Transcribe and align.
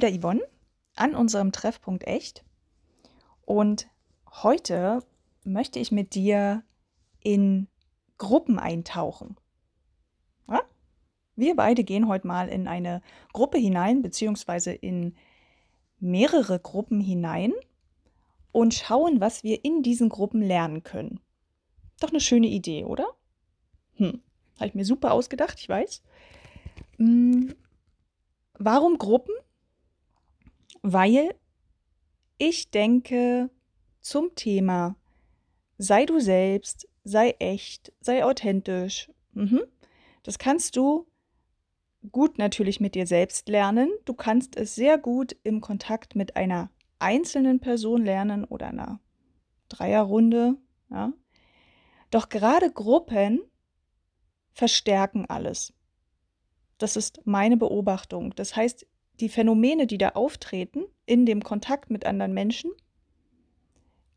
wieder 0.00 0.18
Yvonne 0.18 0.40
an 0.96 1.14
unserem 1.14 1.52
Treffpunkt 1.52 2.06
Echt. 2.06 2.42
Und 3.42 3.88
heute 4.42 5.00
möchte 5.44 5.78
ich 5.78 5.92
mit 5.92 6.14
dir 6.14 6.62
in 7.22 7.68
Gruppen 8.16 8.58
eintauchen. 8.58 9.36
Ja? 10.48 10.62
Wir 11.36 11.54
beide 11.54 11.84
gehen 11.84 12.08
heute 12.08 12.26
mal 12.26 12.48
in 12.48 12.66
eine 12.66 13.02
Gruppe 13.34 13.58
hinein, 13.58 14.00
beziehungsweise 14.00 14.72
in 14.72 15.16
mehrere 15.98 16.58
Gruppen 16.58 17.00
hinein 17.00 17.52
und 18.52 18.72
schauen, 18.72 19.20
was 19.20 19.44
wir 19.44 19.64
in 19.66 19.82
diesen 19.82 20.08
Gruppen 20.08 20.40
lernen 20.40 20.82
können. 20.82 21.20
Doch 22.00 22.08
eine 22.08 22.20
schöne 22.20 22.46
Idee, 22.46 22.84
oder? 22.84 23.06
Hm, 23.96 24.22
habe 24.56 24.68
ich 24.68 24.74
mir 24.74 24.86
super 24.86 25.12
ausgedacht, 25.12 25.58
ich 25.60 25.68
weiß. 25.68 26.02
Hm, 26.96 27.54
warum 28.54 28.96
Gruppen? 28.96 29.34
Weil 30.82 31.34
ich 32.38 32.70
denke 32.70 33.50
zum 34.00 34.34
Thema 34.34 34.96
sei 35.78 36.04
du 36.04 36.20
selbst, 36.20 36.88
sei 37.04 37.36
echt, 37.38 37.92
sei 38.00 38.24
authentisch. 38.24 39.10
Mhm. 39.32 39.62
Das 40.22 40.38
kannst 40.38 40.76
du 40.76 41.06
gut 42.12 42.38
natürlich 42.38 42.80
mit 42.80 42.94
dir 42.94 43.06
selbst 43.06 43.48
lernen. 43.48 43.90
Du 44.04 44.14
kannst 44.14 44.56
es 44.56 44.74
sehr 44.74 44.98
gut 44.98 45.36
im 45.42 45.60
Kontakt 45.60 46.14
mit 46.16 46.36
einer 46.36 46.70
einzelnen 46.98 47.60
Person 47.60 48.04
lernen 48.04 48.44
oder 48.44 48.68
einer 48.68 49.00
Dreierrunde. 49.68 50.56
Ja. 50.90 51.12
Doch 52.10 52.28
gerade 52.28 52.70
Gruppen 52.70 53.40
verstärken 54.52 55.26
alles. 55.26 55.72
Das 56.76 56.96
ist 56.96 57.20
meine 57.24 57.56
Beobachtung. 57.56 58.34
Das 58.34 58.56
heißt, 58.56 58.86
die 59.20 59.28
Phänomene, 59.28 59.86
die 59.86 59.98
da 59.98 60.10
auftreten 60.10 60.84
in 61.06 61.26
dem 61.26 61.42
Kontakt 61.42 61.90
mit 61.90 62.06
anderen 62.06 62.34
Menschen, 62.34 62.70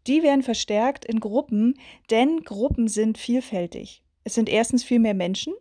die 0.07 0.23
werden 0.23 0.43
verstärkt 0.43 1.05
in 1.05 1.19
Gruppen, 1.19 1.79
denn 2.09 2.43
Gruppen 2.43 2.87
sind 2.87 3.17
vielfältig. 3.17 4.03
Es 4.23 4.35
sind 4.35 4.49
erstens 4.49 4.83
viel 4.83 4.99
mehr 4.99 5.13
Menschen, 5.13 5.53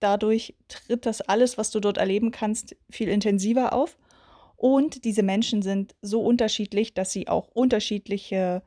dadurch 0.00 0.54
tritt 0.68 1.06
das 1.06 1.20
alles, 1.20 1.58
was 1.58 1.70
du 1.70 1.80
dort 1.80 1.98
erleben 1.98 2.30
kannst, 2.30 2.76
viel 2.90 3.08
intensiver 3.08 3.72
auf. 3.72 3.98
Und 4.56 5.04
diese 5.04 5.22
Menschen 5.22 5.62
sind 5.62 5.94
so 6.02 6.20
unterschiedlich, 6.20 6.94
dass 6.94 7.12
sie 7.12 7.28
auch 7.28 7.48
unterschiedliche 7.48 8.62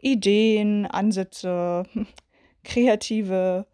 Ideen, 0.00 0.86
Ansätze, 0.86 1.84
kreative, 2.64 3.66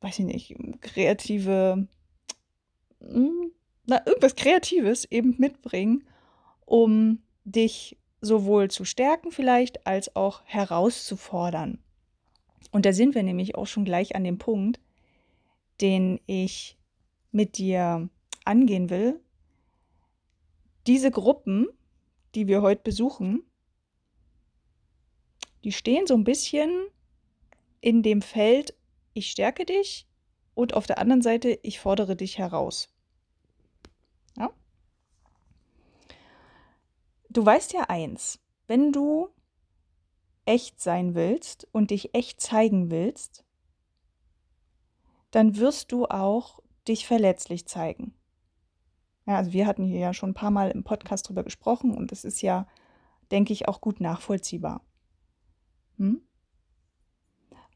weiß 0.00 0.18
ich 0.20 0.24
nicht, 0.24 0.56
kreative, 0.80 1.86
hm, 3.00 3.52
na, 3.86 4.04
irgendwas 4.06 4.34
Kreatives 4.34 5.04
eben 5.06 5.34
mitbringen, 5.38 6.04
um 6.64 7.22
dich 7.44 7.96
sowohl 8.20 8.70
zu 8.70 8.84
stärken 8.84 9.30
vielleicht 9.30 9.86
als 9.86 10.14
auch 10.16 10.42
herauszufordern. 10.44 11.78
Und 12.72 12.84
da 12.84 12.92
sind 12.92 13.14
wir 13.14 13.22
nämlich 13.22 13.54
auch 13.54 13.66
schon 13.66 13.84
gleich 13.84 14.16
an 14.16 14.24
dem 14.24 14.38
Punkt, 14.38 14.80
den 15.80 16.20
ich 16.26 16.76
mit 17.30 17.58
dir 17.58 18.08
angehen 18.44 18.90
will. 18.90 19.20
Diese 20.86 21.10
Gruppen, 21.10 21.68
die 22.34 22.48
wir 22.48 22.62
heute 22.62 22.82
besuchen, 22.82 23.42
die 25.64 25.72
stehen 25.72 26.06
so 26.06 26.14
ein 26.14 26.24
bisschen 26.24 26.70
in 27.80 28.02
dem 28.02 28.22
Feld, 28.22 28.74
ich 29.14 29.30
stärke 29.30 29.64
dich 29.64 30.06
und 30.54 30.74
auf 30.74 30.86
der 30.86 30.98
anderen 30.98 31.22
Seite, 31.22 31.58
ich 31.62 31.78
fordere 31.78 32.16
dich 32.16 32.38
heraus. 32.38 32.88
Du 37.36 37.44
weißt 37.44 37.74
ja 37.74 37.82
eins, 37.90 38.40
wenn 38.66 38.92
du 38.92 39.28
echt 40.46 40.80
sein 40.80 41.14
willst 41.14 41.68
und 41.70 41.90
dich 41.90 42.14
echt 42.14 42.40
zeigen 42.40 42.90
willst, 42.90 43.44
dann 45.32 45.58
wirst 45.58 45.92
du 45.92 46.06
auch 46.06 46.60
dich 46.88 47.06
verletzlich 47.06 47.66
zeigen. 47.66 48.14
Ja, 49.26 49.36
also 49.36 49.52
wir 49.52 49.66
hatten 49.66 49.84
hier 49.84 49.98
ja 49.98 50.14
schon 50.14 50.30
ein 50.30 50.34
paar 50.34 50.50
Mal 50.50 50.70
im 50.70 50.82
Podcast 50.82 51.28
drüber 51.28 51.44
gesprochen 51.44 51.94
und 51.94 52.10
es 52.10 52.24
ist 52.24 52.40
ja, 52.40 52.66
denke 53.30 53.52
ich, 53.52 53.68
auch 53.68 53.82
gut 53.82 54.00
nachvollziehbar. 54.00 54.80
Hm? 55.98 56.22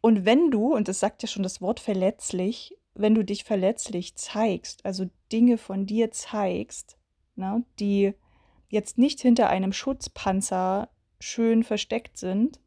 Und 0.01 0.25
wenn 0.25 0.51
du, 0.51 0.75
und 0.75 0.89
das 0.89 1.01
sagt 1.01 1.21
ja 1.21 1.29
schon 1.29 1.43
das 1.43 1.61
Wort 1.61 1.81
verletzlich, 1.81 2.79
wenn 2.95 3.15
du 3.15 3.27
dich 3.27 3.45
verletzlich 3.45 4.15
zeigst, 4.15 4.87
also 4.87 5.11
Dinge 5.31 5.59
von 5.59 5.85
dir 5.85 6.11
zeigst, 6.13 6.97
ne, 7.37 7.63
die 7.79 8.15
jetzt 8.71 8.97
nicht 8.97 9.21
hinter 9.21 9.51
einem 9.51 9.73
Schutzpanzer 9.73 10.89
schön 11.21 11.63
versteckt 11.63 12.17
sind, 12.17 12.59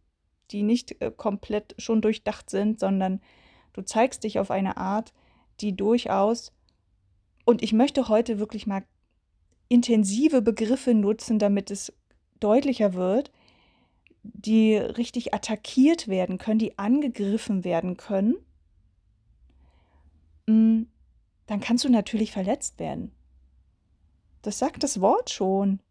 die 0.52 0.62
nicht 0.62 1.02
äh, 1.02 1.12
komplett 1.12 1.76
schon 1.80 2.02
durchdacht 2.02 2.50
sind, 2.50 2.80
sondern 2.80 3.20
Du 3.74 3.82
zeigst 3.82 4.24
dich 4.24 4.40
auf 4.40 4.52
eine 4.52 4.78
Art, 4.78 5.14
die 5.60 5.76
durchaus, 5.76 6.54
und 7.44 7.62
ich 7.62 7.74
möchte 7.74 8.08
heute 8.08 8.40
wirklich 8.40 8.68
mal 8.68 8.86
intensive 9.68 10.42
Begriffe 10.42 10.94
nutzen, 10.94 11.40
damit 11.40 11.72
es 11.72 11.92
deutlicher 12.40 12.94
wird, 12.94 13.32
die 14.22 14.78
richtig 14.78 15.34
attackiert 15.34 16.08
werden 16.08 16.38
können, 16.38 16.60
die 16.60 16.78
angegriffen 16.78 17.64
werden 17.64 17.98
können, 17.98 18.36
mm, 20.48 20.84
dann 21.48 21.60
kannst 21.60 21.84
du 21.84 21.90
natürlich 21.90 22.32
verletzt 22.32 22.80
werden. 22.80 23.12
Das 24.44 24.60
sagt 24.60 24.84
das 24.84 25.02
Wort 25.02 25.30
schon. 25.30 25.82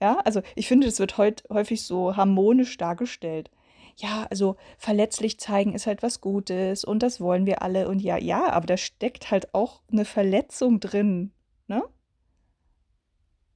Ja, 0.00 0.18
also 0.24 0.42
ich 0.54 0.68
finde, 0.68 0.86
das 0.86 0.98
wird 0.98 1.16
heute 1.18 1.44
häufig 1.50 1.82
so 1.82 2.16
harmonisch 2.16 2.76
dargestellt 2.76 3.50
ja, 3.96 4.26
also 4.30 4.56
verletzlich 4.78 5.40
zeigen 5.40 5.74
ist 5.74 5.86
halt 5.86 6.02
was 6.02 6.20
Gutes 6.20 6.84
und 6.84 7.02
das 7.02 7.20
wollen 7.20 7.46
wir 7.46 7.62
alle 7.62 7.88
und 7.88 8.00
ja, 8.00 8.18
ja, 8.18 8.50
aber 8.52 8.66
da 8.66 8.76
steckt 8.76 9.30
halt 9.30 9.54
auch 9.54 9.80
eine 9.90 10.04
Verletzung 10.04 10.80
drin, 10.80 11.32
ne? 11.66 11.82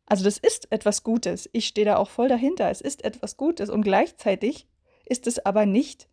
Also 0.07 0.25
das 0.25 0.39
ist 0.39 0.73
etwas 0.73 1.05
Gutes. 1.05 1.49
Ich 1.53 1.67
stehe 1.67 1.85
da 1.85 1.97
auch 1.97 2.11
voll 2.11 2.29
dahinter. 2.29 2.69
Es 2.69 2.81
ist 2.81 3.05
etwas 3.05 3.37
Gutes 3.37 3.71
und 3.71 3.83
gleichzeitig 3.83 4.67
ist 5.07 5.29
es 5.29 5.45
aber 5.45 5.67
nicht 5.67 6.09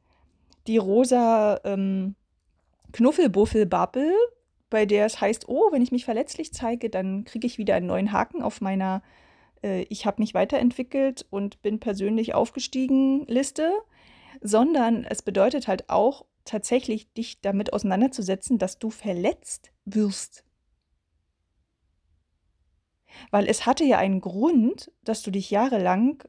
die 0.67 0.77
rosa 0.77 1.59
ähm, 1.63 2.15
Knuffelbuffel-Bubble, 2.91 4.13
bei 4.69 4.85
der 4.85 5.05
es 5.05 5.19
heißt, 5.19 5.47
oh, 5.47 5.71
wenn 5.71 5.81
ich 5.81 5.91
mich 5.91 6.05
verletzlich 6.05 6.53
zeige, 6.53 6.89
dann 6.89 7.23
kriege 7.23 7.47
ich 7.47 7.57
wieder 7.57 7.75
einen 7.75 7.87
neuen 7.87 8.11
Haken 8.11 8.43
auf 8.43 8.61
meiner 8.61 9.01
äh, 9.63 9.83
Ich 9.83 10.05
habe 10.05 10.21
mich 10.21 10.33
weiterentwickelt 10.33 11.25
und 11.29 11.61
bin 11.61 11.79
persönlich 11.79 12.33
aufgestiegen 12.33 13.25
Liste, 13.27 13.71
sondern 14.41 15.03
es 15.03 15.21
bedeutet 15.21 15.67
halt 15.67 15.89
auch 15.89 16.25
tatsächlich, 16.45 17.11
dich 17.13 17.41
damit 17.41 17.73
auseinanderzusetzen, 17.73 18.57
dass 18.57 18.79
du 18.79 18.89
verletzt 18.89 19.71
wirst. 19.85 20.43
Weil 23.31 23.47
es 23.47 23.65
hatte 23.65 23.83
ja 23.83 23.97
einen 23.97 24.21
Grund, 24.21 24.91
dass 25.03 25.23
du 25.23 25.31
dich 25.31 25.49
jahrelang 25.51 26.23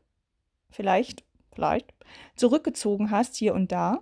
vielleicht, 0.71 1.25
vielleicht 1.53 1.93
zurückgezogen 2.37 3.11
hast 3.11 3.37
hier 3.37 3.55
und 3.55 3.73
da. 3.73 3.99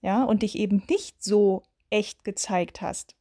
Ja, 0.00 0.24
und 0.24 0.42
dich 0.42 0.56
eben 0.56 0.82
nicht 0.88 1.22
so 1.22 1.62
echt 1.90 2.24
gezeigt 2.24 2.80
hast. 2.80 3.17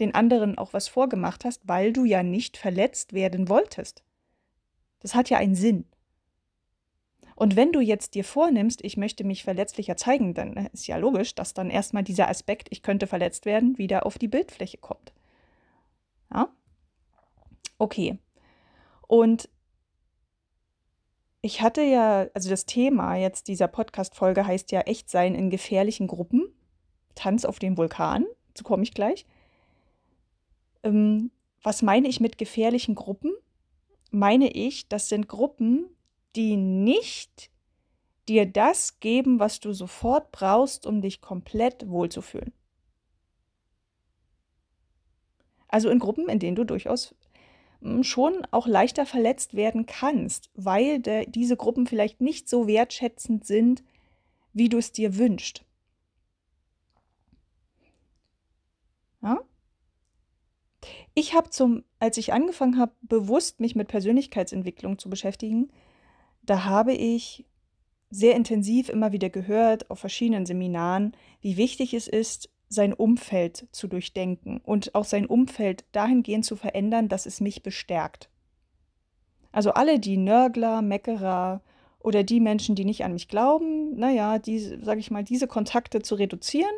Den 0.00 0.14
anderen 0.14 0.58
auch 0.58 0.72
was 0.72 0.88
vorgemacht 0.88 1.44
hast, 1.44 1.66
weil 1.66 1.92
du 1.92 2.04
ja 2.04 2.22
nicht 2.22 2.56
verletzt 2.56 3.12
werden 3.12 3.48
wolltest. 3.48 4.02
Das 5.00 5.14
hat 5.14 5.30
ja 5.30 5.38
einen 5.38 5.54
Sinn. 5.54 5.86
Und 7.34 7.54
wenn 7.54 7.70
du 7.70 7.80
jetzt 7.80 8.14
dir 8.14 8.24
vornimmst, 8.24 8.82
ich 8.84 8.96
möchte 8.96 9.22
mich 9.22 9.44
verletzlicher 9.44 9.96
zeigen, 9.96 10.34
dann 10.34 10.56
ist 10.72 10.88
ja 10.88 10.96
logisch, 10.96 11.36
dass 11.36 11.54
dann 11.54 11.70
erstmal 11.70 12.02
dieser 12.02 12.28
Aspekt, 12.28 12.66
ich 12.70 12.82
könnte 12.82 13.06
verletzt 13.06 13.46
werden, 13.46 13.78
wieder 13.78 14.06
auf 14.06 14.18
die 14.18 14.26
Bildfläche 14.26 14.78
kommt. 14.78 15.12
Ja? 16.32 16.48
Okay. 17.78 18.18
Und 19.06 19.48
ich 21.40 21.62
hatte 21.62 21.82
ja, 21.82 22.26
also 22.34 22.50
das 22.50 22.66
Thema 22.66 23.14
jetzt 23.14 23.46
dieser 23.46 23.68
Podcast-Folge 23.68 24.44
heißt 24.44 24.72
ja 24.72 24.80
echt 24.80 25.08
sein 25.08 25.36
in 25.36 25.50
gefährlichen 25.50 26.08
Gruppen. 26.08 26.52
Tanz 27.14 27.44
auf 27.44 27.60
dem 27.60 27.76
Vulkan, 27.76 28.26
dazu 28.48 28.64
komme 28.64 28.82
ich 28.82 28.94
gleich. 28.94 29.26
Ähm, 30.82 31.30
was 31.62 31.82
meine 31.82 32.08
ich 32.08 32.20
mit 32.20 32.38
gefährlichen 32.38 32.94
Gruppen? 32.94 33.32
Meine 34.10 34.50
ich, 34.50 34.88
das 34.88 35.08
sind 35.08 35.28
Gruppen, 35.28 35.86
die 36.36 36.56
nicht 36.56 37.50
dir 38.28 38.46
das 38.46 39.00
geben, 39.00 39.38
was 39.38 39.60
du 39.60 39.72
sofort 39.72 40.32
brauchst, 40.32 40.86
um 40.86 41.00
dich 41.00 41.20
komplett 41.20 41.88
wohlzufühlen. 41.88 42.52
Also 45.68 45.90
in 45.90 45.98
Gruppen, 45.98 46.28
in 46.28 46.38
denen 46.38 46.56
du 46.56 46.64
durchaus 46.64 47.14
hm, 47.82 48.02
schon 48.02 48.46
auch 48.50 48.66
leichter 48.66 49.06
verletzt 49.06 49.54
werden 49.54 49.86
kannst, 49.86 50.50
weil 50.54 51.00
der, 51.00 51.26
diese 51.26 51.56
Gruppen 51.56 51.86
vielleicht 51.86 52.20
nicht 52.20 52.48
so 52.48 52.66
wertschätzend 52.66 53.46
sind, 53.46 53.82
wie 54.52 54.68
du 54.68 54.78
es 54.78 54.92
dir 54.92 55.16
wünschst. 55.16 55.64
Ja? 59.22 59.40
Ich 61.18 61.34
habe 61.34 61.50
zum, 61.50 61.82
als 61.98 62.16
ich 62.16 62.32
angefangen 62.32 62.78
habe, 62.78 62.92
bewusst 63.02 63.58
mich 63.58 63.74
mit 63.74 63.88
Persönlichkeitsentwicklung 63.88 65.00
zu 65.00 65.10
beschäftigen, 65.10 65.72
da 66.42 66.64
habe 66.64 66.92
ich 66.92 67.44
sehr 68.08 68.36
intensiv 68.36 68.88
immer 68.88 69.10
wieder 69.10 69.28
gehört 69.28 69.90
auf 69.90 69.98
verschiedenen 69.98 70.46
Seminaren, 70.46 71.16
wie 71.40 71.56
wichtig 71.56 71.92
es 71.92 72.06
ist, 72.06 72.50
sein 72.68 72.92
Umfeld 72.92 73.66
zu 73.72 73.88
durchdenken 73.88 74.60
und 74.62 74.94
auch 74.94 75.04
sein 75.04 75.26
Umfeld 75.26 75.86
dahingehend 75.90 76.44
zu 76.44 76.54
verändern, 76.54 77.08
dass 77.08 77.26
es 77.26 77.40
mich 77.40 77.64
bestärkt. 77.64 78.30
Also 79.50 79.72
alle 79.72 79.98
die 79.98 80.18
Nörgler, 80.18 80.82
Meckerer 80.82 81.62
oder 81.98 82.22
die 82.22 82.38
Menschen, 82.38 82.76
die 82.76 82.84
nicht 82.84 83.02
an 83.02 83.14
mich 83.14 83.26
glauben, 83.26 83.96
naja, 83.96 84.38
diese, 84.38 84.80
sage 84.84 85.00
ich 85.00 85.10
mal, 85.10 85.24
diese 85.24 85.48
Kontakte 85.48 86.00
zu 86.00 86.14
reduzieren 86.14 86.70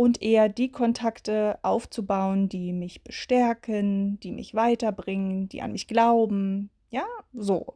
und 0.00 0.22
eher 0.22 0.48
die 0.48 0.72
Kontakte 0.72 1.58
aufzubauen, 1.60 2.48
die 2.48 2.72
mich 2.72 3.04
bestärken, 3.04 4.18
die 4.20 4.32
mich 4.32 4.54
weiterbringen, 4.54 5.50
die 5.50 5.60
an 5.60 5.72
mich 5.72 5.88
glauben. 5.88 6.70
Ja, 6.88 7.04
so. 7.34 7.74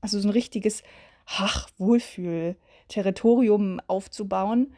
Also 0.00 0.18
so 0.18 0.28
ein 0.28 0.32
richtiges 0.32 0.82
ach, 1.26 1.68
Wohlfühl-Territorium 1.76 3.82
aufzubauen 3.86 4.72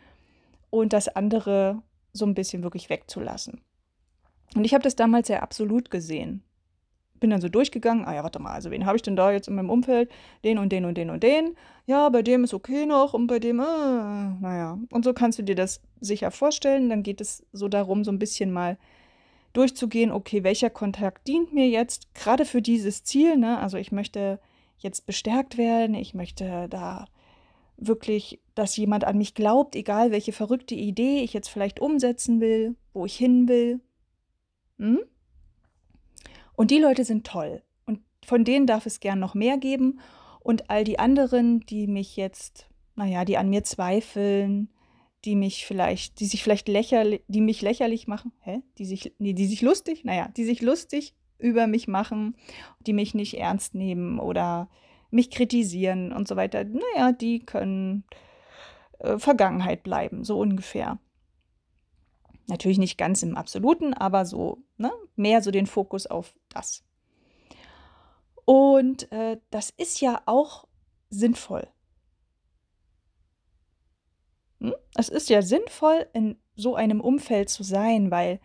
und 0.71 0.93
das 0.93 1.07
andere 1.07 1.81
so 2.13 2.27
ein 2.27 2.35
bisschen 2.35 2.65
wirklich 2.65 2.91
wegzulassen. 2.91 3.61
Und 4.57 4.65
ich 4.65 4.75
habe 4.75 4.83
das 4.83 4.97
damals 4.97 5.29
sehr 5.29 5.45
absolut 5.45 5.93
gesehen. 5.93 6.43
Bin 7.21 7.31
dann 7.31 7.41
so 7.41 7.49
durchgegangen, 7.49 8.05
ah 8.05 8.15
ja, 8.15 8.23
warte 8.23 8.39
mal, 8.39 8.53
also 8.53 8.71
wen 8.71 8.87
habe 8.87 8.97
ich 8.97 9.03
denn 9.03 9.17
da 9.17 9.33
jetzt 9.33 9.49
in 9.49 9.55
meinem 9.55 9.71
Umfeld? 9.71 10.11
Den 10.45 10.59
und 10.59 10.71
den 10.71 10.85
und 10.85 10.97
den 10.97 11.11
und 11.11 11.23
den. 11.23 11.57
Ja, 11.87 12.09
bei 12.09 12.23
dem 12.23 12.45
ist 12.45 12.55
okay 12.55 12.87
noch 12.87 13.15
und 13.15 13.27
bei 13.27 13.39
dem, 13.39 13.61
äh, 13.61 13.63
naja. 13.63 14.79
Und 14.91 15.05
so 15.05 15.13
kannst 15.13 15.39
du 15.39 15.43
dir 15.43 15.55
das 15.55 15.81
sicher 16.01 16.31
vorstellen. 16.31 16.91
Dann 16.91 17.03
geht 17.03 17.21
es 17.21 17.45
so 17.53 17.69
darum, 17.69 18.05
so 18.05 18.11
ein 18.11 18.19
bisschen 18.19 18.53
mal 18.53 18.77
durchzugehen, 19.53 20.13
okay, 20.13 20.45
welcher 20.45 20.69
Kontakt 20.69 21.27
dient 21.27 21.55
mir 21.55 21.69
jetzt 21.69 22.15
gerade 22.15 22.45
für 22.45 22.61
dieses 22.61 23.05
Ziel, 23.05 23.37
ne? 23.37 23.59
Also 23.59 23.79
ich 23.79 23.91
möchte 23.91 24.39
jetzt 24.79 25.07
bestärkt 25.07 25.57
werden, 25.57 25.95
ich 25.95 26.13
möchte 26.13 26.69
da 26.69 27.07
wirklich, 27.79 28.41
dass 28.55 28.77
jemand 28.77 29.05
an 29.05 29.19
mich 29.19 29.35
glaubt, 29.35 29.75
egal 29.75 30.11
welche 30.11 30.33
verrückte 30.33 30.75
Idee 30.75 31.21
ich 31.23 31.33
jetzt 31.33 31.49
vielleicht 31.49 31.81
umsetzen 31.81 32.41
will, 32.41 32.77
wo 32.93 33.07
ich 33.07 33.17
hin 33.17 33.49
will. 33.49 33.81
Hm? 34.79 35.01
Und 36.57 36.71
die 36.71 36.79
Leute 36.79 37.05
sind 37.05 37.27
toll. 37.27 37.63
Und 37.85 38.01
von 38.25 38.45
denen 38.45 38.67
darf 38.67 38.87
es 38.87 39.01
gern 39.01 39.21
noch 39.21 39.35
mehr 39.35 39.59
geben. 39.59 40.01
Und 40.41 40.71
all 40.71 40.85
die 40.85 40.99
anderen, 40.99 41.61
die 41.61 41.87
mich 41.87 42.17
jetzt, 42.17 42.69
naja, 42.95 43.25
die 43.25 43.37
an 43.37 43.51
mir 43.51 43.63
zweifeln, 43.63 44.71
die 45.25 45.37
mich 45.37 45.67
vielleicht, 45.67 46.21
die 46.21 46.27
sich 46.27 46.43
vielleicht 46.43 46.69
lächerlich, 46.69 47.23
die 47.29 47.41
mich 47.41 47.61
lächerlich 47.63 48.07
machen, 48.07 48.33
hä? 48.41 48.63
Die 48.79 48.85
sich, 48.85 49.13
nee, 49.19 49.33
die 49.33 49.47
sich 49.47 49.61
lustig, 49.61 50.05
naja, 50.05 50.29
die 50.37 50.45
sich 50.45 50.63
lustig 50.63 51.15
über 51.39 51.67
mich 51.67 51.89
machen, 51.89 52.37
die 52.81 52.93
mich 52.93 53.15
nicht 53.15 53.35
ernst 53.39 53.75
nehmen 53.75 54.19
oder 54.19 54.69
mich 55.11 55.31
kritisieren 55.31 56.13
und 56.13 56.29
so 56.29 56.37
weiter, 56.37 56.65
naja, 56.65 57.13
die 57.13 57.41
können 57.41 58.05
äh, 58.99 59.19
Vergangenheit 59.19 59.83
bleiben, 59.83 60.25
so 60.25 60.39
ungefähr. 60.39 60.99
Natürlich 62.47 62.79
nicht 62.79 62.97
ganz 62.97 63.23
im 63.23 63.37
Absoluten, 63.37 63.93
aber 63.93 64.25
so, 64.25 64.59
ne? 64.77 64.93
mehr 65.17 65.43
so 65.43 65.51
den 65.51 65.67
Fokus 65.67 66.07
auf 66.07 66.35
das. 66.49 66.85
Und 68.45 69.11
äh, 69.11 69.39
das 69.51 69.71
ist 69.71 70.01
ja 70.01 70.23
auch 70.27 70.69
sinnvoll. 71.11 71.69
Hm? 74.61 74.75
Es 74.95 75.09
ist 75.09 75.29
ja 75.29 75.43
sinnvoll, 75.43 76.07
in 76.13 76.39
so 76.55 76.77
einem 76.77 77.01
Umfeld 77.01 77.51
zu 77.51 77.65
sein, 77.65 78.11
weil 78.11 78.41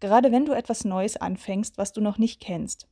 gerade 0.00 0.32
wenn 0.32 0.44
du 0.44 0.52
etwas 0.52 0.84
Neues 0.84 1.16
anfängst, 1.16 1.78
was 1.78 1.92
du 1.92 2.00
noch 2.00 2.18
nicht 2.18 2.40
kennst, 2.40 2.88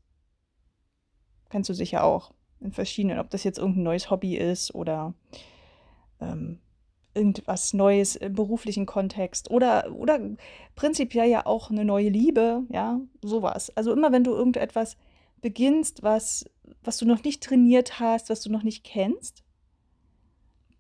kennst 1.51 1.69
du 1.69 1.75
sicher 1.75 2.05
auch 2.05 2.33
in 2.61 2.73
verschiedenen, 2.73 3.19
ob 3.19 3.29
das 3.31 3.45
jetzt 3.45 3.59
irgendein 3.59 3.83
neues 3.83 4.11
Hobby 4.11 4.37
ist 4.37 4.75
oder 4.75 5.15
ähm, 6.21 6.61
irgendwas 7.15 7.75
Neues 7.75 8.17
im 8.17 8.35
beruflichen 8.35 8.87
Kontext 8.87 9.51
oder, 9.51 9.95
oder 9.95 10.21
prinzipiell 10.75 11.29
ja 11.29 11.47
auch 11.47 11.71
eine 11.71 11.85
neue 11.85 12.09
Liebe, 12.09 12.65
ja, 12.71 13.01
sowas. 13.23 13.71
Also 13.77 13.93
immer 13.93 14.13
wenn 14.13 14.25
du 14.25 14.33
irgendetwas 14.33 14.97
beginnst, 15.41 16.03
was, 16.03 16.45
was 16.83 16.99
du 16.99 17.07
noch 17.07 17.23
nicht 17.25 17.43
trainiert 17.43 18.01
hast, 18.01 18.31
was 18.31 18.41
du 18.41 18.51
noch 18.51 18.63
nicht 18.63 18.85
kennst, 18.85 19.43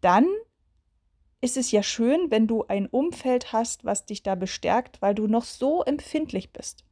dann 0.00 0.26
ist 1.40 1.56
es 1.56 1.72
ja 1.72 1.82
schön, 1.82 2.30
wenn 2.30 2.46
du 2.46 2.64
ein 2.68 2.86
Umfeld 2.86 3.52
hast, 3.52 3.84
was 3.84 4.06
dich 4.06 4.22
da 4.22 4.36
bestärkt, 4.36 5.02
weil 5.02 5.14
du 5.14 5.26
noch 5.26 5.44
so 5.44 5.82
empfindlich 5.82 6.52
bist. 6.52 6.84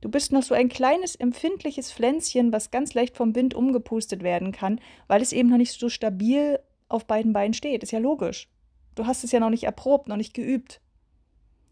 Du 0.00 0.08
bist 0.08 0.32
noch 0.32 0.42
so 0.42 0.54
ein 0.54 0.68
kleines, 0.68 1.14
empfindliches 1.14 1.92
Pflänzchen, 1.92 2.52
was 2.52 2.72
ganz 2.72 2.94
leicht 2.94 3.16
vom 3.16 3.36
Wind 3.36 3.54
umgepustet 3.54 4.22
werden 4.22 4.50
kann, 4.50 4.80
weil 5.06 5.22
es 5.22 5.32
eben 5.32 5.48
noch 5.48 5.58
nicht 5.58 5.78
so 5.78 5.88
stabil 5.88 6.58
auf 6.88 7.06
beiden 7.06 7.32
Beinen 7.32 7.54
steht. 7.54 7.82
Ist 7.82 7.92
ja 7.92 8.00
logisch. 8.00 8.48
Du 8.94 9.06
hast 9.06 9.24
es 9.24 9.32
ja 9.32 9.40
noch 9.40 9.50
nicht 9.50 9.64
erprobt, 9.64 10.08
noch 10.08 10.16
nicht 10.16 10.34
geübt. 10.34 10.80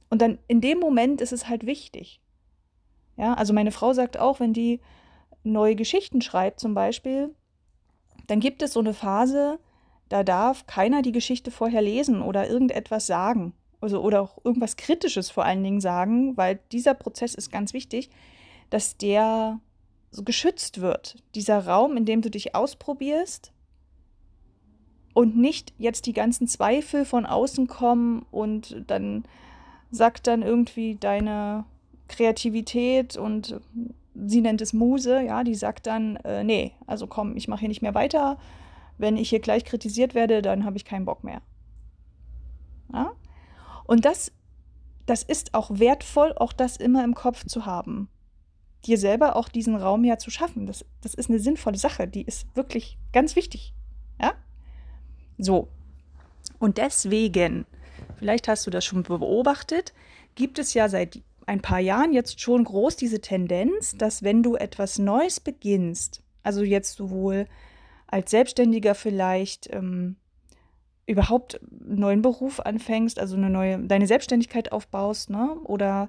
Und 0.09 0.23
dann 0.23 0.39
in 0.49 0.61
dem 0.61 0.79
Moment 0.79 1.21
ist 1.21 1.33
es 1.33 1.49
halt 1.49 1.67
wichtig. 1.67 2.21
Ja, 3.17 3.35
also 3.35 3.53
meine 3.53 3.73
Frau 3.73 3.93
sagt 3.93 4.19
auch, 4.19 4.41
wenn 4.41 4.53
die 4.53 4.81
neue 5.43 5.77
Geschichten 5.77 6.23
schreibt 6.23 6.61
zum 6.61 6.75
Beispiel, 6.75 7.35
dann 8.27 8.41
gibt 8.41 8.63
es 8.63 8.73
so 8.73 8.81
eine 8.81 8.95
Phase, 8.95 9.59
da 10.09 10.25
darf 10.25 10.67
keiner 10.67 11.03
die 11.03 11.13
Geschichte 11.13 11.51
vorher 11.51 11.83
lesen 11.83 12.23
oder 12.23 12.49
irgendetwas 12.49 13.07
sagen 13.07 13.55
also, 13.81 14.03
oder 14.03 14.21
auch 14.23 14.39
irgendwas 14.45 14.77
Kritisches 14.77 15.31
vor 15.31 15.45
allen 15.45 15.65
Dingen 15.65 15.81
sagen, 15.81 16.37
weil 16.37 16.61
dieser 16.73 16.95
Prozess 16.95 17.35
ist 17.35 17.51
ganz 17.51 17.73
wichtig, 17.73 18.11
dass 18.69 18.97
der 18.97 19.61
so 20.11 20.23
geschützt 20.23 20.81
wird. 20.81 21.17
Dieser 21.35 21.67
Raum, 21.67 21.97
in 21.97 22.05
dem 22.05 22.21
du 22.21 22.31
dich 22.31 22.55
ausprobierst 22.55 23.53
und 25.15 25.37
nicht 25.37 25.73
jetzt 25.79 26.07
die 26.07 26.13
ganzen 26.13 26.47
Zweifel 26.47 27.05
von 27.05 27.27
außen 27.27 27.67
kommen 27.67 28.25
und 28.31 28.83
dann 28.87 29.25
sagt 29.91 30.27
dann 30.27 30.43
irgendwie 30.43 30.97
deine 30.97 31.65
Kreativität 32.09 33.17
und 33.17 33.61
sie 34.15 34.41
nennt 34.41 34.61
es 34.61 34.73
Muse, 34.73 35.23
ja, 35.23 35.45
die 35.45 35.55
sagt 35.55 35.87
dann, 35.87 36.17
äh, 36.17 36.45
nee, 36.45 36.73
also 36.87 37.07
komm, 37.07 37.37
ich 37.37 37.49
mache 37.49 37.61
hier 37.61 37.69
nicht 37.69 37.83
mehr 37.83 37.95
weiter. 37.95 38.39
Wenn 38.99 39.17
ich 39.17 39.31
hier 39.31 39.41
gleich 39.41 39.65
kritisiert 39.65 40.15
werde, 40.15 40.43
dann 40.43 40.65
habe 40.65 40.77
ich 40.77 40.85
keinen 40.85 41.07
Bock 41.07 41.25
mehr. 41.25 41.41
Ja? 42.93 43.13
Und 43.85 44.05
das, 44.05 44.33
das 45.07 45.23
ist 45.23 45.55
auch 45.55 45.71
wertvoll, 45.79 46.35
auch 46.37 46.53
das 46.53 46.77
immer 46.77 47.03
im 47.05 47.15
Kopf 47.15 47.45
zu 47.47 47.67
haben. 47.67 48.09
Dir 48.85 48.99
selber 48.99 49.37
auch 49.37 49.49
diesen 49.49 49.77
Raum 49.77 50.05
ja 50.05 50.19
zu 50.19 50.31
schaffen. 50.31 50.67
Das, 50.67 50.85
das 51.03 51.15
ist 51.15 51.29
eine 51.31 51.39
sinnvolle 51.39 51.79
Sache, 51.79 52.07
die 52.07 52.23
ist 52.23 52.47
wirklich 52.55 52.99
ganz 53.13 53.37
wichtig. 53.37 53.75
Ja? 54.21 54.35
So. 55.41 55.69
Und 56.59 56.79
deswegen, 56.79 57.67
vielleicht 58.17 58.49
hast 58.49 58.67
du 58.67 58.71
das 58.71 58.85
schon 58.85 59.03
beobachtet, 59.03 59.93
gibt 60.35 60.59
es 60.59 60.75
ja 60.75 60.89
seit 60.89 61.21
ein 61.47 61.61
paar 61.61 61.81
Jahren 61.81 62.13
jetzt 62.13 62.41
schon 62.41 62.65
groß 62.65 62.97
diese 62.97 63.21
Tendenz, 63.21 63.97
dass 63.97 64.23
wenn 64.23 64.43
du 64.43 64.57
etwas 64.57 64.99
Neues 64.99 65.41
beginnst, 65.41 66.23
also 66.43 66.63
jetzt 66.63 66.97
sowohl 66.97 67.47
als 68.07 68.31
Selbstständiger 68.31 68.95
vielleicht 68.95 69.73
ähm, 69.73 70.17
überhaupt 71.07 71.61
einen 71.63 71.99
neuen 71.99 72.23
Beruf 72.23 72.61
anfängst, 72.61 73.19
also 73.19 73.37
eine 73.37 73.51
neue, 73.51 73.79
deine 73.81 74.07
Selbstständigkeit 74.07 74.71
aufbaust, 74.71 75.31
ne? 75.31 75.57
Oder 75.65 76.09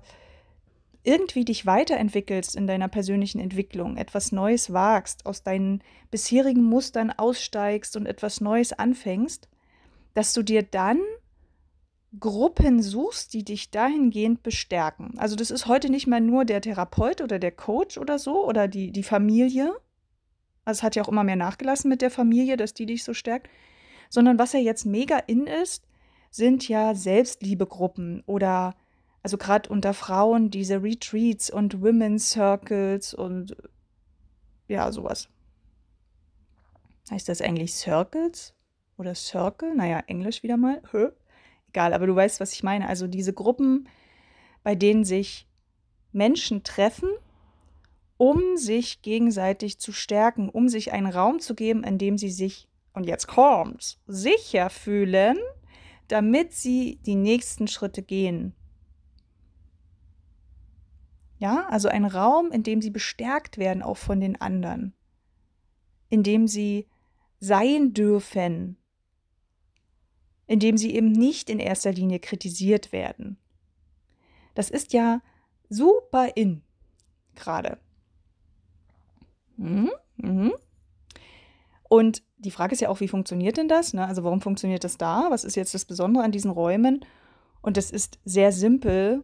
irgendwie 1.04 1.46
dich 1.46 1.66
weiterentwickelst 1.66 2.56
in 2.56 2.68
deiner 2.68 2.88
persönlichen 2.88 3.40
Entwicklung, 3.40 3.98
etwas 3.98 4.32
Neues 4.32 4.72
wagst, 4.72 5.26
aus 5.26 5.44
deinen 5.44 5.84
bisherigen 6.12 6.64
Mustern 6.64 7.12
aussteigst 7.12 7.98
und 7.98 8.06
etwas 8.06 8.42
Neues 8.42 8.74
anfängst, 8.74 9.50
dass 10.14 10.34
du 10.34 10.44
dir 10.44 10.64
dann 10.64 11.00
Gruppen 12.20 12.82
suchst, 12.82 13.34
die 13.34 13.46
dich 13.46 13.72
dahingehend 13.72 14.44
bestärken. 14.44 15.18
Also 15.18 15.36
das 15.36 15.50
ist 15.50 15.68
heute 15.68 15.90
nicht 15.90 16.08
mehr 16.08 16.20
nur 16.20 16.46
der 16.46 16.62
Therapeut 16.62 17.22
oder 17.22 17.40
der 17.40 17.52
Coach 17.52 17.98
oder 17.98 18.20
so 18.20 18.46
oder 18.46 18.68
die, 18.68 18.92
die 18.92 19.04
Familie. 19.04 19.74
Also 20.66 20.80
es 20.80 20.84
hat 20.84 20.96
ja 20.96 21.04
auch 21.04 21.10
immer 21.10 21.24
mehr 21.24 21.38
nachgelassen 21.38 21.90
mit 21.90 22.02
der 22.02 22.12
Familie, 22.12 22.58
dass 22.58 22.74
die 22.74 22.86
dich 22.86 23.04
so 23.04 23.14
stärkt 23.14 23.50
sondern 24.12 24.38
was 24.38 24.54
ja 24.54 24.60
jetzt 24.60 24.86
mega 24.86 25.18
in 25.18 25.48
ist, 25.48 25.88
sind 26.30 26.68
ja 26.68 26.94
Selbstliebegruppen 26.94 28.22
oder 28.28 28.76
also 29.24 29.38
gerade 29.38 29.70
unter 29.70 29.94
Frauen 29.94 30.50
diese 30.50 30.82
Retreats 30.82 31.50
und 31.50 31.82
Women's 31.82 32.32
Circles 32.32 33.14
und 33.14 33.56
ja, 34.68 34.92
sowas. 34.92 35.30
Heißt 37.10 37.30
das 37.30 37.42
eigentlich 37.42 37.74
Circles 37.74 38.54
oder 38.98 39.16
Circle? 39.16 39.76
Naja, 39.76 40.02
Englisch 40.08 40.44
wieder 40.44 40.58
mal. 40.58 40.82
Hö. 40.92 41.12
Egal, 41.70 41.94
aber 41.94 42.08
du 42.08 42.16
weißt, 42.16 42.40
was 42.40 42.54
ich 42.54 42.64
meine. 42.64 42.88
Also 42.88 43.08
diese 43.08 43.34
Gruppen, 43.34 43.88
bei 44.64 44.76
denen 44.76 45.04
sich 45.04 45.48
Menschen 46.12 46.64
treffen, 46.64 47.10
um 48.18 48.56
sich 48.56 49.02
gegenseitig 49.02 49.80
zu 49.80 49.92
stärken, 49.92 50.50
um 50.50 50.70
sich 50.70 50.94
einen 50.94 51.08
Raum 51.08 51.40
zu 51.40 51.56
geben, 51.56 51.84
in 51.84 51.98
dem 51.98 52.18
sie 52.18 52.30
sich 52.30 52.68
und 52.94 53.06
jetzt 53.06 53.28
kommt's, 53.28 54.00
sicher 54.06 54.70
fühlen, 54.70 55.38
damit 56.08 56.54
sie 56.54 57.00
die 57.06 57.16
nächsten 57.16 57.68
Schritte 57.68 58.04
gehen. 58.04 58.54
Ja, 61.42 61.66
also 61.70 61.88
ein 61.88 62.06
Raum, 62.06 62.52
in 62.52 62.62
dem 62.62 62.84
sie 62.84 62.92
bestärkt 62.92 63.58
werden, 63.58 63.82
auch 63.82 63.98
von 63.98 64.20
den 64.20 64.40
anderen, 64.40 64.94
in 66.08 66.22
dem 66.22 66.48
sie 66.48 66.88
sein 67.40 67.94
dürfen, 67.96 68.78
in 70.46 70.60
dem 70.60 70.78
sie 70.78 70.94
eben 70.94 71.12
nicht 71.12 71.50
in 71.50 71.58
erster 71.58 71.94
Linie 71.94 72.20
kritisiert 72.20 72.92
werden. 72.92 73.38
Das 74.54 74.70
ist 74.70 74.94
ja 74.94 75.24
super 75.68 76.30
in 76.36 76.62
gerade. 77.34 77.80
Mhm. 79.58 79.90
Mhm. 80.18 80.54
Und 81.90 82.22
die 82.38 82.52
Frage 82.52 82.74
ist 82.74 82.82
ja 82.82 82.90
auch, 82.90 83.00
wie 83.00 83.08
funktioniert 83.08 83.58
denn 83.58 83.68
das? 83.68 83.94
Ne? 83.94 84.06
Also 84.06 84.24
warum 84.24 84.42
funktioniert 84.42 84.84
das 84.84 85.00
da? 85.00 85.26
Was 85.32 85.44
ist 85.44 85.56
jetzt 85.56 85.74
das 85.74 85.86
Besondere 85.86 86.24
an 86.24 86.32
diesen 86.32 86.52
Räumen? 86.52 87.04
Und 87.64 87.78
das 87.78 87.90
ist 87.90 88.20
sehr 88.26 88.52
simpel, 88.52 89.24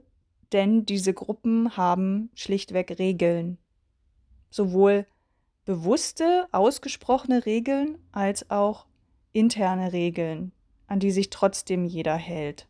denn 0.54 0.86
diese 0.86 1.13
Gruppen 1.13 1.77
haben 1.77 2.30
schlichtweg 2.36 3.00
Regeln. 3.00 3.58
Sowohl 4.50 5.06
bewusste, 5.66 6.48
ausgesprochene 6.51 7.46
Regeln 7.46 7.98
als 8.12 8.50
auch 8.50 8.86
interne 9.34 9.92
Regeln, 9.92 10.54
an 10.88 11.00
die 11.00 11.12
sich 11.12 11.30
trotzdem 11.30 11.86
jeder 11.86 12.16
hält. 12.16 12.68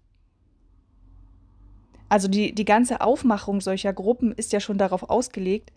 Also 2.09 2.27
die, 2.27 2.53
die 2.55 2.65
ganze 2.65 3.01
Aufmachung 3.01 3.61
solcher 3.61 3.93
Gruppen 3.93 4.31
ist 4.31 4.53
ja 4.53 4.59
schon 4.59 4.77
darauf 4.77 5.09
ausgelegt, 5.09 5.71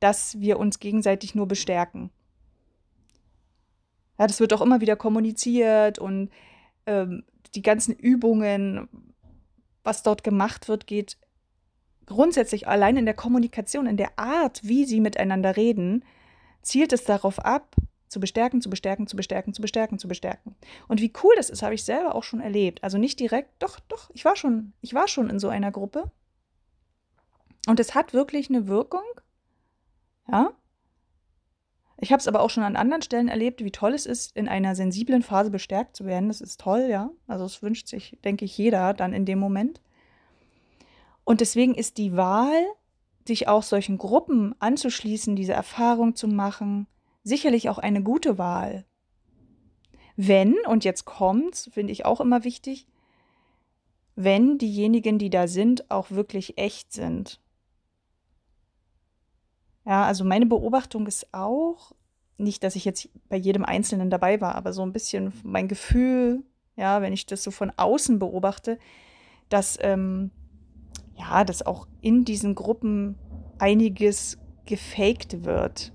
dass 0.00 0.40
wir 0.40 0.58
uns 0.58 0.78
gegenseitig 0.80 1.34
nur 1.34 1.46
bestärken. 1.46 2.10
Ja, 4.18 4.26
das 4.26 4.40
wird 4.40 4.52
auch 4.52 4.60
immer 4.60 4.80
wieder 4.80 4.96
kommuniziert 4.96 5.98
und 5.98 6.30
ähm, 6.86 7.24
die 7.54 7.62
ganzen 7.62 7.94
Übungen, 7.94 8.88
was 9.84 10.02
dort 10.02 10.24
gemacht 10.24 10.68
wird, 10.68 10.86
geht 10.86 11.18
grundsätzlich 12.08 12.66
allein 12.66 12.96
in 12.96 13.04
der 13.04 13.14
Kommunikation, 13.14 13.86
in 13.86 13.96
der 13.96 14.18
Art, 14.18 14.60
wie 14.64 14.84
sie 14.84 15.00
miteinander 15.00 15.56
reden, 15.56 16.04
zielt 16.62 16.92
es 16.92 17.04
darauf 17.04 17.38
ab, 17.38 17.76
zu 18.08 18.20
bestärken, 18.20 18.60
zu 18.60 18.70
bestärken, 18.70 19.06
zu 19.06 19.16
bestärken, 19.16 19.52
zu 19.52 19.62
bestärken, 19.62 19.98
zu 19.98 20.08
bestärken. 20.08 20.56
Und 20.88 21.00
wie 21.00 21.12
cool 21.22 21.34
das 21.36 21.50
ist, 21.50 21.62
habe 21.62 21.74
ich 21.74 21.84
selber 21.84 22.14
auch 22.14 22.22
schon 22.22 22.40
erlebt. 22.40 22.82
Also 22.82 22.98
nicht 22.98 23.20
direkt, 23.20 23.62
doch, 23.62 23.78
doch, 23.80 24.10
ich 24.14 24.24
war 24.24 24.34
schon, 24.34 24.72
ich 24.80 24.94
war 24.94 25.08
schon 25.08 25.30
in 25.30 25.38
so 25.38 25.48
einer 25.48 25.70
Gruppe. 25.70 26.10
Und 27.66 27.78
es 27.80 27.94
hat 27.94 28.14
wirklich 28.14 28.48
eine 28.48 28.66
Wirkung. 28.66 29.04
Ja. 30.30 30.52
Ich 32.00 32.12
habe 32.12 32.20
es 32.20 32.28
aber 32.28 32.40
auch 32.40 32.50
schon 32.50 32.62
an 32.62 32.76
anderen 32.76 33.02
Stellen 33.02 33.28
erlebt, 33.28 33.62
wie 33.62 33.72
toll 33.72 33.92
es 33.92 34.06
ist, 34.06 34.36
in 34.36 34.48
einer 34.48 34.74
sensiblen 34.74 35.22
Phase 35.22 35.50
bestärkt 35.50 35.96
zu 35.96 36.06
werden. 36.06 36.28
Das 36.28 36.40
ist 36.40 36.60
toll, 36.60 36.86
ja. 36.88 37.10
Also 37.26 37.44
es 37.44 37.60
wünscht 37.60 37.88
sich, 37.88 38.18
denke 38.24 38.44
ich, 38.44 38.56
jeder 38.56 38.94
dann 38.94 39.12
in 39.12 39.26
dem 39.26 39.38
Moment. 39.38 39.80
Und 41.28 41.42
deswegen 41.42 41.74
ist 41.74 41.98
die 41.98 42.16
Wahl, 42.16 42.64
sich 43.26 43.48
auch 43.48 43.62
solchen 43.62 43.98
Gruppen 43.98 44.54
anzuschließen, 44.60 45.36
diese 45.36 45.52
Erfahrung 45.52 46.16
zu 46.16 46.26
machen, 46.26 46.86
sicherlich 47.22 47.68
auch 47.68 47.76
eine 47.76 48.02
gute 48.02 48.38
Wahl. 48.38 48.86
Wenn, 50.16 50.54
und 50.66 50.84
jetzt 50.84 51.04
kommt's, 51.04 51.68
finde 51.70 51.92
ich 51.92 52.06
auch 52.06 52.22
immer 52.22 52.44
wichtig, 52.44 52.86
wenn 54.16 54.56
diejenigen, 54.56 55.18
die 55.18 55.28
da 55.28 55.48
sind, 55.48 55.90
auch 55.90 56.10
wirklich 56.10 56.56
echt 56.56 56.94
sind. 56.94 57.42
Ja, 59.84 60.06
also 60.06 60.24
meine 60.24 60.46
Beobachtung 60.46 61.06
ist 61.06 61.34
auch, 61.34 61.92
nicht, 62.38 62.64
dass 62.64 62.74
ich 62.74 62.86
jetzt 62.86 63.10
bei 63.28 63.36
jedem 63.36 63.66
Einzelnen 63.66 64.08
dabei 64.08 64.40
war, 64.40 64.54
aber 64.54 64.72
so 64.72 64.80
ein 64.80 64.94
bisschen 64.94 65.34
mein 65.42 65.68
Gefühl, 65.68 66.42
ja, 66.74 67.02
wenn 67.02 67.12
ich 67.12 67.26
das 67.26 67.42
so 67.42 67.50
von 67.50 67.70
außen 67.76 68.18
beobachte, 68.18 68.78
dass 69.50 69.78
ähm, 69.82 70.30
ja, 71.18 71.44
dass 71.44 71.64
auch 71.64 71.86
in 72.00 72.24
diesen 72.24 72.54
Gruppen 72.54 73.16
einiges 73.58 74.38
gefaked 74.64 75.44
wird 75.44 75.92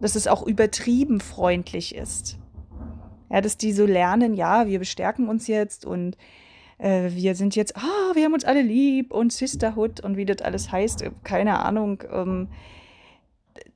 dass 0.00 0.14
es 0.14 0.26
auch 0.26 0.46
übertrieben 0.46 1.20
freundlich 1.20 1.94
ist. 1.94 2.38
Ja, 3.30 3.40
dass 3.40 3.56
die 3.56 3.72
so 3.72 3.86
lernen, 3.86 4.34
ja, 4.34 4.66
wir 4.66 4.78
bestärken 4.78 5.28
uns 5.28 5.46
jetzt 5.48 5.84
und 5.84 6.16
äh, 6.78 7.10
wir 7.10 7.34
sind 7.34 7.56
jetzt, 7.56 7.76
ah, 7.76 8.14
wir 8.14 8.24
haben 8.24 8.34
uns 8.34 8.44
alle 8.44 8.62
lieb 8.62 9.12
und 9.12 9.32
Sisterhood 9.32 10.00
und 10.00 10.16
wie 10.16 10.26
das 10.26 10.42
alles 10.42 10.70
heißt, 10.70 11.02
äh, 11.02 11.10
keine 11.24 11.58
Ahnung. 11.60 12.04
Ähm, 12.12 12.48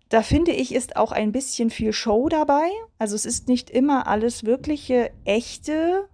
da 0.09 0.23
finde 0.23 0.53
ich, 0.53 0.75
ist 0.75 0.97
auch 0.97 1.13
ein 1.13 1.33
bisschen 1.33 1.71
viel 1.71 1.93
Show 1.93 2.29
dabei. 2.29 2.69
Also 2.99 3.15
es 3.15 3.25
ist 3.25 3.49
nicht 3.49 3.71
immer 3.71 4.07
alles 4.07 4.45
wirkliche, 4.45 5.11
echte 5.25 6.09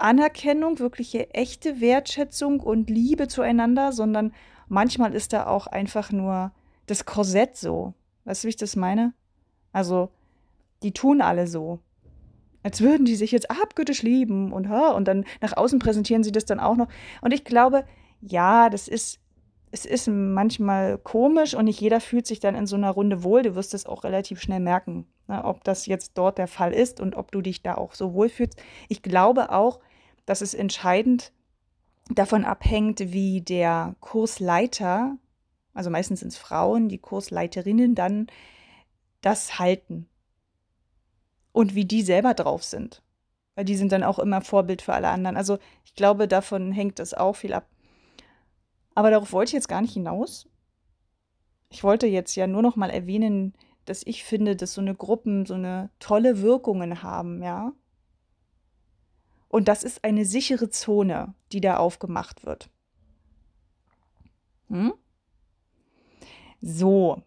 Anerkennung, 0.00 0.78
wirkliche, 0.78 1.30
echte 1.34 1.80
Wertschätzung 1.80 2.60
und 2.60 2.90
Liebe 2.90 3.28
zueinander, 3.28 3.92
sondern 3.92 4.32
manchmal 4.68 5.14
ist 5.14 5.32
da 5.32 5.46
auch 5.46 5.66
einfach 5.66 6.12
nur 6.12 6.52
das 6.86 7.04
Korsett 7.04 7.56
so. 7.56 7.94
Weißt 8.24 8.42
du, 8.42 8.46
wie 8.46 8.50
ich 8.50 8.56
das 8.56 8.76
meine? 8.76 9.12
Also, 9.72 10.10
die 10.82 10.92
tun 10.92 11.20
alle 11.20 11.46
so. 11.46 11.80
Als 12.62 12.80
würden 12.80 13.06
die 13.06 13.16
sich 13.16 13.32
jetzt 13.32 13.50
abgöttisch 13.50 14.02
lieben 14.02 14.52
und, 14.52 14.66
und 14.66 15.08
dann 15.08 15.24
nach 15.40 15.56
außen 15.56 15.78
präsentieren 15.78 16.22
sie 16.22 16.32
das 16.32 16.44
dann 16.44 16.60
auch 16.60 16.76
noch. 16.76 16.88
Und 17.22 17.32
ich 17.32 17.44
glaube, 17.44 17.84
ja, 18.20 18.68
das 18.68 18.86
ist, 18.86 19.18
es 19.70 19.86
ist 19.86 20.08
manchmal 20.08 20.98
komisch 20.98 21.54
und 21.54 21.66
nicht 21.66 21.80
jeder 21.80 22.00
fühlt 22.00 22.26
sich 22.26 22.40
dann 22.40 22.54
in 22.54 22.66
so 22.66 22.76
einer 22.76 22.90
Runde 22.90 23.22
wohl. 23.22 23.42
Du 23.42 23.54
wirst 23.54 23.72
es 23.72 23.86
auch 23.86 24.04
relativ 24.04 24.40
schnell 24.40 24.60
merken, 24.60 25.06
ne, 25.26 25.42
ob 25.44 25.64
das 25.64 25.86
jetzt 25.86 26.18
dort 26.18 26.38
der 26.38 26.48
Fall 26.48 26.72
ist 26.72 27.00
und 27.00 27.16
ob 27.16 27.32
du 27.32 27.40
dich 27.40 27.62
da 27.62 27.76
auch 27.76 27.94
so 27.94 28.12
wohlfühlst. 28.12 28.60
Ich 28.88 29.02
glaube 29.02 29.50
auch, 29.50 29.80
dass 30.30 30.42
es 30.42 30.54
entscheidend 30.54 31.32
davon 32.08 32.44
abhängt, 32.44 33.00
wie 33.00 33.40
der 33.40 33.96
Kursleiter, 33.98 35.18
also 35.74 35.90
meistens 35.90 36.20
sind 36.20 36.28
es 36.28 36.38
Frauen, 36.38 36.88
die 36.88 36.98
Kursleiterinnen 36.98 37.96
dann 37.96 38.28
das 39.22 39.58
halten. 39.58 40.08
Und 41.50 41.74
wie 41.74 41.84
die 41.84 42.02
selber 42.02 42.34
drauf 42.34 42.62
sind. 42.62 43.02
Weil 43.56 43.64
die 43.64 43.74
sind 43.74 43.90
dann 43.90 44.04
auch 44.04 44.20
immer 44.20 44.40
Vorbild 44.40 44.82
für 44.82 44.94
alle 44.94 45.08
anderen. 45.08 45.36
Also 45.36 45.58
ich 45.84 45.96
glaube, 45.96 46.28
davon 46.28 46.70
hängt 46.70 47.00
das 47.00 47.12
auch 47.12 47.34
viel 47.34 47.52
ab. 47.52 47.66
Aber 48.94 49.10
darauf 49.10 49.32
wollte 49.32 49.48
ich 49.50 49.54
jetzt 49.54 49.68
gar 49.68 49.82
nicht 49.82 49.94
hinaus. 49.94 50.48
Ich 51.70 51.82
wollte 51.82 52.06
jetzt 52.06 52.36
ja 52.36 52.46
nur 52.46 52.62
noch 52.62 52.76
mal 52.76 52.90
erwähnen, 52.90 53.52
dass 53.84 54.06
ich 54.06 54.22
finde, 54.22 54.54
dass 54.54 54.74
so 54.74 54.80
eine 54.80 54.94
Gruppen 54.94 55.44
so 55.44 55.54
eine 55.54 55.90
tolle 55.98 56.40
Wirkungen 56.40 57.02
haben, 57.02 57.42
ja. 57.42 57.72
Und 59.50 59.68
das 59.68 59.84
ist 59.84 60.04
eine 60.04 60.24
sichere 60.24 60.70
Zone, 60.70 61.34
die 61.52 61.60
da 61.60 61.76
aufgemacht 61.76 62.46
wird. 62.46 62.70
Hm? 64.68 64.94
So, 66.62 67.22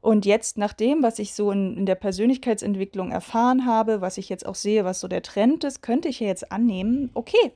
und 0.00 0.24
jetzt 0.24 0.56
nach 0.56 0.72
dem, 0.72 1.02
was 1.02 1.18
ich 1.18 1.34
so 1.34 1.50
in, 1.50 1.76
in, 1.76 1.86
der 1.86 1.94
Persönlichkeitsentwicklung 1.94 3.10
erfahren 3.10 3.66
habe, 3.66 4.00
was 4.00 4.16
ich 4.16 4.28
jetzt 4.30 4.46
auch 4.46 4.54
sehe, 4.54 4.84
was 4.84 5.00
so 5.00 5.08
der 5.08 5.22
Trend 5.22 5.62
ist, 5.64 5.82
könnte 5.82 6.08
ich 6.08 6.20
ja 6.20 6.26
jetzt 6.26 6.50
annehmen, 6.52 7.10
okay, 7.12 7.52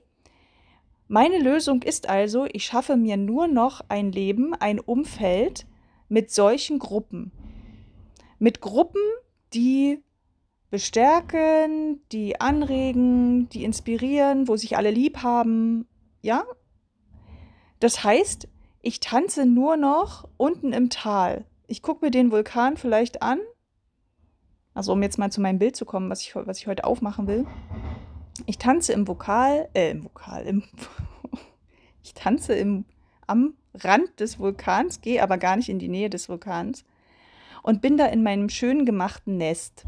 meine 1.08 1.38
Lösung 1.38 1.82
ist 1.82 2.08
also, 2.08 2.46
ich 2.52 2.64
schaffe 2.64 2.96
mir 2.96 3.16
nur 3.16 3.46
noch 3.46 3.82
ein 3.88 4.12
Leben, 4.12 4.54
ein 4.54 4.78
Umfeld 4.78 5.66
mit 6.08 6.30
solchen 6.30 6.78
Gruppen. 6.78 7.32
Mit 8.38 8.60
Gruppen, 8.60 9.00
die 9.54 10.02
bestärken, 10.74 12.00
die 12.10 12.40
anregen, 12.40 13.48
die 13.50 13.62
inspirieren, 13.62 14.48
wo 14.48 14.56
sich 14.56 14.76
alle 14.76 14.90
lieb 14.90 15.22
haben. 15.22 15.86
Ja? 16.20 16.44
Das 17.78 18.02
heißt, 18.02 18.48
ich 18.82 18.98
tanze 19.00 19.46
nur 19.46 19.76
noch 19.76 20.28
unten 20.36 20.72
im 20.72 20.90
Tal 20.90 21.44
ich 21.66 21.82
gucke 21.82 22.04
mir 22.04 22.10
den 22.10 22.30
Vulkan 22.30 22.76
vielleicht 22.76 23.22
an. 23.22 23.40
Also 24.74 24.92
um 24.92 25.02
jetzt 25.02 25.18
mal 25.18 25.30
zu 25.30 25.40
meinem 25.40 25.58
Bild 25.58 25.76
zu 25.76 25.84
kommen, 25.84 26.10
was 26.10 26.20
ich, 26.20 26.34
was 26.34 26.58
ich 26.58 26.66
heute 26.66 26.84
aufmachen 26.84 27.26
will. 27.26 27.46
Ich 28.46 28.58
tanze 28.58 28.92
im 28.92 29.06
Vokal, 29.06 29.68
äh, 29.74 29.90
im 29.90 30.04
Vokal, 30.04 30.44
im, 30.46 30.64
ich 32.02 32.14
tanze 32.14 32.54
im, 32.54 32.84
am 33.26 33.54
Rand 33.72 34.20
des 34.20 34.38
Vulkans, 34.38 35.00
gehe 35.00 35.22
aber 35.22 35.38
gar 35.38 35.56
nicht 35.56 35.68
in 35.68 35.78
die 35.78 35.88
Nähe 35.88 36.10
des 36.10 36.28
Vulkans 36.28 36.84
und 37.62 37.80
bin 37.80 37.96
da 37.96 38.06
in 38.06 38.22
meinem 38.22 38.48
schön 38.48 38.84
gemachten 38.84 39.36
Nest. 39.36 39.84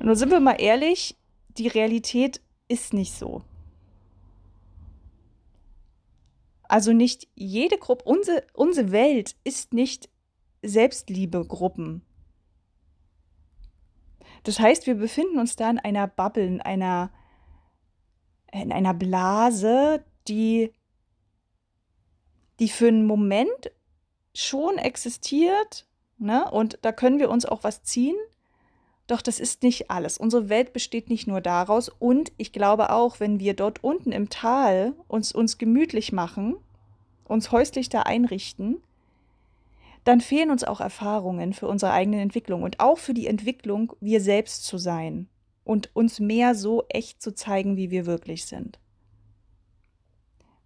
Und 0.00 0.06
nun 0.06 0.16
sind 0.16 0.30
wir 0.30 0.40
mal 0.40 0.56
ehrlich, 0.58 1.18
die 1.58 1.68
Realität 1.68 2.40
ist 2.68 2.94
nicht 2.94 3.12
so. 3.12 3.42
Also 6.62 6.94
nicht 6.94 7.28
jede 7.34 7.76
Gruppe, 7.76 8.04
unsere, 8.04 8.46
unsere 8.54 8.92
Welt 8.92 9.36
ist 9.44 9.74
nicht 9.74 10.08
Selbstliebegruppen. 10.62 12.02
Das 14.44 14.58
heißt, 14.58 14.86
wir 14.86 14.94
befinden 14.94 15.38
uns 15.38 15.56
da 15.56 15.68
in 15.68 15.78
einer 15.78 16.06
Bubble, 16.06 16.46
in 16.46 16.62
einer, 16.62 17.12
in 18.52 18.72
einer 18.72 18.94
Blase, 18.94 20.02
die, 20.28 20.72
die 22.58 22.70
für 22.70 22.88
einen 22.88 23.06
Moment 23.06 23.70
schon 24.34 24.78
existiert. 24.78 25.86
Ne? 26.16 26.50
Und 26.50 26.78
da 26.80 26.90
können 26.92 27.18
wir 27.18 27.28
uns 27.28 27.44
auch 27.44 27.64
was 27.64 27.82
ziehen. 27.82 28.16
Doch 29.10 29.22
das 29.22 29.40
ist 29.40 29.62
nicht 29.62 29.90
alles. 29.90 30.18
Unsere 30.18 30.48
Welt 30.48 30.72
besteht 30.72 31.10
nicht 31.10 31.26
nur 31.26 31.40
daraus. 31.40 31.88
Und 31.88 32.32
ich 32.36 32.52
glaube 32.52 32.90
auch, 32.90 33.18
wenn 33.18 33.40
wir 33.40 33.54
dort 33.54 33.82
unten 33.82 34.12
im 34.12 34.28
Tal 34.28 34.92
uns, 35.08 35.32
uns 35.32 35.58
gemütlich 35.58 36.12
machen 36.12 36.56
uns 37.30 37.52
häuslich 37.52 37.88
da 37.88 38.02
einrichten, 38.02 38.82
dann 40.04 40.20
fehlen 40.20 40.50
uns 40.50 40.64
auch 40.64 40.80
Erfahrungen 40.80 41.52
für 41.52 41.68
unsere 41.68 41.92
eigene 41.92 42.20
Entwicklung 42.20 42.62
und 42.62 42.80
auch 42.80 42.98
für 42.98 43.14
die 43.14 43.28
Entwicklung, 43.28 43.92
wir 44.00 44.20
selbst 44.20 44.64
zu 44.64 44.78
sein 44.78 45.28
und 45.62 45.94
uns 45.94 46.18
mehr 46.18 46.54
so 46.54 46.84
echt 46.88 47.22
zu 47.22 47.32
zeigen, 47.32 47.76
wie 47.76 47.90
wir 47.90 48.06
wirklich 48.06 48.46
sind. 48.46 48.80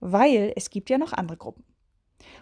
Weil 0.00 0.52
es 0.56 0.70
gibt 0.70 0.88
ja 0.88 0.98
noch 0.98 1.12
andere 1.12 1.36
Gruppen. 1.36 1.64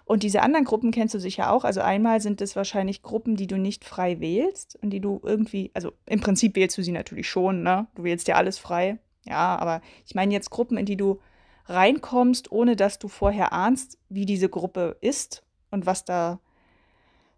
Und 0.04 0.22
diese 0.22 0.42
anderen 0.42 0.64
Gruppen 0.64 0.90
kennst 0.90 1.14
du 1.14 1.18
sicher 1.18 1.52
auch. 1.52 1.64
Also 1.64 1.80
einmal 1.80 2.20
sind 2.20 2.40
es 2.40 2.56
wahrscheinlich 2.56 3.02
Gruppen, 3.02 3.36
die 3.36 3.46
du 3.46 3.56
nicht 3.56 3.84
frei 3.84 4.20
wählst 4.20 4.78
und 4.82 4.90
die 4.90 5.00
du 5.00 5.20
irgendwie, 5.22 5.70
also 5.74 5.92
im 6.06 6.20
Prinzip 6.20 6.56
wählst 6.56 6.76
du 6.78 6.82
sie 6.82 6.92
natürlich 6.92 7.28
schon, 7.28 7.62
ne? 7.62 7.86
Du 7.94 8.04
wählst 8.04 8.28
ja 8.28 8.36
alles 8.36 8.58
frei. 8.58 8.98
Ja, 9.24 9.56
aber 9.56 9.80
ich 10.04 10.14
meine 10.14 10.32
jetzt 10.32 10.50
Gruppen, 10.50 10.76
in 10.76 10.86
die 10.86 10.96
du 10.96 11.20
reinkommst, 11.66 12.50
ohne 12.50 12.76
dass 12.76 12.98
du 12.98 13.08
vorher 13.08 13.52
ahnst, 13.52 13.98
wie 14.08 14.26
diese 14.26 14.48
Gruppe 14.48 14.96
ist 15.00 15.44
und 15.70 15.86
was 15.86 16.04
da 16.04 16.40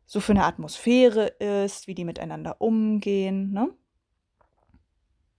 so 0.07 0.21
für 0.21 0.33
eine 0.33 0.45
Atmosphäre 0.45 1.27
ist, 1.27 1.87
wie 1.87 1.95
die 1.95 2.05
miteinander 2.05 2.61
umgehen. 2.61 3.53
Ne? 3.53 3.71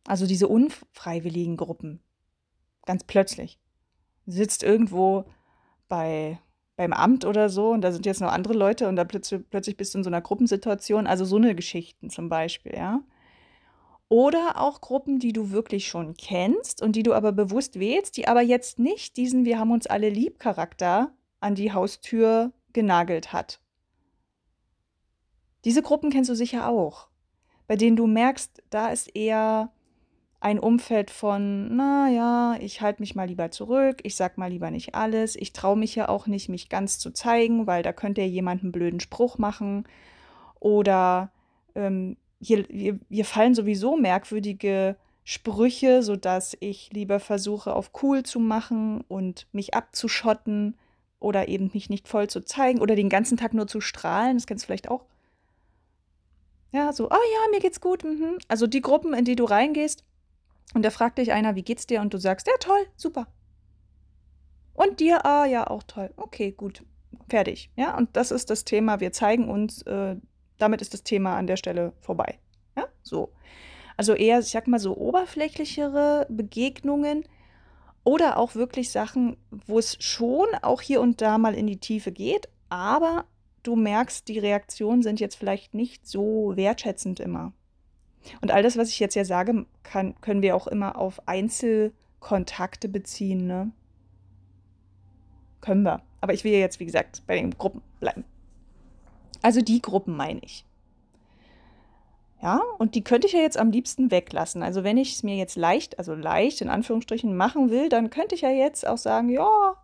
Also 0.06 0.28
diese 0.28 0.48
unfreiwilligen 0.48 1.58
Gruppen. 1.58 2.00
Ganz 2.86 3.04
plötzlich. 3.04 3.60
Sitzt 4.28 4.64
irgendwo 4.64 5.26
bei, 5.88 6.40
beim 6.76 6.94
Amt 6.94 7.26
oder 7.26 7.50
so 7.50 7.72
und 7.72 7.82
da 7.82 7.92
sind 7.92 8.06
jetzt 8.06 8.22
noch 8.22 8.32
andere 8.32 8.54
Leute 8.54 8.90
und 8.90 8.96
da 8.96 9.06
plötzlich, 9.06 9.42
plötzlich 9.50 9.78
bist 9.78 9.94
du 9.94 10.00
in 10.00 10.04
so 10.04 10.10
einer 10.10 10.22
Gruppensituation. 10.22 11.08
Also 11.08 11.26
so 11.26 11.38
eine 11.38 11.56
Geschichten 11.56 12.10
zum 12.10 12.30
Beispiel, 12.30 12.74
ja. 12.76 13.02
Oder 14.08 14.62
auch 14.62 14.82
Gruppen, 14.82 15.20
die 15.20 15.34
du 15.34 15.52
wirklich 15.52 15.88
schon 15.88 16.16
kennst 16.16 16.82
und 16.82 16.96
die 16.96 17.04
du 17.04 17.14
aber 17.14 17.32
bewusst 17.32 17.80
wählst, 17.80 18.18
die 18.18 18.28
aber 18.28 18.42
jetzt 18.42 18.78
nicht 18.78 19.18
diesen 19.18 19.46
Wir 19.46 19.60
haben 19.60 19.72
uns 19.72 19.88
alle 19.88 20.10
lieb 20.10 20.38
Charakter 20.38 21.12
an 21.40 21.56
die 21.56 21.74
Haustür 21.74 22.52
genagelt 22.74 23.34
hat. 23.34 23.62
Diese 25.64 25.82
Gruppen 25.82 26.12
kennst 26.12 26.30
du 26.30 26.36
sicher 26.36 26.70
auch, 26.70 27.08
bei 27.68 27.76
denen 27.76 27.96
du 27.96 28.06
merkst, 28.06 28.62
da 28.70 28.90
ist 28.90 29.16
eher 29.16 29.72
ein 30.46 30.60
Umfeld 30.60 31.10
von, 31.10 31.76
naja, 31.76 32.56
ich 32.60 32.82
halte 32.82 33.02
mich 33.02 33.16
mal 33.16 33.28
lieber 33.28 33.50
zurück, 33.50 33.98
ich 34.04 34.16
sag 34.16 34.38
mal 34.38 34.52
lieber 34.52 34.70
nicht 34.70 34.94
alles, 34.94 35.36
ich 35.36 35.54
traue 35.54 35.76
mich 35.76 35.96
ja 35.96 36.08
auch 36.08 36.28
nicht, 36.28 36.50
mich 36.50 36.70
ganz 36.70 37.00
zu 37.00 37.10
zeigen, 37.10 37.66
weil 37.66 37.82
da 37.82 37.92
könnte 37.94 38.22
ja 38.22 38.28
jemand 38.28 38.62
einen 38.62 38.72
blöden 38.72 39.00
Spruch 39.00 39.40
machen. 39.40 39.88
Oder 40.60 41.32
ähm, 41.74 42.16
hier, 42.40 42.64
hier, 42.70 43.00
hier 43.10 43.26
fallen 43.26 43.56
sowieso 43.56 43.98
merkwürdige 43.98 44.98
Sprüche, 45.24 46.04
sodass 46.04 46.56
ich 46.60 46.92
lieber 46.94 47.20
versuche, 47.20 47.74
auf 47.74 47.90
cool 48.04 48.22
zu 48.22 48.40
machen 48.40 49.04
und 49.08 49.48
mich 49.52 49.74
abzuschotten 49.74 50.78
oder 51.20 51.48
eben 51.48 51.72
mich 51.74 51.90
nicht 51.90 52.08
voll 52.08 52.30
zu 52.30 52.42
zeigen 52.42 52.82
oder 52.82 52.96
den 52.96 53.10
ganzen 53.10 53.38
Tag 53.38 53.56
nur 53.56 53.66
zu 53.66 53.82
strahlen. 53.82 54.38
Das 54.38 54.46
kennst 54.46 54.66
du 54.66 54.68
vielleicht 54.68 54.92
auch. 54.92 55.06
Ja, 56.72 56.94
so, 56.94 57.10
oh 57.10 57.14
ja, 57.14 57.50
mir 57.50 57.62
geht's 57.62 57.82
gut. 57.82 58.04
Mhm. 58.04 58.38
Also 58.48 58.68
die 58.68 58.82
Gruppen, 58.82 59.16
in 59.16 59.26
die 59.26 59.36
du 59.36 59.46
reingehst, 59.46 60.04
und 60.74 60.84
da 60.84 60.90
fragt 60.90 61.18
dich 61.18 61.32
einer, 61.32 61.56
wie 61.56 61.64
geht's 61.64 61.88
dir? 61.88 62.02
Und 62.02 62.14
du 62.14 62.18
sagst, 62.18 62.48
ja, 62.48 62.54
toll, 62.60 62.88
super. 62.96 63.28
Und 64.74 65.00
dir, 65.00 65.26
ah 65.26 65.46
ja, 65.46 65.68
auch 65.68 65.84
toll. 65.84 66.14
Okay, 66.18 66.52
gut, 66.52 66.84
fertig. 67.30 67.72
Ja, 67.76 67.98
und 67.98 68.16
das 68.18 68.32
ist 68.32 68.50
das 68.50 68.66
Thema. 68.66 69.00
Wir 69.00 69.14
zeigen 69.14 69.50
uns, 69.50 69.84
äh, 69.84 70.18
damit 70.58 70.82
ist 70.82 70.94
das 70.94 71.04
Thema 71.04 71.38
an 71.38 71.48
der 71.48 71.58
Stelle 71.58 71.94
vorbei. 72.02 72.40
Ja, 72.76 72.88
so. 73.02 73.32
Also 73.98 74.14
eher, 74.14 74.40
ich 74.40 74.52
sag 74.52 74.68
mal 74.68 74.80
so 74.80 74.98
oberflächlichere 74.98 76.28
Begegnungen 76.30 77.24
oder 78.04 78.38
auch 78.38 78.56
wirklich 78.56 78.92
Sachen, 78.92 79.38
wo 79.50 79.80
es 79.80 79.98
schon 80.04 80.48
auch 80.62 80.82
hier 80.82 81.00
und 81.00 81.22
da 81.22 81.38
mal 81.38 81.56
in 81.56 81.68
die 81.68 81.80
Tiefe 81.80 82.12
geht, 82.12 82.50
aber 82.70 83.26
du 83.64 83.76
merkst, 83.76 84.28
die 84.28 84.40
Reaktionen 84.40 85.02
sind 85.02 85.20
jetzt 85.20 85.36
vielleicht 85.36 85.74
nicht 85.74 86.06
so 86.06 86.54
wertschätzend 86.56 87.20
immer. 87.20 87.54
Und 88.42 88.52
all 88.52 88.64
das, 88.64 88.78
was 88.78 88.90
ich 88.90 89.00
jetzt 89.00 89.16
ja 89.16 89.26
sage, 89.26 89.66
kann, 89.84 90.20
können 90.22 90.42
wir 90.42 90.56
auch 90.56 90.68
immer 90.68 90.98
auf 90.98 91.28
Einzelkontakte 91.28 92.90
beziehen, 92.90 93.48
ne? 93.48 93.72
Können 95.62 95.84
wir. 95.84 96.02
Aber 96.22 96.34
ich 96.34 96.44
will 96.44 96.52
ja 96.52 96.60
jetzt, 96.60 96.80
wie 96.80 96.86
gesagt, 96.86 97.24
bei 97.28 97.36
den 97.36 97.52
Gruppen 97.52 97.82
bleiben. 98.00 98.24
Also 99.42 99.62
die 99.62 99.82
Gruppen 99.82 100.16
meine 100.16 100.40
ich. 100.44 100.66
Ja, 102.42 102.62
und 102.78 102.96
die 102.96 103.04
könnte 103.04 103.28
ich 103.28 103.34
ja 103.34 103.40
jetzt 103.40 103.58
am 103.58 103.72
liebsten 103.72 104.12
weglassen. 104.12 104.62
Also 104.62 104.84
wenn 104.84 104.98
ich 104.98 105.14
es 105.14 105.24
mir 105.24 105.36
jetzt 105.36 105.56
leicht, 105.56 105.98
also 105.98 106.14
leicht 106.14 106.62
in 106.62 106.70
Anführungsstrichen 106.70 107.36
machen 107.36 107.70
will, 107.72 107.90
dann 107.90 108.10
könnte 108.10 108.36
ich 108.36 108.42
ja 108.42 108.52
jetzt 108.52 108.88
auch 108.88 108.98
sagen, 108.98 109.30
ja, 109.30 109.76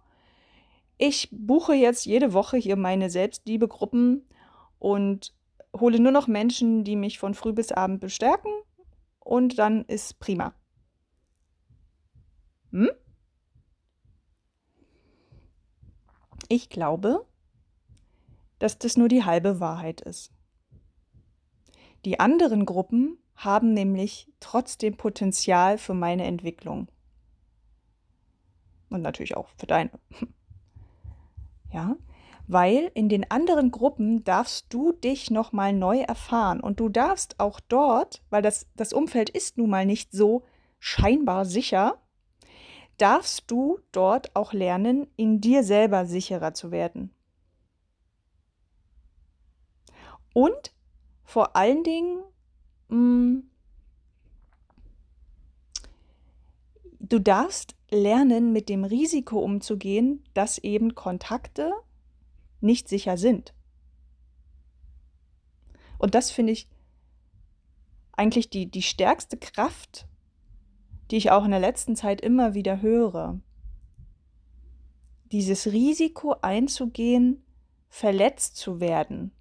ich 0.97 1.30
buche 1.32 1.73
jetzt 1.73 2.06
jede 2.06 2.34
Woche 2.34 2.58
hier 2.58 2.75
meine 2.75 3.10
Selbstliebegruppen 3.10 4.23
und 4.77 5.34
hole 5.76 6.00
nur 6.00 6.12
noch 6.12 6.28
Menschen, 6.28 6.84
die 6.84 6.96
mich 6.96 7.20
von 7.20 7.34
früh 7.34 7.54
bis 7.54 7.72
abend 7.72 8.00
bestärken 8.00 8.52
und 9.20 9.58
dann 9.60 9.86
ist 9.86 10.20
prima. 10.20 10.54
Hm? 12.72 12.90
Ich 16.48 16.70
glaube, 16.70 17.26
dass 18.60 18.78
das 18.78 18.98
nur 18.98 19.08
die 19.08 19.24
halbe 19.24 19.60
Wahrheit 19.60 20.02
ist. 20.02 20.32
Die 22.06 22.20
anderen 22.20 22.66
Gruppen 22.66 23.18
haben 23.36 23.74
nämlich 23.74 24.32
trotzdem 24.40 24.98
Potenzial 24.98 25.78
für 25.78 25.94
meine 25.94 26.26
Entwicklung. 26.26 26.88
Und 28.90 29.02
natürlich 29.02 29.38
auch 29.38 29.50
für 29.58 29.68
deine. 29.68 29.92
Ja, 31.74 31.96
weil 32.52 32.92
in 32.96 33.08
den 33.08 33.32
anderen 33.32 33.72
Gruppen 33.72 34.26
darfst 34.26 34.74
du 34.74 34.92
dich 34.92 35.32
nochmal 35.32 35.72
neu 35.72 36.00
erfahren 36.00 36.60
und 36.60 36.82
du 36.82 36.90
darfst 36.90 37.40
auch 37.40 37.62
dort, 37.62 38.22
weil 38.30 38.42
das, 38.42 38.68
das 38.76 38.92
Umfeld 38.92 39.30
ist 39.30 39.58
nun 39.58 39.70
mal 39.70 39.86
nicht 39.86 40.12
so 40.12 40.44
scheinbar 40.78 41.46
sicher, 41.46 42.02
darfst 42.98 43.50
du 43.50 43.80
dort 43.94 44.36
auch 44.36 44.52
lernen, 44.52 45.08
in 45.16 45.40
dir 45.40 45.64
selber 45.64 46.06
sicherer 46.06 46.54
zu 46.54 46.72
werden. 46.72 47.14
Und 50.34 50.74
vor 51.24 51.56
allen 51.56 51.86
Dingen, 51.86 52.22
mh, 52.90 52.98
mm, 52.98 53.44
du 57.00 57.20
darfst 57.20 57.76
lernen, 57.90 58.52
mit 58.52 58.68
dem 58.68 58.84
Risiko 58.84 59.40
umzugehen, 59.40 60.26
dass 60.34 60.58
eben 60.58 60.96
Kontakte 60.96 61.74
nicht 62.62 62.88
sicher 62.88 63.17
sind. 63.17 63.54
Und 65.97 66.15
das 66.15 66.32
finde 66.32 66.54
ich 66.54 66.67
eigentlich 68.13 68.50
die, 68.50 68.69
die 68.69 68.82
stärkste 68.82 69.38
Kraft, 69.38 70.08
die 71.10 71.17
ich 71.17 71.32
auch 71.32 71.45
in 71.45 71.52
der 71.52 71.60
letzten 71.60 71.95
Zeit 71.95 72.21
immer 72.21 72.54
wieder 72.54 72.82
höre. 72.82 73.39
Dieses 75.32 75.67
Risiko 75.67 76.36
einzugehen, 76.41 77.43
verletzt 77.89 78.56
zu 78.56 78.80
werden 78.80 79.32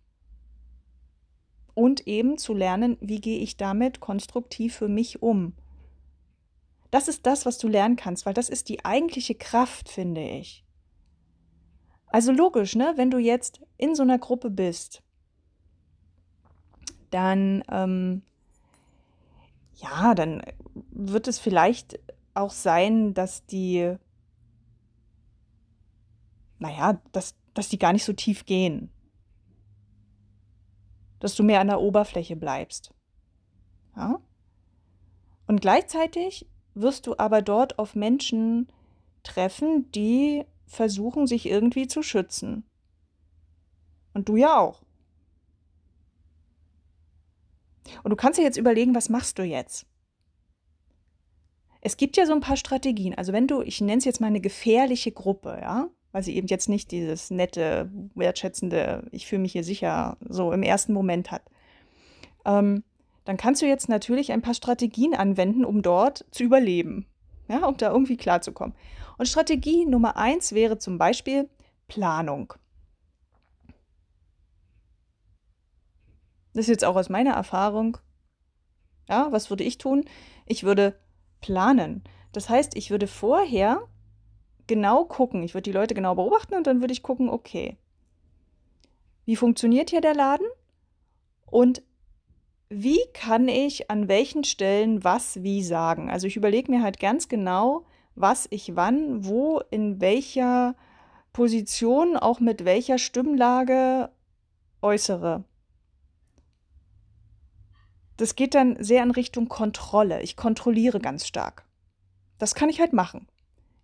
und 1.74 2.06
eben 2.06 2.36
zu 2.36 2.52
lernen, 2.52 2.98
wie 3.00 3.20
gehe 3.20 3.38
ich 3.38 3.56
damit 3.56 4.00
konstruktiv 4.00 4.74
für 4.74 4.88
mich 4.88 5.22
um. 5.22 5.54
Das 6.90 7.08
ist 7.08 7.26
das, 7.26 7.46
was 7.46 7.58
du 7.58 7.68
lernen 7.68 7.96
kannst, 7.96 8.26
weil 8.26 8.34
das 8.34 8.48
ist 8.48 8.68
die 8.68 8.84
eigentliche 8.84 9.34
Kraft, 9.34 9.88
finde 9.88 10.22
ich. 10.22 10.64
Also 12.10 12.32
logisch, 12.32 12.76
ne? 12.76 12.92
Wenn 12.96 13.10
du 13.10 13.18
jetzt 13.18 13.60
in 13.76 13.94
so 13.94 14.02
einer 14.02 14.18
Gruppe 14.18 14.50
bist, 14.50 15.02
dann 17.10 17.64
ähm, 17.70 18.22
ja, 19.80 20.14
dann 20.14 20.42
wird 20.90 21.28
es 21.28 21.38
vielleicht 21.38 21.98
auch 22.34 22.50
sein, 22.50 23.14
dass 23.14 23.46
die, 23.46 23.96
naja, 26.58 27.00
dass, 27.12 27.34
dass 27.54 27.68
die 27.68 27.78
gar 27.78 27.92
nicht 27.92 28.04
so 28.04 28.12
tief 28.12 28.44
gehen. 28.44 28.90
Dass 31.18 31.34
du 31.34 31.42
mehr 31.42 31.60
an 31.60 31.68
der 31.68 31.80
Oberfläche 31.80 32.36
bleibst. 32.36 32.94
Ja? 33.96 34.20
Und 35.46 35.60
gleichzeitig 35.60 36.46
wirst 36.74 37.06
du 37.06 37.16
aber 37.18 37.42
dort 37.42 37.78
auf 37.78 37.94
Menschen 37.94 38.68
treffen, 39.22 39.90
die 39.92 40.44
versuchen, 40.70 41.26
sich 41.26 41.46
irgendwie 41.46 41.88
zu 41.88 42.02
schützen. 42.02 42.64
Und 44.14 44.28
du 44.28 44.36
ja 44.36 44.58
auch. 44.58 44.82
Und 48.04 48.10
du 48.10 48.16
kannst 48.16 48.38
dir 48.38 48.44
jetzt 48.44 48.56
überlegen, 48.56 48.94
was 48.94 49.08
machst 49.08 49.38
du 49.38 49.42
jetzt? 49.42 49.86
Es 51.80 51.96
gibt 51.96 52.16
ja 52.16 52.26
so 52.26 52.32
ein 52.32 52.40
paar 52.40 52.56
Strategien. 52.56 53.14
Also 53.14 53.32
wenn 53.32 53.48
du, 53.48 53.62
ich 53.62 53.80
nenne 53.80 53.98
es 53.98 54.04
jetzt 54.04 54.20
mal 54.20 54.28
eine 54.28 54.40
gefährliche 54.40 55.12
Gruppe, 55.12 55.58
ja, 55.60 55.88
weil 56.12 56.22
sie 56.22 56.36
eben 56.36 56.46
jetzt 56.46 56.68
nicht 56.68 56.90
dieses 56.92 57.30
nette, 57.30 57.90
wertschätzende, 58.14 59.08
ich 59.10 59.26
fühle 59.26 59.42
mich 59.42 59.52
hier 59.52 59.64
sicher, 59.64 60.18
so 60.20 60.52
im 60.52 60.62
ersten 60.62 60.92
Moment 60.92 61.30
hat, 61.30 61.42
ähm, 62.44 62.84
dann 63.24 63.36
kannst 63.36 63.62
du 63.62 63.66
jetzt 63.66 63.88
natürlich 63.88 64.32
ein 64.32 64.42
paar 64.42 64.54
Strategien 64.54 65.14
anwenden, 65.14 65.64
um 65.64 65.82
dort 65.82 66.26
zu 66.30 66.44
überleben, 66.44 67.06
ja, 67.48 67.64
um 67.66 67.76
da 67.76 67.90
irgendwie 67.90 68.16
klarzukommen. 68.16 68.74
Und 69.20 69.26
Strategie 69.26 69.84
Nummer 69.84 70.16
eins 70.16 70.54
wäre 70.54 70.78
zum 70.78 70.96
Beispiel, 70.96 71.50
Planung. 71.88 72.54
Das 76.54 76.62
ist 76.62 76.68
jetzt 76.68 76.86
auch 76.86 76.96
aus 76.96 77.10
meiner 77.10 77.34
Erfahrung. 77.34 77.98
Ja, 79.10 79.30
was 79.30 79.50
würde 79.50 79.62
ich 79.62 79.76
tun? 79.76 80.06
Ich 80.46 80.64
würde 80.64 80.98
planen. 81.42 82.02
Das 82.32 82.48
heißt, 82.48 82.74
ich 82.78 82.90
würde 82.90 83.06
vorher 83.06 83.86
genau 84.66 85.04
gucken. 85.04 85.42
Ich 85.42 85.52
würde 85.52 85.70
die 85.70 85.72
Leute 85.72 85.94
genau 85.94 86.14
beobachten 86.14 86.54
und 86.54 86.66
dann 86.66 86.80
würde 86.80 86.94
ich 86.94 87.02
gucken, 87.02 87.28
okay, 87.28 87.76
wie 89.26 89.36
funktioniert 89.36 89.90
hier 89.90 90.00
der 90.00 90.14
Laden? 90.14 90.46
Und 91.44 91.82
wie 92.70 93.02
kann 93.12 93.48
ich 93.48 93.90
an 93.90 94.08
welchen 94.08 94.44
Stellen 94.44 95.04
was 95.04 95.42
wie 95.42 95.62
sagen? 95.62 96.08
Also 96.08 96.26
ich 96.26 96.36
überlege 96.36 96.72
mir 96.72 96.82
halt 96.82 96.98
ganz 96.98 97.28
genau, 97.28 97.84
was 98.20 98.46
ich 98.50 98.76
wann, 98.76 99.24
wo, 99.24 99.60
in 99.70 100.00
welcher 100.00 100.74
Position, 101.32 102.16
auch 102.16 102.40
mit 102.40 102.64
welcher 102.64 102.98
Stimmlage 102.98 104.10
äußere. 104.82 105.44
Das 108.16 108.36
geht 108.36 108.54
dann 108.54 108.76
sehr 108.82 109.02
in 109.02 109.12
Richtung 109.12 109.48
Kontrolle. 109.48 110.22
Ich 110.22 110.36
kontrolliere 110.36 111.00
ganz 111.00 111.26
stark. 111.26 111.64
Das 112.38 112.54
kann 112.54 112.68
ich 112.68 112.80
halt 112.80 112.92
machen. 112.92 113.28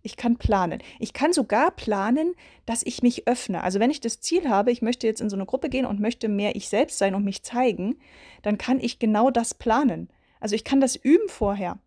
Ich 0.03 0.15
kann 0.15 0.37
planen. 0.37 0.81
Ich 0.99 1.13
kann 1.13 1.33
sogar 1.33 1.71
planen, 1.71 2.35
dass 2.65 2.83
ich 2.83 3.01
mich 3.01 3.27
öffne. 3.27 3.63
Also 3.63 3.79
wenn 3.79 3.91
ich 3.91 3.99
das 3.99 4.21
Ziel 4.21 4.47
habe, 4.47 4.71
ich 4.71 4.81
möchte 4.81 5.07
jetzt 5.07 5.21
in 5.21 5.29
so 5.29 5.35
eine 5.35 5.45
Gruppe 5.45 5.69
gehen 5.69 5.85
und 5.85 5.99
möchte 5.99 6.29
mehr 6.29 6.55
ich 6.55 6.69
selbst 6.69 6.97
sein 6.97 7.15
und 7.15 7.25
mich 7.25 7.43
zeigen, 7.43 7.97
dann 8.41 8.57
kann 8.57 8.79
ich 8.79 8.99
genau 8.99 9.31
das 9.31 9.53
planen. 9.53 10.09
Also 10.39 10.55
ich 10.55 10.63
kann 10.63 10.81
das 10.81 10.95
üben 10.95 11.29
vorher. 11.29 11.79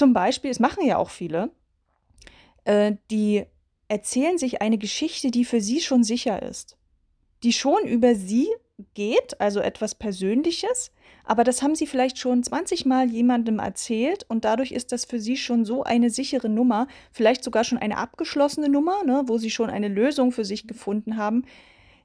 Zum 0.00 0.14
Beispiel, 0.14 0.50
es 0.50 0.60
machen 0.60 0.86
ja 0.86 0.96
auch 0.96 1.10
viele, 1.10 1.50
äh, 2.64 2.94
die 3.10 3.44
erzählen 3.86 4.38
sich 4.38 4.62
eine 4.62 4.78
Geschichte, 4.78 5.30
die 5.30 5.44
für 5.44 5.60
sie 5.60 5.82
schon 5.82 6.04
sicher 6.04 6.40
ist, 6.40 6.78
die 7.42 7.52
schon 7.52 7.84
über 7.84 8.14
sie 8.14 8.48
geht, 8.94 9.38
also 9.42 9.60
etwas 9.60 9.94
Persönliches, 9.94 10.90
aber 11.24 11.44
das 11.44 11.60
haben 11.60 11.74
sie 11.74 11.86
vielleicht 11.86 12.16
schon 12.16 12.42
20 12.42 12.86
Mal 12.86 13.10
jemandem 13.10 13.58
erzählt 13.58 14.24
und 14.26 14.46
dadurch 14.46 14.72
ist 14.72 14.90
das 14.90 15.04
für 15.04 15.20
sie 15.20 15.36
schon 15.36 15.66
so 15.66 15.84
eine 15.84 16.08
sichere 16.08 16.48
Nummer, 16.48 16.86
vielleicht 17.12 17.44
sogar 17.44 17.64
schon 17.64 17.76
eine 17.76 17.98
abgeschlossene 17.98 18.70
Nummer, 18.70 19.04
ne, 19.04 19.24
wo 19.26 19.36
sie 19.36 19.50
schon 19.50 19.68
eine 19.68 19.88
Lösung 19.88 20.32
für 20.32 20.46
sich 20.46 20.66
gefunden 20.66 21.18
haben. 21.18 21.44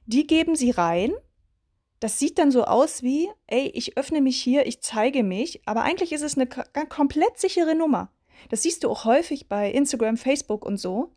Die 0.04 0.26
geben 0.26 0.54
sie 0.54 0.70
rein. 0.70 1.14
Das 2.00 2.18
sieht 2.18 2.38
dann 2.38 2.50
so 2.50 2.64
aus 2.64 3.02
wie, 3.02 3.28
ey, 3.46 3.68
ich 3.68 3.96
öffne 3.96 4.20
mich 4.20 4.40
hier, 4.40 4.66
ich 4.66 4.82
zeige 4.82 5.22
mich, 5.22 5.62
aber 5.66 5.82
eigentlich 5.82 6.12
ist 6.12 6.22
es 6.22 6.36
eine 6.36 6.46
komplett 6.46 7.38
sichere 7.38 7.74
Nummer. 7.74 8.10
Das 8.50 8.62
siehst 8.62 8.84
du 8.84 8.90
auch 8.90 9.04
häufig 9.04 9.48
bei 9.48 9.70
Instagram, 9.70 10.16
Facebook 10.16 10.64
und 10.64 10.76
so 10.76 11.12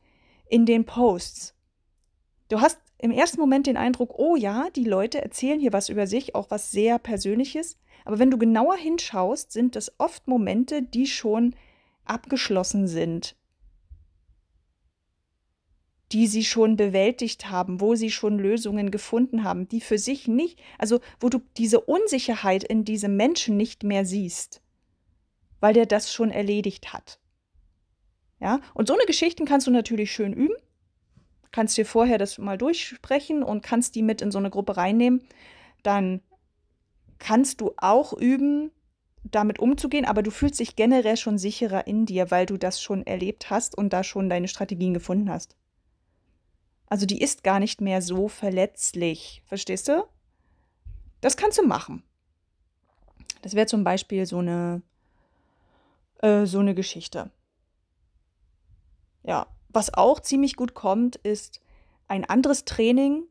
in 0.48 0.66
den 0.66 0.86
Posts. 0.86 1.54
Du 2.48 2.62
hast 2.62 2.80
im 2.98 3.12
ersten 3.12 3.40
Moment 3.40 3.68
den 3.68 3.78
Eindruck, 3.78 4.18
oh 4.18 4.36
ja, 4.36 4.70
die 4.76 4.84
Leute 4.84 5.22
erzählen 5.22 5.60
hier 5.60 5.74
was 5.74 5.90
über 5.90 6.08
sich, 6.08 6.36
auch 6.36 6.50
was 6.50 6.72
sehr 6.72 6.98
Persönliches. 6.98 7.78
Aber 8.06 8.20
wenn 8.20 8.32
du 8.32 8.38
genauer 8.38 8.76
hinschaust, 8.76 9.52
sind 9.52 9.76
das 9.76 9.94
oft 10.00 10.28
Momente, 10.28 10.82
die 10.82 11.08
schon 11.08 11.56
abgeschlossen 12.06 12.88
sind, 12.88 13.36
die 16.12 16.28
sie 16.28 16.44
schon 16.44 16.76
bewältigt 16.76 17.50
haben, 17.50 17.82
wo 17.82 17.96
sie 17.96 18.10
schon 18.10 18.40
Lösungen 18.40 18.92
gefunden 18.92 19.44
haben, 19.44 19.68
die 19.68 19.82
für 19.82 19.98
sich 19.98 20.28
nicht, 20.28 20.60
also 20.78 21.00
wo 21.20 21.30
du 21.30 21.40
diese 21.58 21.82
Unsicherheit 21.82 22.64
in 22.64 22.84
diesem 22.84 23.16
Menschen 23.16 23.58
nicht 23.58 23.84
mehr 23.84 24.06
siehst, 24.06 24.62
weil 25.60 25.74
der 25.74 25.86
das 25.86 26.12
schon 26.12 26.32
erledigt 26.32 26.94
hat. 26.94 27.20
Ja, 28.40 28.62
und 28.74 28.88
so 28.88 28.94
eine 28.94 29.06
Geschichten 29.06 29.46
kannst 29.46 29.68
du 29.68 29.72
natürlich 29.72 30.12
schön 30.12 30.34
üben. 30.34 30.56
Kannst 31.52 31.78
dir 31.78 31.86
vorher 31.86 32.18
das 32.18 32.38
mal 32.38 32.58
durchsprechen 32.58 33.44
und 33.44 33.62
kannst 33.62 33.96
die 33.96 34.04
mit 34.04 34.22
in 34.22 34.32
so 34.32 34.38
eine 34.38 34.50
Gruppe 34.50 34.78
reinnehmen. 34.78 35.22
Dann 35.84 36.22
kannst 37.18 37.60
du 37.60 37.74
auch 37.78 38.14
üben, 38.14 38.72
damit 39.24 39.60
umzugehen, 39.60 40.06
aber 40.06 40.24
du 40.24 40.32
fühlst 40.32 40.60
dich 40.60 40.76
generell 40.76 41.18
schon 41.18 41.38
sicherer 41.38 41.86
in 41.86 42.06
dir, 42.06 42.32
weil 42.32 42.46
du 42.46 42.58
das 42.58 42.82
schon 42.82 43.06
erlebt 43.06 43.50
hast 43.50 43.78
und 43.78 43.92
da 43.92 44.04
schon 44.04 44.30
deine 44.30 44.48
Strategien 44.48 44.94
gefunden 44.94 45.30
hast. 45.30 45.56
Also 46.90 47.06
die 47.06 47.22
ist 47.22 47.44
gar 47.44 47.60
nicht 47.60 47.82
mehr 47.82 48.02
so 48.02 48.28
verletzlich, 48.28 49.44
verstehst 49.46 49.88
du? 49.88 50.08
Das 51.22 51.38
kannst 51.38 51.60
du 51.60 51.66
machen. 51.66 52.04
Das 53.42 53.54
wäre 53.54 53.68
zum 53.68 53.84
Beispiel 53.84 54.26
so 54.26 54.40
eine, 54.40 54.82
äh, 56.22 56.46
so 56.46 56.60
eine 56.60 56.74
Geschichte. 56.74 57.32
Ja, 59.24 59.48
was 59.70 59.94
auch 59.94 60.20
ziemlich 60.20 60.56
gut 60.56 60.74
kommt, 60.74 61.16
ist 61.18 61.62
ein 62.08 62.26
anderes 62.26 62.66
Training 62.66 63.24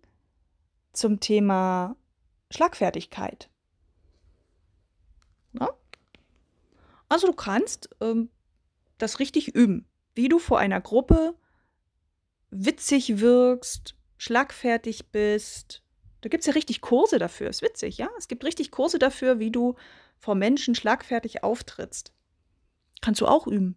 zum 0.92 1.18
Thema 1.18 1.97
Schlagfertigkeit. 2.51 3.51
Na? 5.53 5.71
Also 7.09 7.27
du 7.27 7.33
kannst 7.33 7.90
ähm, 8.01 8.31
das 8.99 9.18
richtig 9.18 9.49
üben, 9.49 9.88
wie 10.14 10.29
du 10.29 10.38
vor 10.38 10.59
einer 10.59 10.81
Gruppe 10.81 11.35
witzig 12.51 13.21
wirkst, 13.21 13.95
schlagfertig 14.17 15.11
bist. 15.11 15.83
Da 16.21 16.29
gibt 16.29 16.43
es 16.43 16.47
ja 16.47 16.53
richtig 16.53 16.81
Kurse 16.81 17.19
dafür. 17.19 17.49
Ist 17.49 17.63
witzig, 17.63 17.99
ja? 17.99 18.09
Es 18.19 18.29
gibt 18.29 18.45
richtig 18.45 18.71
Kurse 18.71 18.99
dafür, 18.99 19.39
wie 19.39 19.51
du 19.51 19.77
vor 20.19 20.35
Menschen 20.35 20.75
schlagfertig 20.75 21.45
auftrittst. 21.45 22.13
Kannst 23.01 23.21
du 23.21 23.27
auch 23.27 23.47
üben. 23.47 23.77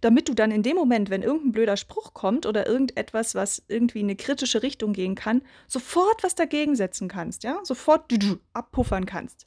Damit 0.00 0.28
du 0.28 0.34
dann 0.34 0.50
in 0.50 0.62
dem 0.62 0.76
Moment, 0.76 1.10
wenn 1.10 1.22
irgendein 1.22 1.52
blöder 1.52 1.76
Spruch 1.76 2.14
kommt 2.14 2.46
oder 2.46 2.66
irgendetwas, 2.66 3.34
was 3.34 3.62
irgendwie 3.68 4.00
in 4.00 4.06
eine 4.06 4.16
kritische 4.16 4.62
Richtung 4.62 4.92
gehen 4.92 5.14
kann, 5.14 5.42
sofort 5.66 6.22
was 6.22 6.34
dagegen 6.34 6.74
setzen 6.74 7.08
kannst, 7.08 7.42
ja? 7.42 7.60
Sofort 7.64 8.12
abpuffern 8.52 9.04
kannst. 9.04 9.46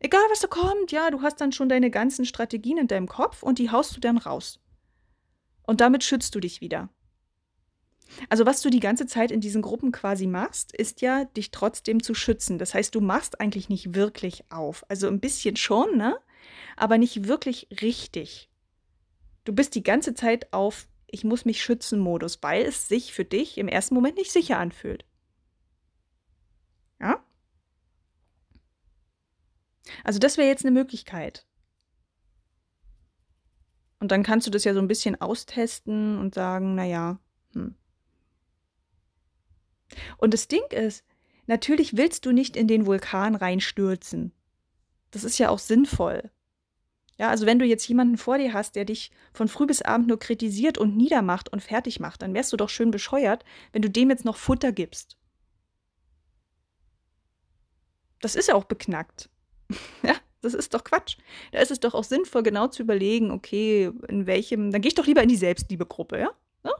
Egal, 0.00 0.22
was 0.30 0.40
da 0.40 0.46
kommt, 0.46 0.92
ja, 0.92 1.10
du 1.10 1.22
hast 1.22 1.40
dann 1.40 1.52
schon 1.52 1.68
deine 1.68 1.90
ganzen 1.90 2.24
Strategien 2.24 2.78
in 2.78 2.86
deinem 2.86 3.08
Kopf 3.08 3.42
und 3.42 3.58
die 3.58 3.70
haust 3.70 3.96
du 3.96 4.00
dann 4.00 4.16
raus. 4.16 4.60
Und 5.68 5.82
damit 5.82 6.02
schützt 6.02 6.34
du 6.34 6.40
dich 6.40 6.62
wieder. 6.62 6.88
Also 8.30 8.46
was 8.46 8.62
du 8.62 8.70
die 8.70 8.80
ganze 8.80 9.04
Zeit 9.04 9.30
in 9.30 9.42
diesen 9.42 9.60
Gruppen 9.60 9.92
quasi 9.92 10.26
machst, 10.26 10.74
ist 10.74 11.02
ja, 11.02 11.26
dich 11.26 11.50
trotzdem 11.50 12.02
zu 12.02 12.14
schützen. 12.14 12.56
Das 12.56 12.72
heißt, 12.72 12.94
du 12.94 13.02
machst 13.02 13.38
eigentlich 13.38 13.68
nicht 13.68 13.94
wirklich 13.94 14.50
auf. 14.50 14.82
Also 14.88 15.08
ein 15.08 15.20
bisschen 15.20 15.56
schon, 15.56 15.98
ne? 15.98 16.18
Aber 16.74 16.96
nicht 16.96 17.28
wirklich 17.28 17.68
richtig. 17.82 18.48
Du 19.44 19.52
bist 19.52 19.74
die 19.74 19.82
ganze 19.82 20.14
Zeit 20.14 20.54
auf 20.54 20.88
Ich 21.06 21.22
muss 21.22 21.44
mich 21.44 21.62
schützen 21.62 22.00
Modus, 22.00 22.42
weil 22.42 22.62
es 22.62 22.88
sich 22.88 23.12
für 23.12 23.26
dich 23.26 23.58
im 23.58 23.68
ersten 23.68 23.94
Moment 23.94 24.16
nicht 24.16 24.32
sicher 24.32 24.58
anfühlt. 24.58 25.04
Ja? 26.98 27.22
Also 30.02 30.18
das 30.18 30.38
wäre 30.38 30.48
jetzt 30.48 30.64
eine 30.64 30.72
Möglichkeit. 30.72 31.47
Und 34.00 34.12
dann 34.12 34.22
kannst 34.22 34.46
du 34.46 34.50
das 34.50 34.64
ja 34.64 34.74
so 34.74 34.80
ein 34.80 34.88
bisschen 34.88 35.20
austesten 35.20 36.18
und 36.18 36.34
sagen, 36.34 36.74
naja, 36.74 37.18
hm. 37.54 37.74
Und 40.18 40.34
das 40.34 40.48
Ding 40.48 40.64
ist, 40.70 41.04
natürlich 41.46 41.96
willst 41.96 42.26
du 42.26 42.32
nicht 42.32 42.56
in 42.56 42.68
den 42.68 42.86
Vulkan 42.86 43.34
reinstürzen. 43.34 44.32
Das 45.10 45.24
ist 45.24 45.38
ja 45.38 45.48
auch 45.48 45.58
sinnvoll. 45.58 46.30
Ja, 47.16 47.30
also 47.30 47.46
wenn 47.46 47.58
du 47.58 47.64
jetzt 47.64 47.88
jemanden 47.88 48.16
vor 48.16 48.38
dir 48.38 48.52
hast, 48.52 48.76
der 48.76 48.84
dich 48.84 49.10
von 49.32 49.48
früh 49.48 49.66
bis 49.66 49.82
abend 49.82 50.06
nur 50.06 50.20
kritisiert 50.20 50.78
und 50.78 50.96
niedermacht 50.96 51.48
und 51.52 51.62
fertig 51.62 51.98
macht, 51.98 52.22
dann 52.22 52.32
wärst 52.32 52.52
du 52.52 52.56
doch 52.56 52.68
schön 52.68 52.92
bescheuert, 52.92 53.44
wenn 53.72 53.82
du 53.82 53.90
dem 53.90 54.10
jetzt 54.10 54.24
noch 54.24 54.36
Futter 54.36 54.70
gibst. 54.70 55.16
Das 58.20 58.36
ist 58.36 58.48
ja 58.48 58.54
auch 58.54 58.64
beknackt. 58.64 59.30
ja, 60.02 60.14
das 60.40 60.54
ist 60.54 60.74
doch 60.74 60.84
Quatsch. 60.84 61.16
Da 61.52 61.60
ist 61.60 61.70
es 61.70 61.80
doch 61.80 61.94
auch 61.94 62.04
sinnvoll, 62.04 62.42
genau 62.42 62.68
zu 62.68 62.82
überlegen, 62.82 63.30
okay, 63.30 63.90
in 64.08 64.26
welchem, 64.26 64.70
dann 64.70 64.80
gehe 64.80 64.88
ich 64.88 64.94
doch 64.94 65.06
lieber 65.06 65.22
in 65.22 65.28
die 65.28 65.36
Selbstliebe-Gruppe, 65.36 66.18
ja? 66.18 66.30
ja? 66.64 66.72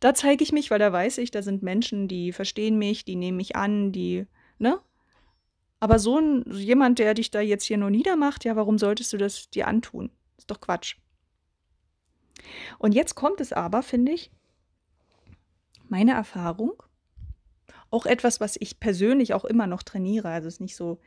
Da 0.00 0.14
zeige 0.14 0.44
ich 0.44 0.52
mich, 0.52 0.70
weil 0.70 0.78
da 0.78 0.92
weiß 0.92 1.18
ich, 1.18 1.30
da 1.30 1.42
sind 1.42 1.62
Menschen, 1.62 2.08
die 2.08 2.32
verstehen 2.32 2.78
mich, 2.78 3.04
die 3.04 3.16
nehmen 3.16 3.36
mich 3.36 3.56
an, 3.56 3.92
die, 3.92 4.26
ne? 4.58 4.80
Aber 5.80 5.98
so 5.98 6.18
ein, 6.18 6.44
jemand, 6.50 6.98
der 6.98 7.14
dich 7.14 7.30
da 7.30 7.40
jetzt 7.40 7.64
hier 7.64 7.76
nur 7.76 7.90
niedermacht, 7.90 8.44
ja, 8.44 8.56
warum 8.56 8.78
solltest 8.78 9.12
du 9.12 9.18
das 9.18 9.50
dir 9.50 9.68
antun? 9.68 10.10
Ist 10.38 10.50
doch 10.50 10.60
Quatsch. 10.60 10.96
Und 12.78 12.94
jetzt 12.94 13.14
kommt 13.14 13.40
es 13.40 13.52
aber, 13.52 13.82
finde 13.82 14.12
ich, 14.12 14.30
meine 15.88 16.12
Erfahrung, 16.12 16.82
auch 17.90 18.06
etwas, 18.06 18.40
was 18.40 18.56
ich 18.58 18.80
persönlich 18.80 19.34
auch 19.34 19.44
immer 19.44 19.66
noch 19.66 19.82
trainiere. 19.82 20.28
Also 20.28 20.48
es 20.48 20.54
ist 20.54 20.60
nicht 20.60 20.76
so, 20.76 20.98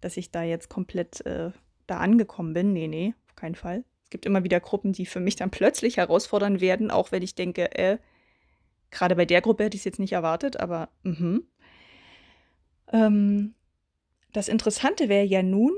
dass 0.00 0.16
ich 0.16 0.30
da 0.30 0.42
jetzt 0.42 0.68
komplett 0.68 1.24
äh, 1.26 1.50
da 1.86 1.98
angekommen 1.98 2.52
bin. 2.52 2.72
Nee, 2.72 2.88
nee, 2.88 3.14
auf 3.28 3.36
keinen 3.36 3.54
Fall. 3.54 3.84
Es 4.04 4.10
gibt 4.10 4.26
immer 4.26 4.44
wieder 4.44 4.60
Gruppen, 4.60 4.92
die 4.92 5.06
für 5.06 5.20
mich 5.20 5.36
dann 5.36 5.50
plötzlich 5.50 5.96
herausfordern 5.96 6.60
werden, 6.60 6.90
auch 6.90 7.12
wenn 7.12 7.22
ich 7.22 7.34
denke, 7.34 7.74
äh, 7.76 7.98
gerade 8.90 9.16
bei 9.16 9.24
der 9.24 9.40
Gruppe 9.40 9.64
hätte 9.64 9.76
ich 9.76 9.82
es 9.82 9.84
jetzt 9.84 10.00
nicht 10.00 10.12
erwartet, 10.12 10.58
aber 10.58 10.88
mhm. 11.02 11.46
Ähm, 12.92 13.54
das 14.32 14.48
Interessante 14.48 15.08
wäre 15.08 15.24
ja 15.24 15.42
nun, 15.42 15.72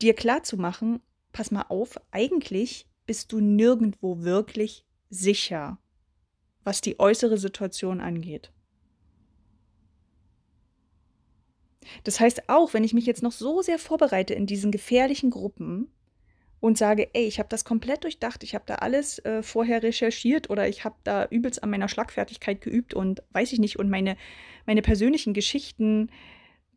dir 0.00 0.14
klarzumachen, 0.14 1.00
pass 1.32 1.50
mal 1.50 1.66
auf, 1.68 2.00
eigentlich 2.10 2.88
bist 3.06 3.32
du 3.32 3.40
nirgendwo 3.40 4.22
wirklich 4.22 4.86
sicher, 5.10 5.78
was 6.62 6.80
die 6.80 7.00
äußere 7.00 7.38
Situation 7.38 8.00
angeht. 8.00 8.52
Das 12.04 12.20
heißt, 12.20 12.48
auch 12.48 12.74
wenn 12.74 12.84
ich 12.84 12.94
mich 12.94 13.06
jetzt 13.06 13.22
noch 13.22 13.32
so 13.32 13.62
sehr 13.62 13.78
vorbereite 13.78 14.34
in 14.34 14.46
diesen 14.46 14.70
gefährlichen 14.70 15.30
Gruppen 15.30 15.90
und 16.60 16.76
sage, 16.76 17.08
ey, 17.12 17.24
ich 17.24 17.38
habe 17.38 17.48
das 17.48 17.64
komplett 17.64 18.04
durchdacht, 18.04 18.42
ich 18.42 18.54
habe 18.54 18.64
da 18.66 18.76
alles 18.76 19.18
äh, 19.20 19.42
vorher 19.42 19.82
recherchiert 19.82 20.50
oder 20.50 20.68
ich 20.68 20.84
habe 20.84 20.96
da 21.04 21.26
übelst 21.26 21.62
an 21.62 21.70
meiner 21.70 21.88
Schlagfertigkeit 21.88 22.60
geübt 22.60 22.94
und 22.94 23.22
weiß 23.32 23.52
ich 23.52 23.58
nicht 23.58 23.78
und 23.78 23.90
meine, 23.90 24.16
meine 24.66 24.82
persönlichen 24.82 25.34
Geschichten 25.34 26.10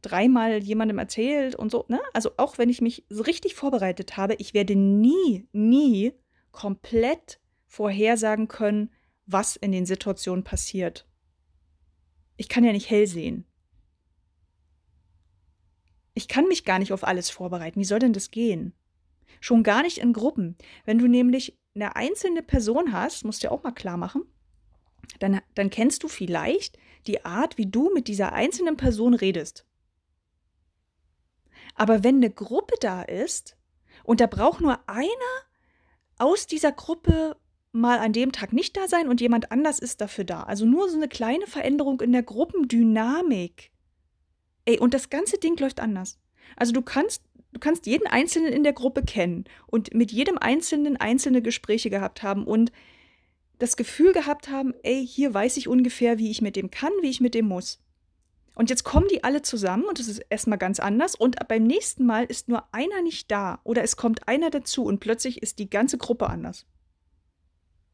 dreimal 0.02 0.64
jemandem 0.64 0.98
erzählt 0.98 1.56
und 1.56 1.72
so, 1.72 1.86
ne? 1.88 2.00
Also 2.14 2.32
auch 2.38 2.58
wenn 2.58 2.70
ich 2.70 2.82
mich 2.82 3.06
so 3.10 3.24
richtig 3.24 3.56
vorbereitet 3.56 4.18
habe, 4.18 4.36
ich 4.36 4.54
werde 4.54 4.76
nie, 4.76 5.48
nie 5.52 6.14
komplett 6.52 7.40
vorhersagen 7.68 8.48
können, 8.48 8.92
was 9.26 9.56
in 9.56 9.72
den 9.72 9.86
Situationen 9.86 10.44
passiert. 10.44 11.08
Ich 12.38 12.50
kann 12.50 12.64
ja 12.64 12.72
nicht 12.72 12.90
hell 12.90 13.08
sehen. 13.08 13.46
Ich 16.14 16.28
kann 16.28 16.48
mich 16.48 16.66
gar 16.66 16.80
nicht 16.80 16.94
auf 16.94 17.04
alles 17.04 17.30
vorbereiten. 17.30 17.80
Wie 17.80 17.86
soll 17.86 18.00
denn 18.00 18.14
das 18.14 18.32
gehen? 18.32 18.74
Schon 19.40 19.64
gar 19.64 19.82
nicht 19.82 19.98
in 19.98 20.14
Gruppen. 20.14 20.58
Wenn 20.86 20.98
du 20.98 21.08
nämlich 21.08 21.58
eine 21.74 21.96
einzelne 21.96 22.44
Person 22.44 22.92
hast, 22.92 23.24
musst 23.24 23.44
du 23.44 23.48
dir 23.48 23.52
auch 23.52 23.64
mal 23.64 23.72
klar 23.72 23.98
machen, 23.98 24.24
dann, 25.20 25.42
dann 25.56 25.70
kennst 25.70 26.04
du 26.04 26.08
vielleicht 26.08 26.78
die 27.08 27.26
Art, 27.26 27.58
wie 27.58 27.66
du 27.66 27.92
mit 27.94 28.08
dieser 28.08 28.34
einzelnen 28.34 28.78
Person 28.78 29.14
redest. 29.14 29.66
Aber 31.76 32.04
wenn 32.04 32.18
eine 32.18 32.30
Gruppe 32.30 32.76
da 32.80 33.02
ist 33.02 33.58
und 34.04 34.20
da 34.20 34.28
braucht 34.28 34.62
nur 34.62 34.78
einer 34.88 35.10
aus 36.18 36.46
dieser 36.46 36.72
Gruppe 36.72 37.38
mal 37.72 38.00
an 38.00 38.14
dem 38.14 38.32
Tag 38.32 38.54
nicht 38.54 38.76
da 38.76 38.88
sein 38.88 39.08
und 39.08 39.22
jemand 39.22 39.52
anders 39.52 39.80
ist 39.80 40.02
dafür 40.02 40.26
da. 40.26 40.44
Also 40.44 40.66
nur 40.66 40.90
so 40.90 40.98
eine 40.98 41.08
kleine 41.08 41.48
Veränderung 41.48 42.02
in 42.02 42.12
der 42.12 42.24
Gruppendynamik. 42.24 43.71
Ey, 44.66 44.80
und 44.80 44.94
das 44.94 45.10
ganze 45.10 45.38
Ding 45.38 45.58
läuft 45.58 45.80
anders. 45.80 46.20
Also 46.56 46.72
du 46.74 46.82
kannst, 46.82 47.24
du 47.54 47.60
kannst 47.60 47.86
jeden 47.86 48.08
Einzelnen 48.08 48.54
in 48.54 48.64
der 48.64 48.74
Gruppe 48.74 49.04
kennen 49.04 49.46
und 49.68 49.94
mit 49.94 50.12
jedem 50.12 50.38
Einzelnen 50.38 50.98
einzelne 50.98 51.42
Gespräche 51.42 51.90
gehabt 51.90 52.24
haben 52.24 52.46
und 52.46 52.72
das 53.60 53.78
Gefühl 53.78 54.12
gehabt 54.12 54.50
haben, 54.50 54.74
ey, 54.84 55.06
hier 55.06 55.34
weiß 55.34 55.58
ich 55.58 55.68
ungefähr, 55.68 56.18
wie 56.18 56.32
ich 56.32 56.42
mit 56.42 56.56
dem 56.56 56.72
kann, 56.72 56.92
wie 57.02 57.10
ich 57.10 57.22
mit 57.22 57.36
dem 57.36 57.48
muss. 57.48 57.80
Und 58.56 58.70
jetzt 58.70 58.84
kommen 58.84 59.08
die 59.08 59.24
alle 59.24 59.42
zusammen 59.42 59.86
und 59.86 60.00
es 60.00 60.08
ist 60.08 60.20
erstmal 60.30 60.58
ganz 60.58 60.80
anders. 60.80 61.16
Und 61.16 61.36
beim 61.48 61.64
nächsten 61.64 62.06
Mal 62.06 62.26
ist 62.26 62.50
nur 62.50 62.64
einer 62.74 63.02
nicht 63.02 63.32
da 63.32 63.60
oder 63.64 63.84
es 63.84 63.96
kommt 63.96 64.28
einer 64.28 64.50
dazu 64.50 64.84
und 64.84 65.00
plötzlich 65.00 65.42
ist 65.42 65.60
die 65.60 65.70
ganze 65.70 65.98
Gruppe 65.98 66.28
anders. 66.28 66.66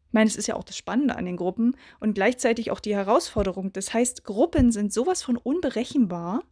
Ich 0.08 0.14
meine, 0.14 0.28
es 0.28 0.36
ist 0.36 0.48
ja 0.48 0.56
auch 0.56 0.64
das 0.64 0.78
Spannende 0.78 1.16
an 1.16 1.26
den 1.26 1.38
Gruppen 1.38 1.76
und 2.00 2.16
gleichzeitig 2.16 2.72
auch 2.72 2.80
die 2.80 2.96
Herausforderung. 2.96 3.74
Das 3.74 3.94
heißt, 3.94 4.24
Gruppen 4.24 4.72
sind 4.72 4.94
sowas 4.94 5.22
von 5.22 5.38
unberechenbar, 5.38 6.44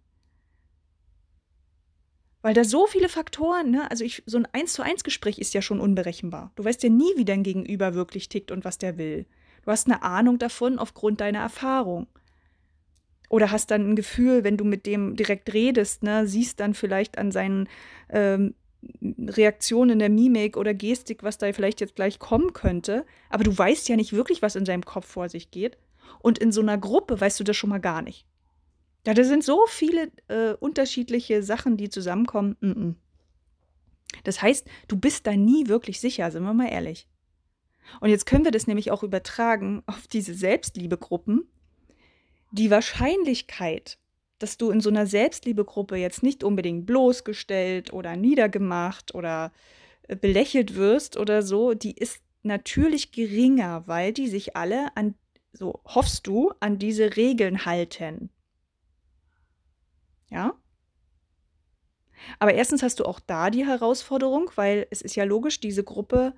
weil 2.45 2.53
da 2.53 2.63
so 2.63 2.85
viele 2.85 3.09
Faktoren, 3.09 3.71
ne, 3.71 3.89
also 3.89 4.03
ich, 4.03 4.21
so 4.27 4.37
ein 4.37 4.47
Eins 4.51 4.73
zu 4.73 4.83
eins 4.83 5.03
Gespräch 5.03 5.39
ist 5.39 5.55
ja 5.55 5.63
schon 5.63 5.79
unberechenbar. 5.79 6.51
Du 6.55 6.63
weißt 6.63 6.83
ja 6.83 6.89
nie, 6.89 7.11
wie 7.15 7.25
dein 7.25 7.41
Gegenüber 7.41 7.95
wirklich 7.95 8.29
tickt 8.29 8.51
und 8.51 8.63
was 8.63 8.77
der 8.77 8.99
will. 8.99 9.25
Du 9.63 9.71
hast 9.71 9.87
eine 9.87 10.03
Ahnung 10.03 10.37
davon 10.37 10.77
aufgrund 10.77 11.21
deiner 11.21 11.39
Erfahrung. 11.39 12.05
Oder 13.29 13.49
hast 13.49 13.71
dann 13.71 13.89
ein 13.89 13.95
Gefühl, 13.95 14.43
wenn 14.43 14.57
du 14.57 14.63
mit 14.63 14.85
dem 14.85 15.15
direkt 15.15 15.55
redest, 15.55 16.03
ne, 16.03 16.27
siehst 16.27 16.59
dann 16.59 16.75
vielleicht 16.75 17.17
an 17.17 17.31
seinen 17.31 17.67
ähm, 18.09 18.53
Reaktionen 19.01 19.93
in 19.93 19.99
der 19.99 20.09
Mimik 20.09 20.55
oder 20.55 20.75
Gestik, 20.75 21.23
was 21.23 21.39
da 21.39 21.51
vielleicht 21.51 21.81
jetzt 21.81 21.95
gleich 21.95 22.19
kommen 22.19 22.53
könnte. 22.53 23.07
Aber 23.31 23.43
du 23.43 23.57
weißt 23.57 23.89
ja 23.89 23.95
nicht 23.95 24.13
wirklich, 24.13 24.43
was 24.43 24.55
in 24.55 24.67
seinem 24.67 24.85
Kopf 24.85 25.07
vor 25.07 25.29
sich 25.29 25.49
geht. 25.49 25.79
Und 26.19 26.37
in 26.37 26.51
so 26.51 26.61
einer 26.61 26.77
Gruppe 26.77 27.19
weißt 27.19 27.39
du 27.39 27.43
das 27.43 27.57
schon 27.57 27.71
mal 27.71 27.81
gar 27.81 28.03
nicht. 28.03 28.27
Ja, 29.05 29.13
da 29.13 29.23
sind 29.23 29.43
so 29.43 29.65
viele 29.67 30.11
äh, 30.27 30.53
unterschiedliche 30.53 31.43
Sachen, 31.43 31.77
die 31.77 31.89
zusammenkommen. 31.89 32.57
Mm 32.59 32.71
-mm. 32.71 32.95
Das 34.23 34.41
heißt, 34.41 34.67
du 34.87 34.97
bist 34.97 35.27
da 35.27 35.35
nie 35.35 35.67
wirklich 35.67 35.99
sicher, 35.99 36.31
sind 36.31 36.43
wir 36.43 36.53
mal 36.53 36.71
ehrlich. 36.71 37.07
Und 38.01 38.09
jetzt 38.09 38.25
können 38.25 38.45
wir 38.45 38.51
das 38.51 38.67
nämlich 38.67 38.91
auch 38.91 39.03
übertragen 39.03 39.83
auf 39.87 40.07
diese 40.07 40.33
Selbstliebegruppen, 40.33 41.47
die 42.51 42.71
Wahrscheinlichkeit, 42.71 43.99
dass 44.39 44.57
du 44.57 44.71
in 44.71 44.81
so 44.81 44.89
einer 44.89 45.07
Selbstliebegruppe 45.07 45.95
jetzt 45.95 46.23
nicht 46.23 46.43
unbedingt 46.43 46.85
bloßgestellt 46.85 47.93
oder 47.93 48.15
niedergemacht 48.15 49.13
oder 49.13 49.51
äh, 50.07 50.15
belächelt 50.15 50.75
wirst 50.75 51.17
oder 51.17 51.41
so, 51.41 51.73
die 51.73 51.93
ist 51.93 52.21
natürlich 52.43 53.11
geringer, 53.11 53.83
weil 53.87 54.13
die 54.13 54.27
sich 54.27 54.55
alle 54.55 54.95
an, 54.95 55.15
so 55.53 55.81
hoffst 55.85 56.27
du, 56.27 56.51
an 56.59 56.79
diese 56.79 57.15
Regeln 57.15 57.65
halten. 57.65 58.29
Ja? 60.29 60.53
Aber 62.39 62.53
erstens 62.53 62.81
hast 62.81 62.99
du 62.99 63.05
auch 63.05 63.19
da 63.19 63.49
die 63.49 63.65
Herausforderung, 63.65 64.49
weil 64.55 64.87
es 64.89 65.01
ist 65.01 65.15
ja 65.15 65.25
logisch, 65.25 65.59
diese 65.59 65.83
Gruppe 65.83 66.33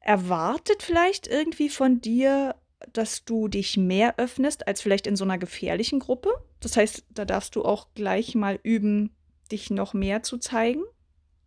erwartet 0.00 0.82
vielleicht 0.82 1.26
irgendwie 1.26 1.68
von 1.68 2.00
dir 2.00 2.54
dass 2.92 3.24
du 3.24 3.48
dich 3.48 3.76
mehr 3.76 4.18
öffnest 4.18 4.66
als 4.66 4.80
vielleicht 4.80 5.06
in 5.06 5.16
so 5.16 5.24
einer 5.24 5.38
gefährlichen 5.38 5.98
Gruppe. 5.98 6.30
Das 6.60 6.76
heißt, 6.76 7.04
da 7.10 7.24
darfst 7.24 7.56
du 7.56 7.64
auch 7.64 7.88
gleich 7.94 8.34
mal 8.34 8.58
üben, 8.62 9.14
dich 9.50 9.70
noch 9.70 9.94
mehr 9.94 10.22
zu 10.22 10.38
zeigen. 10.38 10.82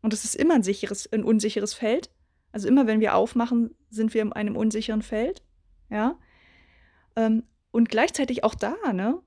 Und 0.02 0.14
das 0.14 0.26
ist 0.26 0.36
immer 0.36 0.56
ein 0.56 0.64
sicheres, 0.64 1.12
ein 1.12 1.24
unsicheres 1.24 1.74
Feld. 1.74 2.10
Also 2.52 2.68
immer, 2.68 2.88
wenn 2.88 3.00
wir 3.00 3.16
aufmachen, 3.16 3.76
sind 3.90 4.14
wir 4.14 4.22
in 4.22 4.34
einem 4.34 4.56
unsicheren 4.56 5.02
Feld. 5.02 5.44
Ja. 5.90 6.18
Ähm, 7.16 7.44
und 7.72 7.90
gleichzeitig 7.90 8.44
auch 8.44 8.56
da, 8.56 8.76
ne? 8.94 9.22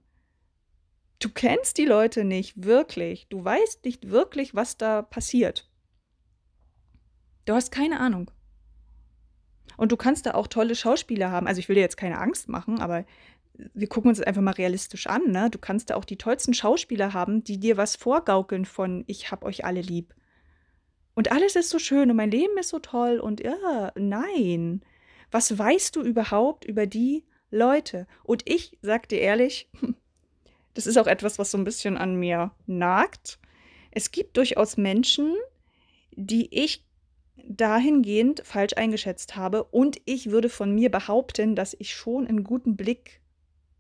Du 1.22 1.28
kennst 1.28 1.78
die 1.78 1.85
Leute 1.85 2.24
nicht 2.24 2.64
wirklich. 2.64 3.28
Du 3.28 3.44
weißt 3.44 3.85
nicht 3.85 4.11
wirklich, 4.11 4.56
was 4.56 4.76
da 4.76 5.02
passiert. 5.02 5.70
Du 7.44 7.54
hast 7.54 7.70
keine 7.70 8.00
Ahnung. 8.00 8.28
Und 9.76 9.92
du 9.92 9.96
kannst 9.96 10.26
da 10.26 10.35
auch 10.35 10.48
tolle 10.48 10.74
Schauspieler 10.74 11.30
haben. 11.30 11.46
Also 11.46 11.61
ich 11.61 11.68
will 11.68 11.76
dir 11.76 11.80
jetzt 11.80 11.96
keine 11.96 12.18
Angst 12.18 12.48
machen, 12.48 12.80
aber 12.80 13.04
wir 13.54 13.87
gucken 13.87 14.08
uns 14.08 14.18
das 14.18 14.26
einfach 14.26 14.42
mal 14.42 14.54
realistisch 14.54 15.06
an. 15.06 15.30
Ne? 15.30 15.48
Du 15.48 15.61
kannst 15.61 15.90
da 15.90 15.94
auch 15.94 16.04
die 16.04 16.18
tollsten 16.18 16.54
Schauspieler 16.54 17.12
haben, 17.12 17.44
die 17.44 17.61
dir 17.61 17.76
was 17.76 17.94
vorgaukeln 17.94 18.64
von 18.64 19.04
ich 19.06 19.30
hab 19.30 19.44
euch 19.44 19.64
alle 19.64 19.80
lieb. 19.80 20.16
Und 21.14 21.30
alles 21.30 21.54
ist 21.54 21.70
so 21.70 21.78
schön 21.78 22.11
und 22.11 22.16
mein 22.16 22.32
Leben 22.32 22.58
ist 22.58 22.70
so 22.70 22.80
toll 22.80 23.20
und 23.20 23.40
ja, 23.44 23.92
nein. 23.94 24.82
Was 25.30 25.56
weißt 25.56 25.94
du 25.94 26.02
überhaupt 26.02 26.64
über 26.64 26.88
die 26.88 27.24
Leute? 27.52 28.08
Und 28.24 28.42
ich 28.50 28.76
sag 28.82 29.08
dir 29.08 29.20
ehrlich, 29.20 29.70
das 30.74 30.87
ist 30.87 30.96
auch 30.96 31.06
etwas, 31.06 31.38
was 31.38 31.50
so 31.50 31.58
ein 31.58 31.64
bisschen 31.64 31.96
an 31.96 32.16
mir 32.16 32.52
nagt. 32.66 33.38
Es 33.90 34.11
gibt 34.11 34.37
durchaus 34.37 34.76
Menschen, 34.76 35.35
die 36.12 36.48
ich 36.54 36.87
dahingehend 37.37 38.42
falsch 38.44 38.74
eingeschätzt 38.76 39.37
habe. 39.37 39.64
Und 39.64 40.00
ich 40.04 40.30
würde 40.30 40.48
von 40.48 40.74
mir 40.74 40.90
behaupten, 40.90 41.56
dass 41.56 41.76
ich 41.78 41.94
schon 41.94 42.26
einen 42.26 42.44
guten 42.44 42.76
Blick 42.76 43.20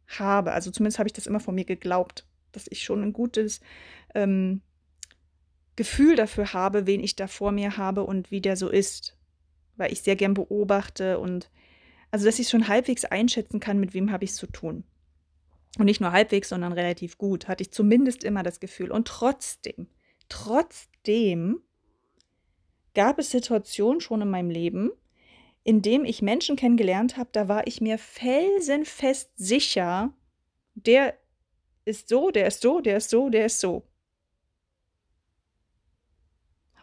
habe. 0.06 0.52
Also 0.52 0.70
zumindest 0.70 0.98
habe 0.98 1.08
ich 1.08 1.12
das 1.12 1.26
immer 1.26 1.40
von 1.40 1.54
mir 1.54 1.64
geglaubt, 1.64 2.26
dass 2.52 2.66
ich 2.68 2.82
schon 2.82 3.02
ein 3.02 3.12
gutes 3.12 3.60
ähm, 4.14 4.60
Gefühl 5.76 6.16
dafür 6.16 6.52
habe, 6.52 6.86
wen 6.86 7.02
ich 7.02 7.16
da 7.16 7.26
vor 7.26 7.52
mir 7.52 7.76
habe 7.76 8.04
und 8.04 8.30
wie 8.30 8.40
der 8.40 8.56
so 8.56 8.68
ist. 8.68 9.16
Weil 9.76 9.92
ich 9.92 10.02
sehr 10.02 10.16
gern 10.16 10.34
beobachte 10.34 11.18
und 11.18 11.50
also 12.10 12.26
dass 12.26 12.38
ich 12.38 12.48
schon 12.48 12.68
halbwegs 12.68 13.06
einschätzen 13.06 13.58
kann, 13.58 13.80
mit 13.80 13.94
wem 13.94 14.12
habe 14.12 14.24
ich 14.24 14.30
es 14.32 14.36
zu 14.36 14.46
tun. 14.46 14.84
Und 15.78 15.86
nicht 15.86 16.00
nur 16.00 16.12
halbwegs, 16.12 16.50
sondern 16.50 16.72
relativ 16.72 17.16
gut, 17.16 17.48
hatte 17.48 17.62
ich 17.62 17.72
zumindest 17.72 18.24
immer 18.24 18.42
das 18.42 18.60
Gefühl. 18.60 18.90
Und 18.90 19.08
trotzdem, 19.08 19.88
trotzdem 20.28 21.62
gab 22.94 23.18
es 23.18 23.30
Situationen 23.30 24.00
schon 24.00 24.20
in 24.20 24.30
meinem 24.30 24.50
Leben, 24.50 24.90
in 25.64 25.80
denen 25.80 26.04
ich 26.04 26.22
Menschen 26.22 26.56
kennengelernt 26.56 27.16
habe, 27.16 27.30
da 27.32 27.48
war 27.48 27.66
ich 27.66 27.80
mir 27.80 27.96
felsenfest 27.96 29.30
sicher, 29.36 30.12
der 30.74 31.16
ist 31.84 32.08
so, 32.08 32.30
der 32.30 32.48
ist 32.48 32.62
so, 32.62 32.80
der 32.80 32.96
ist 32.96 33.10
so, 33.10 33.28
der 33.30 33.46
ist 33.46 33.60
so. 33.60 33.86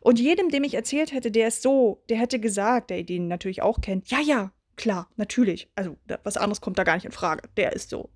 Und 0.02 0.20
jedem, 0.20 0.50
dem 0.50 0.64
ich 0.64 0.76
erzählt 0.76 1.12
hätte, 1.12 1.30
der 1.30 1.50
ist 1.50 1.62
so, 1.62 2.04
der 2.10 2.18
hätte 2.18 2.40
gesagt, 2.40 2.90
der 2.90 3.04
den 3.04 3.28
natürlich 3.28 3.62
auch 3.62 3.82
kennt, 3.82 4.10
ja, 4.10 4.22
ja, 4.22 4.54
klar, 4.78 5.10
natürlich. 5.18 5.70
Also 5.76 5.98
was 6.24 6.38
anderes 6.38 6.62
kommt 6.62 6.80
da 6.80 6.84
gar 6.84 6.96
nicht 6.96 7.06
in 7.06 7.12
Frage. 7.12 7.50
Der 7.58 7.74
ist 7.74 7.90
so. 7.90 8.10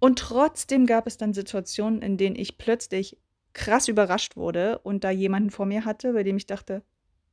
Und 0.00 0.18
trotzdem 0.18 0.86
gab 0.86 1.06
es 1.06 1.16
dann 1.16 1.34
Situationen, 1.34 2.02
in 2.02 2.16
denen 2.16 2.36
ich 2.36 2.58
plötzlich 2.58 3.18
krass 3.52 3.88
überrascht 3.88 4.36
wurde 4.36 4.78
und 4.78 5.04
da 5.04 5.10
jemanden 5.10 5.50
vor 5.50 5.66
mir 5.66 5.84
hatte, 5.84 6.12
bei 6.12 6.22
dem 6.22 6.36
ich 6.36 6.46
dachte, 6.46 6.82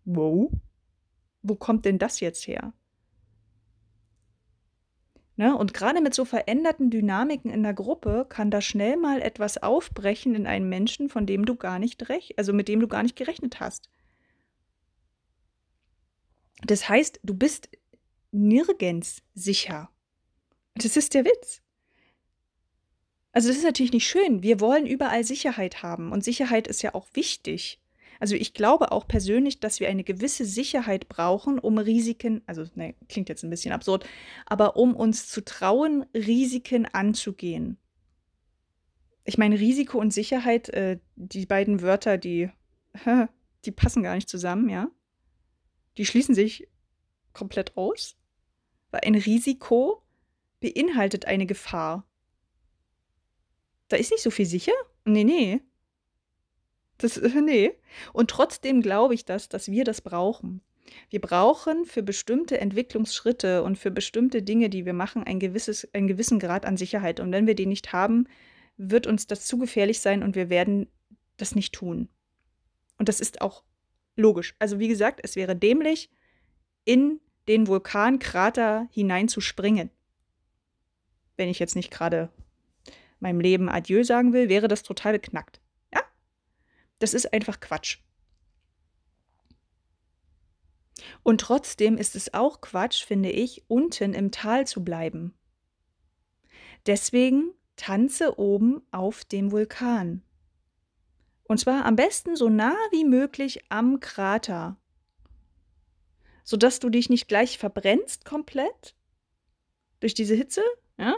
wow, 0.05 0.51
wo 1.43 1.55
kommt 1.55 1.85
denn 1.85 1.99
das 1.99 2.19
jetzt 2.19 2.47
her? 2.47 2.73
Ne? 5.37 5.55
Und 5.55 5.73
gerade 5.73 6.01
mit 6.01 6.13
so 6.13 6.23
veränderten 6.23 6.89
Dynamiken 6.89 7.51
in 7.51 7.63
der 7.63 7.73
Gruppe 7.73 8.25
kann 8.29 8.51
da 8.51 8.61
schnell 8.61 8.97
mal 8.97 9.21
etwas 9.21 9.61
aufbrechen 9.61 10.33
in 10.33 10.47
einen 10.47 10.69
Menschen, 10.69 11.09
von 11.09 11.25
dem 11.25 11.45
du 11.45 11.55
gar 11.55 11.77
nicht 11.77 12.07
recht, 12.09 12.37
also 12.37 12.53
mit 12.53 12.67
dem 12.67 12.79
du 12.79 12.87
gar 12.87 13.03
nicht 13.03 13.17
gerechnet 13.17 13.59
hast. 13.59 13.89
Das 16.63 16.87
heißt, 16.87 17.19
du 17.23 17.33
bist 17.33 17.69
nirgends 18.31 19.21
sicher. 19.33 19.89
Das 20.75 20.95
ist 20.95 21.13
der 21.13 21.25
Witz. 21.25 21.61
Also 23.35 23.49
das 23.49 23.57
ist 23.57 23.65
natürlich 23.65 23.91
nicht 23.91 24.07
schön. 24.07 24.43
Wir 24.43 24.61
wollen 24.61 24.85
überall 24.85 25.25
Sicherheit 25.25 25.83
haben 25.83 26.13
und 26.13 26.23
Sicherheit 26.23 26.67
ist 26.69 26.81
ja 26.81 26.95
auch 26.95 27.05
wichtig. 27.11 27.81
Also 28.17 28.33
ich 28.33 28.53
glaube 28.53 28.93
auch 28.93 29.09
persönlich, 29.09 29.59
dass 29.59 29.81
wir 29.81 29.89
eine 29.89 30.05
gewisse 30.05 30.45
Sicherheit 30.45 31.09
brauchen, 31.09 31.59
um 31.59 31.77
Risiken, 31.77 32.43
also 32.45 32.63
ne, 32.75 32.95
klingt 33.09 33.27
jetzt 33.27 33.43
ein 33.43 33.49
bisschen 33.49 33.73
absurd, 33.73 34.07
aber 34.45 34.77
um 34.77 34.95
uns 34.95 35.27
zu 35.27 35.43
trauen, 35.43 36.05
Risiken 36.13 36.85
anzugehen. 36.85 37.75
Ich 39.25 39.37
meine, 39.37 39.59
Risiko 39.59 39.99
und 39.99 40.13
Sicherheit, 40.13 40.69
äh, 40.69 40.99
die 41.17 41.45
beiden 41.45 41.81
Wörter, 41.81 42.17
die, 42.17 42.49
die 43.65 43.71
passen 43.71 44.01
gar 44.01 44.15
nicht 44.15 44.29
zusammen, 44.29 44.69
ja. 44.69 44.89
Die 45.97 46.05
schließen 46.05 46.35
sich 46.35 46.69
komplett 47.33 47.75
aus. 47.75 48.15
Weil 48.91 49.01
ein 49.03 49.15
Risiko 49.15 50.03
beinhaltet 50.61 51.25
eine 51.25 51.45
Gefahr. 51.45 52.07
Da 53.87 53.97
ist 53.97 54.11
nicht 54.11 54.23
so 54.23 54.31
viel 54.31 54.45
sicher? 54.45 54.73
Nee, 55.05 55.23
nee. 55.23 55.61
Das, 56.97 57.17
äh, 57.17 57.41
nee. 57.41 57.73
Und 58.13 58.29
trotzdem 58.29 58.81
glaube 58.81 59.13
ich 59.13 59.25
das, 59.25 59.49
dass 59.49 59.69
wir 59.69 59.83
das 59.83 60.01
brauchen. 60.01 60.61
Wir 61.09 61.19
brauchen 61.19 61.85
für 61.85 62.03
bestimmte 62.03 62.59
Entwicklungsschritte 62.59 63.63
und 63.63 63.77
für 63.77 63.91
bestimmte 63.91 64.41
Dinge, 64.41 64.69
die 64.69 64.85
wir 64.85 64.93
machen, 64.93 65.23
ein 65.23 65.39
gewisses, 65.39 65.87
einen 65.93 66.07
gewissen 66.07 66.39
Grad 66.39 66.65
an 66.65 66.77
Sicherheit. 66.77 67.19
Und 67.19 67.31
wenn 67.31 67.47
wir 67.47 67.55
den 67.55 67.69
nicht 67.69 67.91
haben, 67.91 68.27
wird 68.77 69.07
uns 69.07 69.27
das 69.27 69.45
zu 69.45 69.57
gefährlich 69.57 69.99
sein 69.99 70.23
und 70.23 70.35
wir 70.35 70.49
werden 70.49 70.87
das 71.37 71.55
nicht 71.55 71.73
tun. 71.73 72.09
Und 72.97 73.09
das 73.09 73.19
ist 73.19 73.41
auch 73.41 73.63
logisch. 74.15 74.55
Also 74.59 74.79
wie 74.79 74.87
gesagt, 74.87 75.19
es 75.23 75.35
wäre 75.35 75.55
dämlich, 75.55 76.09
in 76.85 77.19
den 77.47 77.67
Vulkankrater 77.67 78.87
hineinzuspringen. 78.91 79.89
Wenn 81.35 81.49
ich 81.49 81.59
jetzt 81.59 81.75
nicht 81.75 81.91
gerade 81.91 82.29
meinem 83.25 83.39
Leben 83.39 83.69
Adieu 83.69 84.03
sagen 84.03 84.33
will, 84.33 84.49
wäre 84.49 84.67
das 84.67 84.83
total 84.83 85.13
beknackt. 85.13 85.59
Ja? 85.91 86.03
Das 86.99 87.15
ist 87.15 87.33
einfach 87.33 87.59
Quatsch. 87.59 87.97
Und 91.23 91.41
trotzdem 91.41 91.97
ist 91.97 92.15
es 92.15 92.33
auch 92.33 92.61
Quatsch, 92.61 93.03
finde 93.03 93.31
ich, 93.31 93.63
unten 93.67 94.13
im 94.13 94.31
Tal 94.31 94.67
zu 94.67 94.83
bleiben. 94.83 95.33
Deswegen 96.85 97.51
tanze 97.75 98.39
oben 98.39 98.83
auf 98.91 99.25
dem 99.25 99.51
Vulkan. 99.51 100.23
Und 101.47 101.59
zwar 101.59 101.85
am 101.85 101.95
besten 101.95 102.35
so 102.35 102.49
nah 102.49 102.75
wie 102.91 103.05
möglich 103.05 103.65
am 103.69 103.99
Krater, 103.99 104.77
sodass 106.43 106.79
du 106.79 106.89
dich 106.89 107.09
nicht 107.09 107.27
gleich 107.27 107.57
verbrennst 107.57 108.23
komplett 108.23 108.95
durch 109.99 110.13
diese 110.13 110.35
Hitze, 110.35 110.63
ja? 110.97 111.15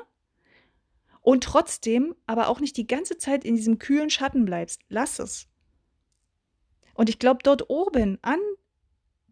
Und 1.28 1.44
trotzdem 1.44 2.16
aber 2.26 2.48
auch 2.48 2.62
nicht 2.62 2.78
die 2.78 2.88
ganze 2.88 3.18
Zeit 3.18 3.44
in 3.44 3.58
diesem 3.58 3.80
kühlen 3.80 4.10
Schatten 4.10 4.46
bleibst. 4.46 4.80
Lass 4.88 5.20
es. 5.20 5.50
Und 6.94 7.10
ich 7.10 7.20
glaube, 7.20 7.40
dort 7.44 7.70
oben 7.70 8.18
an 8.22 8.40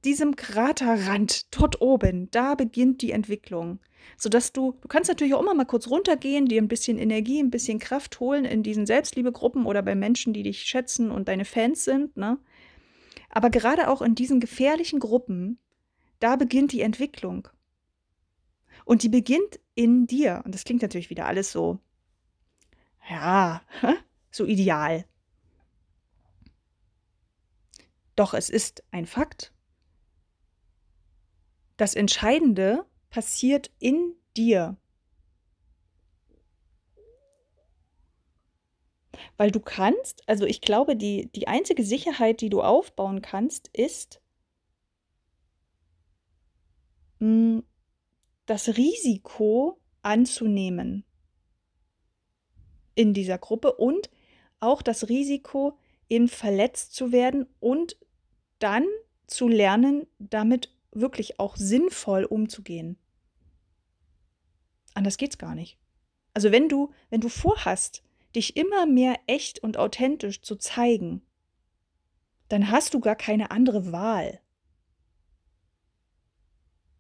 diesem 0.03 0.35
Kraterrand, 0.35 1.55
dort 1.57 1.79
oben, 1.79 2.29
da 2.31 2.55
beginnt 2.55 3.01
die 3.01 3.11
Entwicklung. 3.11 3.79
Sodass 4.17 4.51
du, 4.51 4.73
du 4.81 4.89
kannst 4.89 5.07
natürlich 5.07 5.35
auch 5.35 5.41
immer 5.41 5.53
mal 5.53 5.63
kurz 5.63 5.87
runtergehen, 5.87 6.47
dir 6.47 6.61
ein 6.61 6.67
bisschen 6.67 6.97
Energie, 6.97 7.41
ein 7.41 7.49
bisschen 7.49 7.79
Kraft 7.79 8.19
holen 8.19 8.43
in 8.43 8.61
diesen 8.61 8.85
Selbstliebegruppen 8.85 9.65
oder 9.65 9.81
bei 9.81 9.95
Menschen, 9.95 10.33
die 10.33 10.43
dich 10.43 10.63
schätzen 10.63 11.11
und 11.11 11.29
deine 11.29 11.45
Fans 11.45 11.85
sind, 11.85 12.17
ne? 12.17 12.37
Aber 13.29 13.49
gerade 13.49 13.87
auch 13.87 14.01
in 14.01 14.15
diesen 14.15 14.41
gefährlichen 14.41 14.99
Gruppen, 14.99 15.59
da 16.19 16.35
beginnt 16.35 16.73
die 16.73 16.81
Entwicklung. 16.81 17.47
Und 18.85 19.03
die 19.03 19.09
beginnt 19.09 19.59
in 19.73 20.07
dir. 20.07 20.41
Und 20.45 20.55
das 20.55 20.63
klingt 20.63 20.81
natürlich 20.81 21.09
wieder 21.09 21.25
alles 21.25 21.51
so, 21.51 21.79
ja, 23.09 23.61
so 24.31 24.45
ideal. 24.45 25.05
Doch 28.15 28.33
es 28.33 28.49
ist 28.49 28.83
ein 28.91 29.05
Fakt. 29.05 29.51
Das 31.77 31.95
Entscheidende 31.95 32.85
passiert 33.09 33.71
in 33.79 34.13
dir. 34.37 34.77
Weil 39.37 39.51
du 39.51 39.59
kannst, 39.59 40.27
also 40.29 40.45
ich 40.45 40.61
glaube, 40.61 40.95
die, 40.95 41.29
die 41.33 41.47
einzige 41.47 41.83
Sicherheit, 41.83 42.39
die 42.39 42.49
du 42.49 42.61
aufbauen 42.61 43.21
kannst, 43.21 43.69
ist 43.73 44.21
hm, 47.19 47.63
das 48.45 48.77
Risiko 48.77 49.81
anzunehmen 50.01 51.05
in 52.93 53.13
dieser 53.13 53.37
Gruppe 53.37 53.73
und 53.73 54.09
auch 54.59 54.81
das 54.81 55.09
Risiko, 55.09 55.77
eben 56.09 56.27
verletzt 56.27 56.93
zu 56.93 57.11
werden 57.11 57.47
und 57.59 57.97
dann 58.59 58.85
zu 59.27 59.47
lernen, 59.47 60.07
damit 60.19 60.71
wirklich 60.91 61.39
auch 61.39 61.57
sinnvoll 61.57 62.23
umzugehen. 62.23 62.97
Anders 64.93 65.17
geht's 65.17 65.37
gar 65.37 65.55
nicht. 65.55 65.77
Also 66.33 66.51
wenn 66.51 66.69
du, 66.69 66.93
wenn 67.09 67.21
du 67.21 67.29
vorhast, 67.29 68.03
dich 68.35 68.55
immer 68.55 68.85
mehr 68.85 69.19
echt 69.27 69.59
und 69.59 69.77
authentisch 69.77 70.41
zu 70.41 70.55
zeigen, 70.55 71.21
dann 72.49 72.69
hast 72.69 72.93
du 72.93 72.99
gar 72.99 73.15
keine 73.15 73.51
andere 73.51 73.91
Wahl. 73.91 74.39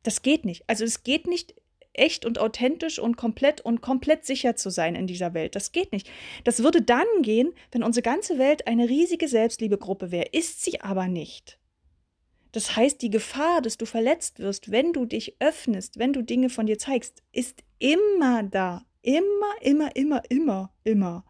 Das 0.05 0.21
geht 0.21 0.45
nicht. 0.45 0.63
Also 0.67 0.83
es 0.83 1.01
geht 1.01 1.25
nicht 1.25 1.55
echt 1.93 2.25
und 2.25 2.37
authentisch 2.37 2.99
und 2.99 3.17
komplett 3.17 3.61
und 3.61 3.81
komplett 3.81 4.23
sicher 4.23 4.55
zu 4.55 4.69
sein 4.69 4.93
in 4.93 5.07
dieser 5.07 5.33
Welt. 5.33 5.55
Das 5.55 5.71
geht 5.71 5.91
nicht. 5.91 6.07
Das 6.43 6.61
würde 6.61 6.83
dann 6.83 7.07
gehen, 7.23 7.53
wenn 7.71 7.81
unsere 7.81 8.03
ganze 8.03 8.37
Welt 8.37 8.67
eine 8.67 8.87
riesige 8.87 9.27
Selbstliebegruppe 9.27 10.11
wäre. 10.11 10.27
Ist 10.31 10.63
sie 10.63 10.79
aber 10.81 11.07
nicht. 11.07 11.57
Das 12.51 12.75
heißt, 12.75 13.01
die 13.01 13.09
Gefahr, 13.09 13.63
dass 13.63 13.77
du 13.77 13.87
verletzt 13.87 14.37
wirst, 14.37 14.69
wenn 14.69 14.93
du 14.93 15.05
dich 15.05 15.37
öffnest, 15.39 15.97
wenn 15.97 16.13
du 16.13 16.21
Dinge 16.21 16.51
von 16.51 16.67
dir 16.67 16.77
zeigst, 16.77 17.23
ist 17.31 17.63
immer 17.79 18.43
da. 18.43 18.85
Immer, 19.01 19.55
immer, 19.61 19.95
immer, 19.95 20.21
immer, 20.29 20.71
immer. 20.83 21.25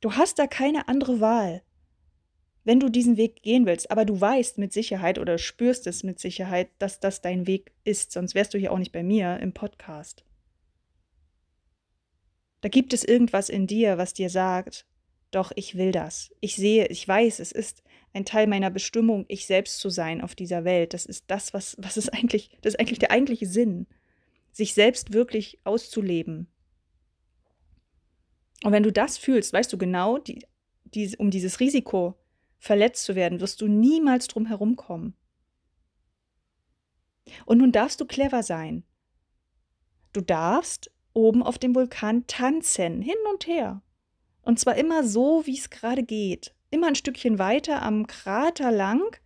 Du 0.00 0.12
hast 0.12 0.38
da 0.38 0.46
keine 0.46 0.86
andere 0.86 1.18
Wahl 1.20 1.62
wenn 2.68 2.80
du 2.80 2.90
diesen 2.90 3.16
Weg 3.16 3.40
gehen 3.40 3.64
willst, 3.64 3.90
aber 3.90 4.04
du 4.04 4.20
weißt 4.20 4.58
mit 4.58 4.74
Sicherheit 4.74 5.18
oder 5.18 5.38
spürst 5.38 5.86
es 5.86 6.02
mit 6.02 6.18
Sicherheit, 6.18 6.68
dass 6.78 7.00
das 7.00 7.22
dein 7.22 7.46
Weg 7.46 7.72
ist, 7.82 8.12
sonst 8.12 8.34
wärst 8.34 8.52
du 8.52 8.58
hier 8.58 8.72
auch 8.72 8.78
nicht 8.78 8.92
bei 8.92 9.02
mir 9.02 9.40
im 9.40 9.54
Podcast. 9.54 10.22
Da 12.60 12.68
gibt 12.68 12.92
es 12.92 13.04
irgendwas 13.04 13.48
in 13.48 13.66
dir, 13.66 13.96
was 13.96 14.12
dir 14.12 14.28
sagt, 14.28 14.84
doch 15.30 15.50
ich 15.56 15.78
will 15.78 15.92
das. 15.92 16.30
Ich 16.40 16.56
sehe, 16.56 16.88
ich 16.88 17.08
weiß, 17.08 17.38
es 17.38 17.52
ist 17.52 17.82
ein 18.12 18.26
Teil 18.26 18.46
meiner 18.46 18.68
Bestimmung, 18.68 19.24
ich 19.28 19.46
selbst 19.46 19.80
zu 19.80 19.88
sein 19.88 20.20
auf 20.20 20.34
dieser 20.34 20.66
Welt. 20.66 20.92
Das 20.92 21.06
ist 21.06 21.24
das, 21.28 21.54
was, 21.54 21.74
was 21.78 21.96
ist 21.96 22.12
eigentlich, 22.12 22.50
das 22.60 22.74
ist 22.74 22.80
eigentlich 22.80 22.98
der 22.98 23.12
eigentliche 23.12 23.46
Sinn, 23.46 23.86
sich 24.52 24.74
selbst 24.74 25.14
wirklich 25.14 25.58
auszuleben. 25.64 26.48
Und 28.62 28.72
wenn 28.72 28.82
du 28.82 28.92
das 28.92 29.16
fühlst, 29.16 29.54
weißt 29.54 29.72
du 29.72 29.78
genau, 29.78 30.18
die, 30.18 30.44
die, 30.84 31.16
um 31.16 31.30
dieses 31.30 31.60
Risiko 31.60 32.14
verletzt 32.58 33.04
zu 33.04 33.14
werden, 33.14 33.40
wirst 33.40 33.60
du 33.60 33.68
niemals 33.68 34.26
drum 34.28 34.46
herumkommen. 34.46 35.14
Und 37.46 37.58
nun 37.58 37.72
darfst 37.72 38.00
du 38.00 38.06
clever 38.06 38.42
sein. 38.42 38.84
Du 40.12 40.20
darfst 40.20 40.90
oben 41.12 41.42
auf 41.42 41.58
dem 41.58 41.74
Vulkan 41.74 42.26
tanzen, 42.26 43.02
hin 43.02 43.16
und 43.32 43.46
her. 43.46 43.82
Und 44.42 44.58
zwar 44.58 44.76
immer 44.76 45.04
so, 45.04 45.42
wie 45.44 45.58
es 45.58 45.70
gerade 45.70 46.02
geht. 46.02 46.54
Immer 46.70 46.88
ein 46.88 46.94
Stückchen 46.94 47.38
weiter 47.38 47.82
am 47.82 48.06
Krater 48.06 48.70
lang, 48.70 49.16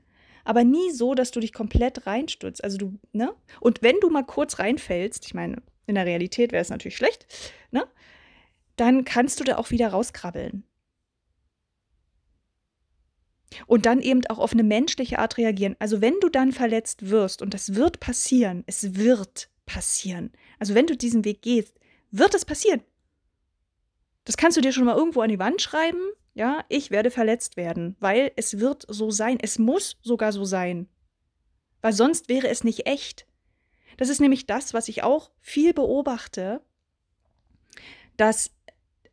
aber 0.44 0.64
nie 0.64 0.90
so, 0.90 1.14
dass 1.14 1.30
du 1.30 1.40
dich 1.40 1.52
komplett 1.52 2.06
reinstürzt. 2.06 2.62
Also 2.62 2.78
du, 2.78 2.98
ne? 3.12 3.34
Und 3.60 3.82
wenn 3.82 4.00
du 4.00 4.10
mal 4.10 4.24
kurz 4.24 4.58
reinfällst, 4.58 5.24
ich 5.26 5.34
meine, 5.34 5.62
in 5.86 5.94
der 5.94 6.06
Realität 6.06 6.52
wäre 6.52 6.62
es 6.62 6.70
natürlich 6.70 6.96
schlecht, 6.96 7.26
ne? 7.70 7.86
Dann 8.76 9.04
kannst 9.04 9.38
du 9.38 9.44
da 9.44 9.58
auch 9.58 9.70
wieder 9.70 9.88
rauskrabbeln. 9.88 10.64
Und 13.66 13.86
dann 13.86 14.00
eben 14.00 14.26
auch 14.28 14.38
auf 14.38 14.52
eine 14.52 14.62
menschliche 14.62 15.18
Art 15.18 15.36
reagieren. 15.38 15.76
Also 15.78 16.00
wenn 16.00 16.18
du 16.20 16.28
dann 16.28 16.52
verletzt 16.52 17.10
wirst, 17.10 17.42
und 17.42 17.54
das 17.54 17.74
wird 17.74 18.00
passieren, 18.00 18.64
es 18.66 18.94
wird 18.94 19.48
passieren. 19.66 20.32
Also 20.58 20.74
wenn 20.74 20.86
du 20.86 20.96
diesen 20.96 21.24
Weg 21.24 21.42
gehst, 21.42 21.78
wird 22.10 22.34
es 22.34 22.44
passieren. 22.44 22.82
Das 24.24 24.36
kannst 24.36 24.56
du 24.56 24.60
dir 24.60 24.72
schon 24.72 24.84
mal 24.84 24.96
irgendwo 24.96 25.20
an 25.20 25.28
die 25.28 25.38
Wand 25.38 25.60
schreiben. 25.60 26.00
Ja, 26.34 26.64
ich 26.68 26.90
werde 26.90 27.10
verletzt 27.10 27.56
werden, 27.56 27.96
weil 28.00 28.32
es 28.36 28.58
wird 28.58 28.86
so 28.88 29.10
sein. 29.10 29.38
Es 29.40 29.58
muss 29.58 29.98
sogar 30.02 30.32
so 30.32 30.44
sein. 30.44 30.88
Weil 31.82 31.92
sonst 31.92 32.28
wäre 32.28 32.48
es 32.48 32.64
nicht 32.64 32.86
echt. 32.86 33.26
Das 33.96 34.08
ist 34.08 34.20
nämlich 34.20 34.46
das, 34.46 34.72
was 34.72 34.88
ich 34.88 35.02
auch 35.02 35.30
viel 35.40 35.74
beobachte, 35.74 36.62
dass 38.16 38.50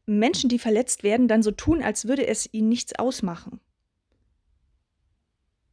Menschen, 0.05 0.49
die 0.49 0.59
verletzt 0.59 1.03
werden, 1.03 1.27
dann 1.27 1.43
so 1.43 1.51
tun, 1.51 1.81
als 1.81 2.07
würde 2.07 2.25
es 2.25 2.49
ihnen 2.51 2.69
nichts 2.69 2.97
ausmachen. 2.97 3.59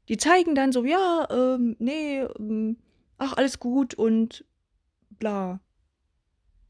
Die 0.09 0.17
zeigen 0.17 0.55
dann 0.55 0.73
so, 0.73 0.85
ja, 0.85 1.27
ähm, 1.31 1.77
nee, 1.79 2.21
ähm, 2.21 2.79
ach, 3.19 3.37
alles 3.37 3.59
gut 3.59 3.95
und 3.95 4.45
bla. 5.11 5.61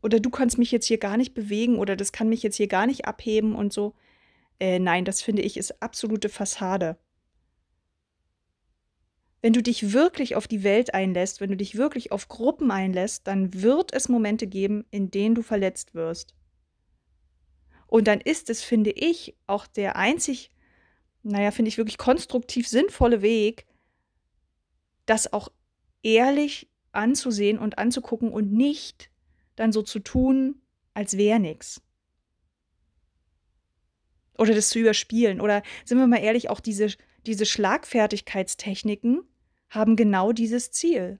Oder 0.03 0.21
du 0.21 0.31
kannst 0.31 0.59
mich 0.59 0.71
jetzt 0.71 0.87
hier 0.87 0.99
gar 0.99 1.17
nicht 1.17 1.35
bewegen 1.35 1.79
oder 1.79 1.97
das 1.97 2.13
kann 2.13 2.29
mich 2.29 2.43
jetzt 2.43 2.57
hier 2.57 2.69
gar 2.69 2.87
nicht 2.87 3.07
abheben 3.07 3.55
und 3.55 3.73
so. 3.73 3.95
Äh, 4.61 4.79
nein, 4.79 5.05
das 5.05 5.21
finde 5.21 5.43
ich 5.43 5.57
ist 5.57 5.83
absolute 5.83 6.29
Fassade. 6.29 6.97
Wenn 9.43 9.53
du 9.53 9.63
dich 9.63 9.93
wirklich 9.93 10.35
auf 10.35 10.49
die 10.49 10.63
Welt 10.63 10.95
einlässt, 10.95 11.41
wenn 11.41 11.51
du 11.51 11.57
dich 11.57 11.77
wirklich 11.77 12.11
auf 12.11 12.29
Gruppen 12.29 12.71
einlässt, 12.71 13.27
dann 13.27 13.63
wird 13.63 13.93
es 13.93 14.09
Momente 14.09 14.47
geben, 14.47 14.85
in 14.91 15.11
denen 15.11 15.35
du 15.35 15.43
verletzt 15.43 15.95
wirst. 15.95 16.35
Und 17.87 18.09
dann 18.09 18.21
ist 18.21 18.51
es, 18.51 18.63
finde 18.63 18.91
ich, 18.91 19.37
auch 19.47 19.67
der 19.67 19.97
einzig, 19.97 20.51
naja, 21.27 21.51
finde 21.51 21.69
ich 21.69 21.77
wirklich 21.77 21.99
konstruktiv 21.99 22.69
sinnvolle 22.69 23.21
Weg, 23.21 23.67
das 25.07 25.33
auch 25.33 25.49
ehrlich 26.03 26.69
anzusehen 26.93 27.59
und 27.59 27.79
anzugucken 27.79 28.31
und 28.31 28.53
nicht 28.53 29.11
dann 29.57 29.73
so 29.73 29.83
zu 29.83 29.99
tun, 29.99 30.63
als 30.95 31.17
wäre 31.17 31.41
nichts. 31.41 31.83
Oder 34.39 34.55
das 34.55 34.69
zu 34.69 34.79
überspielen. 34.79 35.41
Oder 35.41 35.63
sind 35.85 35.99
wir 35.99 36.07
mal 36.07 36.23
ehrlich, 36.23 36.49
auch 36.49 36.61
diese, 36.61 36.89
diese 37.27 37.47
Schlagfertigkeitstechniken 37.47 39.23
haben 39.69 39.97
genau 39.97 40.33
dieses 40.33 40.71
Ziel. 40.71 41.19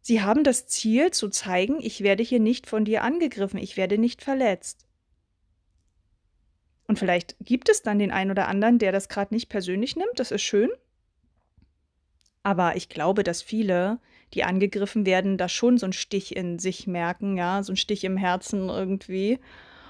Sie 0.00 0.22
haben 0.22 0.42
das 0.42 0.66
Ziel 0.66 1.10
zu 1.12 1.28
zeigen, 1.28 1.80
ich 1.80 2.02
werde 2.02 2.22
hier 2.22 2.40
nicht 2.40 2.66
von 2.66 2.84
dir 2.84 3.02
angegriffen, 3.02 3.58
ich 3.58 3.76
werde 3.76 3.98
nicht 3.98 4.22
verletzt. 4.22 4.87
Und 6.88 6.98
vielleicht 6.98 7.36
gibt 7.40 7.68
es 7.68 7.82
dann 7.82 8.00
den 8.00 8.10
einen 8.10 8.30
oder 8.30 8.48
anderen, 8.48 8.78
der 8.78 8.92
das 8.92 9.10
gerade 9.10 9.34
nicht 9.34 9.50
persönlich 9.50 9.94
nimmt, 9.94 10.18
das 10.18 10.30
ist 10.30 10.40
schön. 10.42 10.70
Aber 12.42 12.76
ich 12.76 12.88
glaube, 12.88 13.24
dass 13.24 13.42
viele, 13.42 14.00
die 14.32 14.42
angegriffen 14.42 15.04
werden, 15.04 15.36
da 15.36 15.50
schon 15.50 15.76
so 15.76 15.84
einen 15.84 15.92
Stich 15.92 16.34
in 16.34 16.58
sich 16.58 16.86
merken, 16.86 17.36
ja, 17.36 17.62
so 17.62 17.72
einen 17.72 17.76
Stich 17.76 18.04
im 18.04 18.16
Herzen 18.16 18.70
irgendwie. 18.70 19.38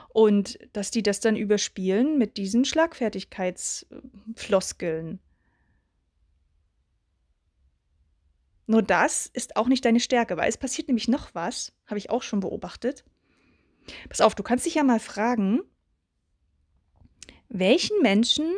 Und 0.08 0.58
dass 0.72 0.90
die 0.90 1.04
das 1.04 1.20
dann 1.20 1.36
überspielen 1.36 2.18
mit 2.18 2.36
diesen 2.36 2.64
Schlagfertigkeitsfloskeln. 2.64 5.20
Nur 8.66 8.82
das 8.82 9.26
ist 9.26 9.54
auch 9.56 9.68
nicht 9.68 9.84
deine 9.84 10.00
Stärke, 10.00 10.36
weil 10.36 10.48
es 10.48 10.58
passiert 10.58 10.88
nämlich 10.88 11.06
noch 11.06 11.32
was, 11.34 11.72
habe 11.86 11.98
ich 11.98 12.10
auch 12.10 12.22
schon 12.22 12.40
beobachtet. 12.40 13.04
Pass 14.08 14.20
auf, 14.20 14.34
du 14.34 14.42
kannst 14.42 14.66
dich 14.66 14.74
ja 14.74 14.82
mal 14.82 14.98
fragen, 14.98 15.60
welchen 17.48 18.00
Menschen, 18.02 18.54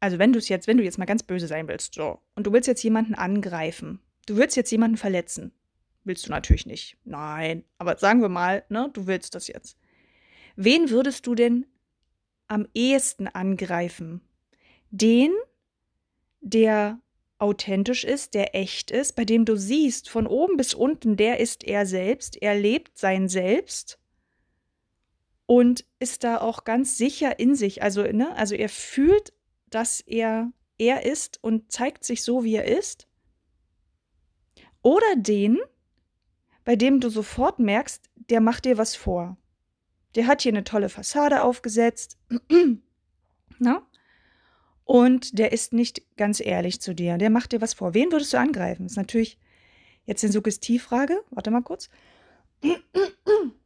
also 0.00 0.18
wenn 0.18 0.32
du 0.32 0.38
es 0.38 0.48
jetzt, 0.48 0.66
wenn 0.66 0.76
du 0.76 0.84
jetzt 0.84 0.98
mal 0.98 1.04
ganz 1.04 1.22
böse 1.22 1.46
sein 1.46 1.68
willst, 1.68 1.94
so, 1.94 2.20
und 2.34 2.46
du 2.46 2.52
willst 2.52 2.68
jetzt 2.68 2.82
jemanden 2.82 3.14
angreifen, 3.14 4.00
du 4.26 4.36
willst 4.36 4.56
jetzt 4.56 4.70
jemanden 4.70 4.96
verletzen, 4.96 5.52
willst 6.04 6.26
du 6.26 6.30
natürlich 6.30 6.66
nicht. 6.66 6.96
Nein, 7.04 7.64
aber 7.78 7.98
sagen 7.98 8.20
wir 8.22 8.28
mal, 8.28 8.64
ne, 8.68 8.90
du 8.92 9.06
willst 9.06 9.34
das 9.34 9.48
jetzt. 9.48 9.78
Wen 10.56 10.90
würdest 10.90 11.26
du 11.26 11.34
denn 11.34 11.66
am 12.46 12.68
ehesten 12.74 13.26
angreifen? 13.26 14.20
Den, 14.90 15.32
der 16.40 17.00
authentisch 17.38 18.04
ist, 18.04 18.34
der 18.34 18.54
echt 18.54 18.90
ist, 18.90 19.16
bei 19.16 19.24
dem 19.24 19.44
du 19.44 19.56
siehst, 19.56 20.08
von 20.08 20.26
oben 20.26 20.56
bis 20.56 20.72
unten, 20.72 21.16
der 21.16 21.40
ist 21.40 21.64
er 21.64 21.84
selbst, 21.84 22.40
er 22.40 22.54
lebt 22.54 22.96
sein 22.96 23.28
Selbst 23.28 23.98
und 25.46 25.84
ist 25.98 26.24
da 26.24 26.40
auch 26.40 26.64
ganz 26.64 26.96
sicher 26.96 27.38
in 27.38 27.54
sich. 27.54 27.82
Also, 27.82 28.02
ne, 28.02 28.34
also 28.36 28.54
er 28.54 28.68
fühlt, 28.68 29.32
dass 29.70 30.00
er 30.00 30.52
er 30.78 31.04
ist 31.04 31.42
und 31.42 31.70
zeigt 31.70 32.04
sich 32.04 32.22
so, 32.22 32.44
wie 32.44 32.56
er 32.56 32.64
ist. 32.64 33.06
Oder 34.82 35.16
den, 35.16 35.58
bei 36.64 36.76
dem 36.76 37.00
du 37.00 37.08
sofort 37.08 37.58
merkst, 37.58 38.10
der 38.16 38.40
macht 38.40 38.64
dir 38.64 38.78
was 38.78 38.96
vor. 38.96 39.36
Der 40.14 40.26
hat 40.26 40.42
hier 40.42 40.52
eine 40.52 40.64
tolle 40.64 40.88
Fassade 40.88 41.42
aufgesetzt. 41.42 42.18
Na? 43.58 43.86
Und 44.84 45.38
der 45.38 45.52
ist 45.52 45.72
nicht 45.72 46.16
ganz 46.16 46.40
ehrlich 46.40 46.80
zu 46.80 46.94
dir. 46.94 47.16
Der 47.16 47.30
macht 47.30 47.52
dir 47.52 47.60
was 47.60 47.74
vor. 47.74 47.94
Wen 47.94 48.12
würdest 48.12 48.32
du 48.32 48.38
angreifen? 48.38 48.86
Ist 48.86 48.96
natürlich 48.96 49.38
jetzt 50.04 50.22
eine 50.22 50.32
Suggestivfrage. 50.32 51.22
Warte 51.30 51.50
mal 51.50 51.62
kurz. 51.62 51.88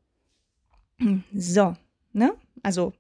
So, 1.33 1.77
ne? 2.13 2.37
Also, 2.63 2.93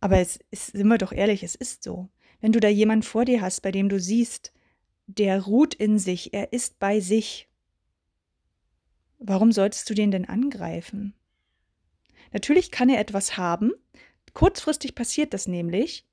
aber 0.00 0.18
es 0.18 0.38
ist, 0.50 0.68
sind 0.68 0.88
wir 0.88 0.98
doch 0.98 1.12
ehrlich, 1.12 1.42
es 1.42 1.54
ist 1.54 1.82
so. 1.82 2.08
Wenn 2.40 2.52
du 2.52 2.60
da 2.60 2.68
jemanden 2.68 3.02
vor 3.02 3.26
dir 3.26 3.42
hast, 3.42 3.60
bei 3.60 3.70
dem 3.70 3.88
du 3.90 4.00
siehst, 4.00 4.52
der 5.06 5.42
ruht 5.42 5.74
in 5.74 5.98
sich, 5.98 6.32
er 6.32 6.52
ist 6.52 6.78
bei 6.78 7.00
sich, 7.00 7.48
warum 9.18 9.52
solltest 9.52 9.90
du 9.90 9.94
den 9.94 10.10
denn 10.10 10.24
angreifen? 10.24 11.14
Natürlich 12.32 12.70
kann 12.70 12.88
er 12.88 13.00
etwas 13.00 13.36
haben. 13.36 13.72
Kurzfristig 14.32 14.94
passiert 14.94 15.34
das 15.34 15.46
nämlich, 15.46 16.06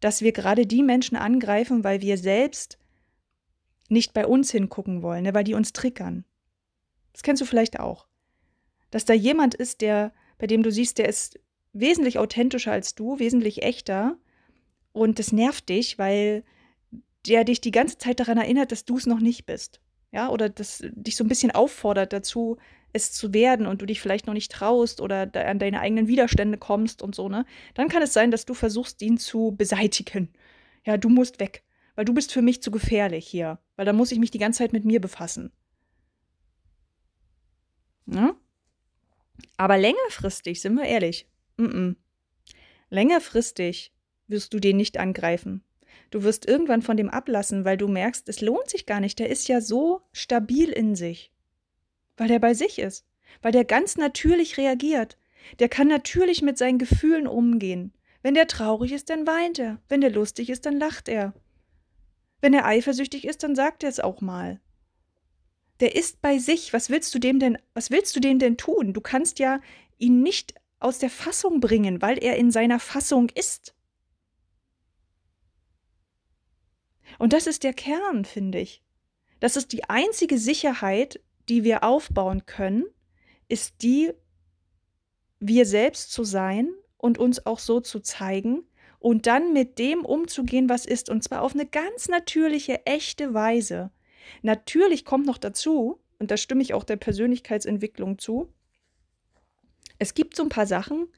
dass 0.00 0.22
wir 0.22 0.32
gerade 0.32 0.66
die 0.66 0.82
Menschen 0.82 1.16
angreifen, 1.16 1.84
weil 1.84 2.00
wir 2.00 2.18
selbst 2.18 2.78
nicht 3.88 4.14
bei 4.14 4.26
uns 4.26 4.50
hingucken 4.50 5.02
wollen, 5.02 5.22
ne, 5.22 5.34
weil 5.34 5.44
die 5.44 5.54
uns 5.54 5.72
triggern. 5.72 6.24
Das 7.12 7.22
kennst 7.22 7.42
du 7.42 7.46
vielleicht 7.46 7.78
auch 7.78 8.06
dass 8.92 9.04
da 9.04 9.14
jemand 9.14 9.56
ist, 9.56 9.80
der, 9.80 10.12
bei 10.38 10.46
dem 10.46 10.62
du 10.62 10.70
siehst, 10.70 10.98
der 10.98 11.08
ist 11.08 11.40
wesentlich 11.72 12.18
authentischer 12.18 12.70
als 12.70 12.94
du, 12.94 13.18
wesentlich 13.18 13.62
echter. 13.62 14.16
Und 14.92 15.18
das 15.18 15.32
nervt 15.32 15.68
dich, 15.68 15.98
weil 15.98 16.44
der 17.26 17.44
dich 17.44 17.60
die 17.60 17.70
ganze 17.70 17.98
Zeit 17.98 18.20
daran 18.20 18.38
erinnert, 18.38 18.70
dass 18.70 18.84
du 18.84 18.98
es 18.98 19.06
noch 19.06 19.20
nicht 19.20 19.46
bist. 19.46 19.80
Ja, 20.12 20.28
oder 20.28 20.50
das 20.50 20.84
dich 20.92 21.16
so 21.16 21.24
ein 21.24 21.28
bisschen 21.28 21.50
auffordert 21.50 22.12
dazu, 22.12 22.58
es 22.92 23.12
zu 23.12 23.32
werden 23.32 23.66
und 23.66 23.80
du 23.80 23.86
dich 23.86 24.02
vielleicht 24.02 24.26
noch 24.26 24.34
nicht 24.34 24.52
traust 24.52 25.00
oder 25.00 25.30
an 25.34 25.58
deine 25.58 25.80
eigenen 25.80 26.06
Widerstände 26.06 26.58
kommst 26.58 27.00
und 27.00 27.14
so, 27.14 27.30
ne? 27.30 27.46
Dann 27.72 27.88
kann 27.88 28.02
es 28.02 28.12
sein, 28.12 28.30
dass 28.30 28.44
du 28.44 28.52
versuchst, 28.52 29.00
ihn 29.00 29.16
zu 29.16 29.54
beseitigen. 29.56 30.28
Ja, 30.84 30.98
du 30.98 31.08
musst 31.08 31.40
weg, 31.40 31.64
weil 31.94 32.04
du 32.04 32.12
bist 32.12 32.30
für 32.30 32.42
mich 32.42 32.62
zu 32.62 32.70
gefährlich 32.70 33.26
hier, 33.26 33.58
weil 33.76 33.86
da 33.86 33.94
muss 33.94 34.12
ich 34.12 34.18
mich 34.18 34.30
die 34.30 34.38
ganze 34.38 34.58
Zeit 34.58 34.74
mit 34.74 34.84
mir 34.84 35.00
befassen. 35.00 35.50
Ja? 38.04 38.36
Aber 39.56 39.78
längerfristig, 39.78 40.60
sind 40.60 40.74
wir 40.74 40.84
ehrlich, 40.84 41.26
mm 41.56 41.64
-mm. 41.64 41.96
längerfristig 42.90 43.92
wirst 44.28 44.54
du 44.54 44.58
den 44.58 44.76
nicht 44.76 44.98
angreifen. 44.98 45.62
Du 46.10 46.22
wirst 46.22 46.46
irgendwann 46.46 46.82
von 46.82 46.96
dem 46.96 47.08
ablassen, 47.08 47.64
weil 47.64 47.76
du 47.76 47.88
merkst, 47.88 48.28
es 48.28 48.40
lohnt 48.40 48.68
sich 48.68 48.86
gar 48.86 49.00
nicht. 49.00 49.18
Der 49.18 49.30
ist 49.30 49.48
ja 49.48 49.60
so 49.60 50.02
stabil 50.12 50.70
in 50.70 50.94
sich. 50.94 51.32
Weil 52.16 52.28
der 52.28 52.38
bei 52.38 52.54
sich 52.54 52.78
ist. 52.78 53.06
Weil 53.40 53.52
der 53.52 53.64
ganz 53.64 53.96
natürlich 53.96 54.58
reagiert. 54.58 55.18
Der 55.58 55.68
kann 55.68 55.88
natürlich 55.88 56.42
mit 56.42 56.58
seinen 56.58 56.78
Gefühlen 56.78 57.26
umgehen. 57.26 57.94
Wenn 58.22 58.34
der 58.34 58.46
traurig 58.46 58.92
ist, 58.92 59.10
dann 59.10 59.26
weint 59.26 59.58
er. 59.58 59.80
Wenn 59.88 60.00
der 60.00 60.10
lustig 60.10 60.50
ist, 60.50 60.66
dann 60.66 60.78
lacht 60.78 61.08
er. 61.08 61.34
Wenn 62.40 62.54
er 62.54 62.66
eifersüchtig 62.66 63.26
ist, 63.26 63.42
dann 63.42 63.54
sagt 63.54 63.82
er 63.82 63.88
es 63.88 64.00
auch 64.00 64.20
mal 64.20 64.60
der 65.82 65.96
ist 65.96 66.22
bei 66.22 66.38
sich. 66.38 66.72
Was 66.72 66.90
willst 66.90 67.12
du 67.14 67.18
dem 67.18 67.40
denn, 67.40 67.58
was 67.74 67.90
willst 67.90 68.14
du 68.14 68.20
dem 68.20 68.38
denn 68.38 68.56
tun? 68.56 68.94
Du 68.94 69.00
kannst 69.00 69.40
ja 69.40 69.60
ihn 69.98 70.22
nicht 70.22 70.54
aus 70.78 70.98
der 70.98 71.10
Fassung 71.10 71.60
bringen, 71.60 72.00
weil 72.00 72.22
er 72.22 72.36
in 72.36 72.52
seiner 72.52 72.78
Fassung 72.78 73.28
ist. 73.34 73.74
Und 77.18 77.32
das 77.32 77.48
ist 77.48 77.64
der 77.64 77.74
Kern, 77.74 78.24
finde 78.24 78.60
ich. 78.60 78.82
Das 79.40 79.56
ist 79.56 79.72
die 79.72 79.84
einzige 79.90 80.38
Sicherheit, 80.38 81.20
die 81.48 81.64
wir 81.64 81.82
aufbauen 81.82 82.46
können, 82.46 82.84
ist 83.48 83.82
die, 83.82 84.12
wir 85.40 85.66
selbst 85.66 86.12
zu 86.12 86.22
sein 86.22 86.72
und 86.96 87.18
uns 87.18 87.44
auch 87.44 87.58
so 87.58 87.80
zu 87.80 87.98
zeigen 87.98 88.62
und 89.00 89.26
dann 89.26 89.52
mit 89.52 89.80
dem 89.80 90.04
umzugehen, 90.04 90.68
was 90.68 90.86
ist, 90.86 91.10
und 91.10 91.24
zwar 91.24 91.42
auf 91.42 91.54
eine 91.54 91.66
ganz 91.66 92.08
natürliche, 92.08 92.86
echte 92.86 93.34
Weise. 93.34 93.90
Natürlich 94.42 95.04
kommt 95.04 95.26
noch 95.26 95.38
dazu, 95.38 96.00
und 96.18 96.30
da 96.30 96.36
stimme 96.36 96.62
ich 96.62 96.74
auch 96.74 96.84
der 96.84 96.96
Persönlichkeitsentwicklung 96.96 98.18
zu, 98.18 98.52
es 99.98 100.14
gibt 100.14 100.36
so 100.36 100.42
ein 100.42 100.48
paar 100.48 100.66
Sachen, 100.66 101.08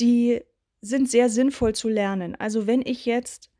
die 0.00 0.40
sind 0.80 1.10
sehr 1.10 1.28
sinnvoll 1.30 1.74
zu 1.74 1.88
lernen. 1.88 2.34
Also 2.34 2.66
wenn 2.66 2.82
ich 2.82 3.06
jetzt 3.06 3.50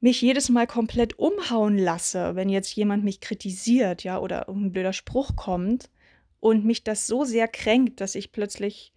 mich 0.00 0.20
jedes 0.20 0.48
Mal 0.48 0.66
komplett 0.66 1.18
umhauen 1.18 1.78
lasse, 1.78 2.36
wenn 2.36 2.48
jetzt 2.48 2.74
jemand 2.76 3.02
mich 3.02 3.20
kritisiert, 3.20 4.04
ja, 4.04 4.18
oder 4.18 4.48
ein 4.48 4.72
blöder 4.72 4.92
Spruch 4.92 5.36
kommt 5.36 5.90
und 6.38 6.64
mich 6.64 6.84
das 6.84 7.06
so 7.06 7.24
sehr 7.24 7.48
kränkt, 7.48 8.00
dass 8.00 8.14
ich 8.14 8.30
plötzlich 8.30 8.92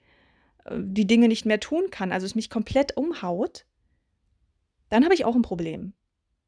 äh, 0.66 0.78
die 0.78 1.08
Dinge 1.08 1.28
nicht 1.28 1.46
mehr 1.46 1.60
tun 1.60 1.90
kann, 1.90 2.12
also 2.12 2.26
es 2.26 2.36
mich 2.36 2.50
komplett 2.50 2.98
umhaut, 2.98 3.66
dann 4.90 5.04
habe 5.04 5.14
ich 5.14 5.26
auch 5.26 5.36
ein 5.36 5.42
Problem 5.42 5.94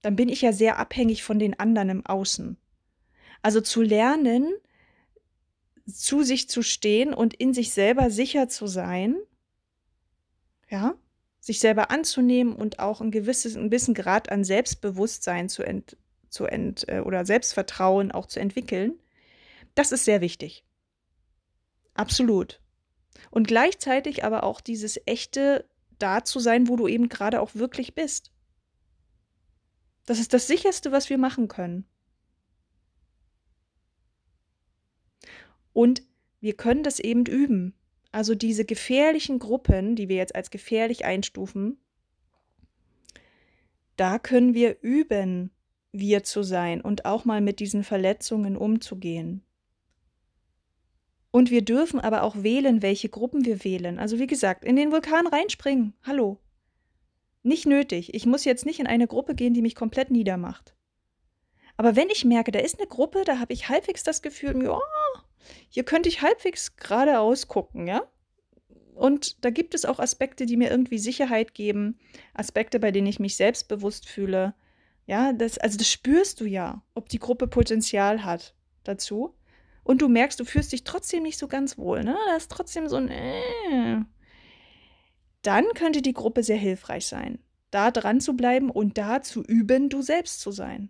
dann 0.02 0.16
bin 0.16 0.30
ich 0.30 0.42
ja 0.42 0.54
sehr 0.54 0.78
abhängig 0.78 1.24
von 1.24 1.40
den 1.40 1.60
anderen 1.60 1.90
im 1.90 2.06
Außen. 2.06 2.58
Also 3.42 3.62
zu 3.62 3.82
lernen, 3.82 4.54
zu 5.88 6.24
sich 6.24 6.50
zu 6.50 6.62
stehen 6.62 7.14
und 7.14 7.34
in 7.34 7.54
sich 7.54 7.72
selber 7.72 8.10
sicher 8.10 8.48
zu 8.48 8.68
sein, 8.68 9.18
ja, 10.70 10.96
sich 11.40 11.60
selber 11.60 11.90
anzunehmen 11.90 12.56
und 12.56 12.80
auch 12.80 13.02
ein 13.02 13.12
gewisses, 13.12 13.56
ein 13.56 13.70
bisschen 13.70 13.96
Grad 13.96 14.32
an 14.32 14.44
Selbstbewusstsein 14.44 15.50
zu 15.50 15.64
ent, 15.64 15.98
zu 16.30 16.46
ent, 16.46 16.88
äh, 16.88 17.00
oder 17.00 17.26
Selbstvertrauen 17.26 18.12
auch 18.12 18.28
zu 18.28 18.40
entwickeln, 18.40 19.00
das 19.76 19.92
ist 19.92 20.06
sehr 20.06 20.22
wichtig. 20.22 20.64
Absolut. 21.94 22.62
Und 23.32 23.48
gleichzeitig 23.48 24.24
aber 24.24 24.44
auch 24.44 24.62
dieses 24.62 25.00
echte 25.06 25.66
da 26.00 26.24
zu 26.24 26.40
sein, 26.40 26.68
wo 26.68 26.76
du 26.76 26.88
eben 26.88 27.10
gerade 27.10 27.42
auch 27.42 27.56
wirklich 27.56 27.96
bist. 27.96 28.32
Das 30.12 30.20
ist 30.20 30.34
das 30.34 30.46
sicherste, 30.46 30.92
was 30.92 31.10
wir 31.10 31.18
machen 31.18 31.48
können. 31.48 31.86
Und 35.72 36.04
wir 36.42 36.52
können 36.58 36.84
das 36.84 37.00
eben 37.00 37.26
üben. 37.26 37.74
Also 38.12 38.36
diese 38.36 38.66
gefährlichen 38.66 39.40
Gruppen, 39.40 39.96
die 39.96 40.10
wir 40.10 40.18
jetzt 40.18 40.36
als 40.36 40.52
gefährlich 40.52 41.06
einstufen, 41.06 41.78
da 43.96 44.20
können 44.20 44.54
wir 44.54 44.82
üben, 44.82 45.50
wir 45.94 46.24
zu 46.24 46.44
sein 46.44 46.82
und 46.82 47.06
auch 47.06 47.24
mal 47.24 47.40
mit 47.40 47.62
diesen 47.62 47.86
Verletzungen 47.86 48.58
umzugehen. 48.58 49.46
Und 51.32 51.52
wir 51.52 51.64
dürfen 51.64 52.02
aber 52.02 52.24
auch 52.24 52.44
wählen, 52.44 52.82
welche 52.82 53.08
Gruppen 53.08 53.46
wir 53.46 53.64
wählen. 53.64 53.98
Also 53.98 54.20
wie 54.20 54.28
gesagt, 54.28 54.66
in 54.66 54.76
den 54.76 54.92
Vulkan 54.92 55.26
reinspringen. 55.26 55.94
Hallo. 56.04 56.38
Nicht 57.44 57.66
nötig. 57.66 58.14
Ich 58.14 58.26
muss 58.26 58.46
jetzt 58.46 58.66
nicht 58.66 58.80
in 58.80 58.88
eine 58.88 59.08
Gruppe 59.08 59.36
gehen, 59.36 59.54
die 59.54 59.62
mich 59.62 59.76
komplett 59.76 60.12
niedermacht. 60.12 60.76
Aber 61.78 61.96
wenn 61.96 62.10
ich 62.10 62.26
merke, 62.26 62.52
da 62.52 62.60
ist 62.60 62.80
eine 62.80 62.88
Gruppe, 62.88 63.24
da 63.26 63.40
habe 63.40 63.54
ich 63.54 63.70
halbwegs 63.70 64.04
das 64.04 64.22
Gefühl, 64.22 64.64
ja, 64.64 64.80
hier 65.70 65.84
könnte 65.84 66.10
ich 66.10 66.22
halbwegs 66.22 66.76
geradeaus 66.76 67.48
gucken, 67.48 67.88
ja? 67.88 68.04
Und 68.94 69.44
da 69.44 69.50
gibt 69.50 69.74
es 69.74 69.86
auch 69.86 70.00
Aspekte, 70.00 70.46
die 70.46 70.58
mir 70.58 70.70
irgendwie 70.70 71.00
Sicherheit 71.00 71.56
geben, 71.56 71.98
Aspekte, 72.36 72.80
bei 72.80 72.92
denen 72.92 73.08
ich 73.08 73.20
mich 73.20 73.36
selbstbewusst 73.36 74.08
fühle. 74.08 74.54
Ja, 75.08 75.34
das, 75.34 75.58
also 75.58 75.78
das 75.78 75.90
spürst 75.90 76.40
du 76.40 76.46
ja, 76.46 76.84
ob 76.94 77.10
die 77.10 77.18
Gruppe 77.18 77.48
Potenzial 77.48 78.24
hat 78.24 78.54
dazu. 78.84 79.36
Und 79.84 80.04
du 80.04 80.08
merkst, 80.08 80.40
du 80.40 80.46
fühlst 80.46 80.72
dich 80.72 80.84
trotzdem 80.84 81.24
nicht 81.24 81.40
so 81.40 81.48
ganz 81.48 81.78
wohl, 81.80 82.04
ne? 82.04 82.16
Da 82.28 82.36
ist 82.36 82.52
trotzdem 82.52 82.88
so 82.88 82.98
ein 82.98 83.10
äh. 83.10 84.02
Dann 85.42 85.66
könnte 85.74 86.02
die 86.02 86.14
Gruppe 86.14 86.44
sehr 86.44 86.58
hilfreich 86.58 87.08
sein, 87.08 87.40
da 87.72 87.92
dran 87.92 88.22
zu 88.22 88.36
bleiben 88.36 88.70
und 88.70 88.98
da 88.98 89.22
zu 89.22 89.44
üben, 89.44 89.90
du 89.90 90.02
selbst 90.02 90.40
zu 90.42 90.52
sein. 90.52 90.90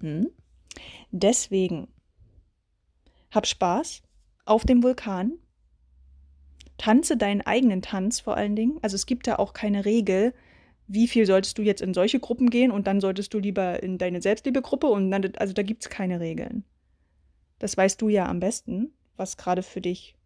Hm? 0.00 0.30
Deswegen 1.10 1.88
hab 3.30 3.46
Spaß 3.46 4.02
auf 4.44 4.64
dem 4.64 4.82
Vulkan. 4.82 5.38
Tanze 6.78 7.16
deinen 7.16 7.42
eigenen 7.42 7.82
Tanz 7.82 8.20
vor 8.20 8.36
allen 8.36 8.56
Dingen. 8.56 8.78
Also 8.82 8.96
es 8.96 9.06
gibt 9.06 9.26
da 9.26 9.36
auch 9.36 9.52
keine 9.52 9.84
Regel, 9.84 10.34
wie 10.88 11.06
viel 11.06 11.26
solltest 11.26 11.56
du 11.58 11.62
jetzt 11.62 11.80
in 11.80 11.94
solche 11.94 12.18
Gruppen 12.18 12.50
gehen 12.50 12.70
und 12.70 12.86
dann 12.86 13.00
solltest 13.00 13.32
du 13.34 13.38
lieber 13.38 13.82
in 13.82 13.98
deine 13.98 14.20
Selbstliebegruppe 14.20 14.86
und 14.88 15.10
dann, 15.10 15.32
also 15.36 15.52
da 15.52 15.62
gibt 15.62 15.82
es 15.82 15.90
keine 15.90 16.20
Regeln. 16.20 16.64
Das 17.58 17.76
weißt 17.76 18.02
du 18.02 18.08
ja 18.08 18.26
am 18.26 18.40
besten, 18.40 18.92
was 19.16 19.36
gerade 19.36 19.62
für 19.62 19.80
dich, 19.80 20.16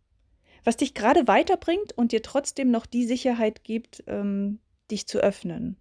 was 0.65 0.77
dich 0.77 0.95
gerade 0.95 1.27
weiterbringt 1.29 1.93
und 1.93 2.13
dir 2.13 2.23
trotzdem 2.23 2.71
noch 2.71 2.87
die 2.87 3.07
Sicherheit 3.07 3.65
gibt, 3.65 4.05
ähm, 4.07 4.61
dich 4.91 5.07
zu 5.07 5.19
öffnen. 5.19 5.77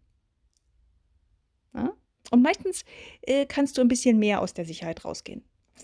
Ja? 1.73 1.93
Und 2.31 2.41
meistens 2.41 2.85
äh, 3.21 3.45
kannst 3.45 3.77
du 3.77 3.81
ein 3.81 3.87
bisschen 3.87 4.17
mehr 4.17 4.41
aus 4.41 4.53
der 4.53 4.65
Sicherheit 4.65 5.05
rausgehen. 5.05 5.43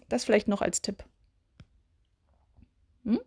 Das 0.09 0.25
vielleicht 0.25 0.47
noch 0.47 0.61
als 0.61 0.81
Tipp. 0.81 1.03
Hm? 3.03 3.19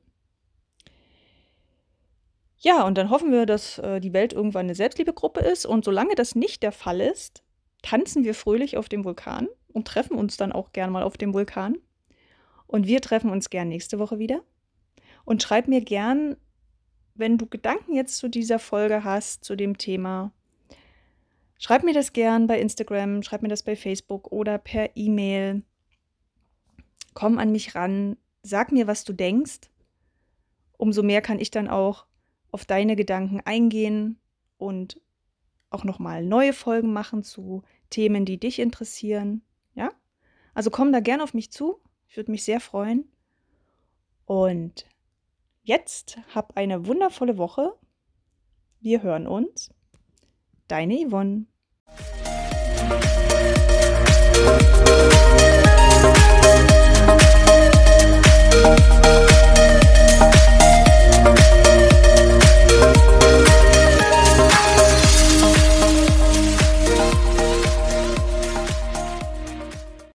Ja, 2.58 2.86
und 2.86 2.96
dann 2.96 3.10
hoffen 3.10 3.30
wir, 3.30 3.46
dass 3.46 3.78
äh, 3.78 4.00
die 4.00 4.12
Welt 4.12 4.32
irgendwann 4.32 4.66
eine 4.66 4.74
Selbstliebegruppe 4.74 5.40
ist. 5.40 5.66
Und 5.66 5.84
solange 5.84 6.14
das 6.14 6.34
nicht 6.34 6.62
der 6.62 6.72
Fall 6.72 7.00
ist, 7.00 7.44
tanzen 7.82 8.24
wir 8.24 8.34
fröhlich 8.34 8.76
auf 8.76 8.88
dem 8.88 9.04
Vulkan 9.04 9.48
und 9.72 9.86
treffen 9.86 10.16
uns 10.16 10.36
dann 10.36 10.52
auch 10.52 10.72
gern 10.72 10.90
mal 10.90 11.02
auf 11.02 11.16
dem 11.16 11.34
Vulkan. 11.34 11.76
Und 12.66 12.86
wir 12.86 13.00
treffen 13.00 13.30
uns 13.30 13.50
gern 13.50 13.68
nächste 13.68 13.98
Woche 13.98 14.18
wieder. 14.18 14.42
Und 15.24 15.42
schreib 15.42 15.68
mir 15.68 15.80
gern, 15.80 16.36
wenn 17.14 17.38
du 17.38 17.46
Gedanken 17.46 17.94
jetzt 17.94 18.16
zu 18.18 18.28
dieser 18.28 18.58
Folge 18.58 19.04
hast, 19.04 19.44
zu 19.44 19.56
dem 19.56 19.78
Thema, 19.78 20.32
Schreib 21.58 21.82
mir 21.82 21.94
das 21.94 22.12
gern 22.12 22.46
bei 22.46 22.60
Instagram, 22.60 23.22
schreib 23.22 23.40
mir 23.40 23.48
das 23.48 23.62
bei 23.62 23.74
Facebook 23.74 24.30
oder 24.32 24.58
per 24.58 24.96
E-Mail. 24.96 25.62
Komm 27.14 27.38
an 27.38 27.52
mich 27.52 27.74
ran, 27.74 28.18
sag 28.42 28.72
mir, 28.72 28.86
was 28.86 29.04
du 29.04 29.12
denkst. 29.12 29.70
Umso 30.76 31.02
mehr 31.02 31.22
kann 31.22 31.38
ich 31.38 31.50
dann 31.50 31.68
auch 31.68 32.06
auf 32.50 32.64
deine 32.64 32.96
Gedanken 32.96 33.40
eingehen 33.40 34.18
und 34.58 35.00
auch 35.70 35.84
nochmal 35.84 36.24
neue 36.24 36.52
Folgen 36.52 36.92
machen 36.92 37.22
zu 37.22 37.62
Themen, 37.88 38.24
die 38.24 38.38
dich 38.38 38.58
interessieren. 38.58 39.42
Ja? 39.74 39.90
Also 40.52 40.70
komm 40.70 40.92
da 40.92 41.00
gern 41.00 41.20
auf 41.20 41.34
mich 41.34 41.50
zu. 41.50 41.80
Ich 42.08 42.16
würde 42.16 42.30
mich 42.30 42.44
sehr 42.44 42.60
freuen. 42.60 43.10
Und 44.26 44.86
jetzt 45.64 46.18
hab 46.34 46.56
eine 46.56 46.86
wundervolle 46.86 47.36
Woche. 47.36 47.74
Wir 48.80 49.02
hören 49.02 49.26
uns. 49.26 49.70
Deine 50.68 51.06
Yvonne. 51.06 51.46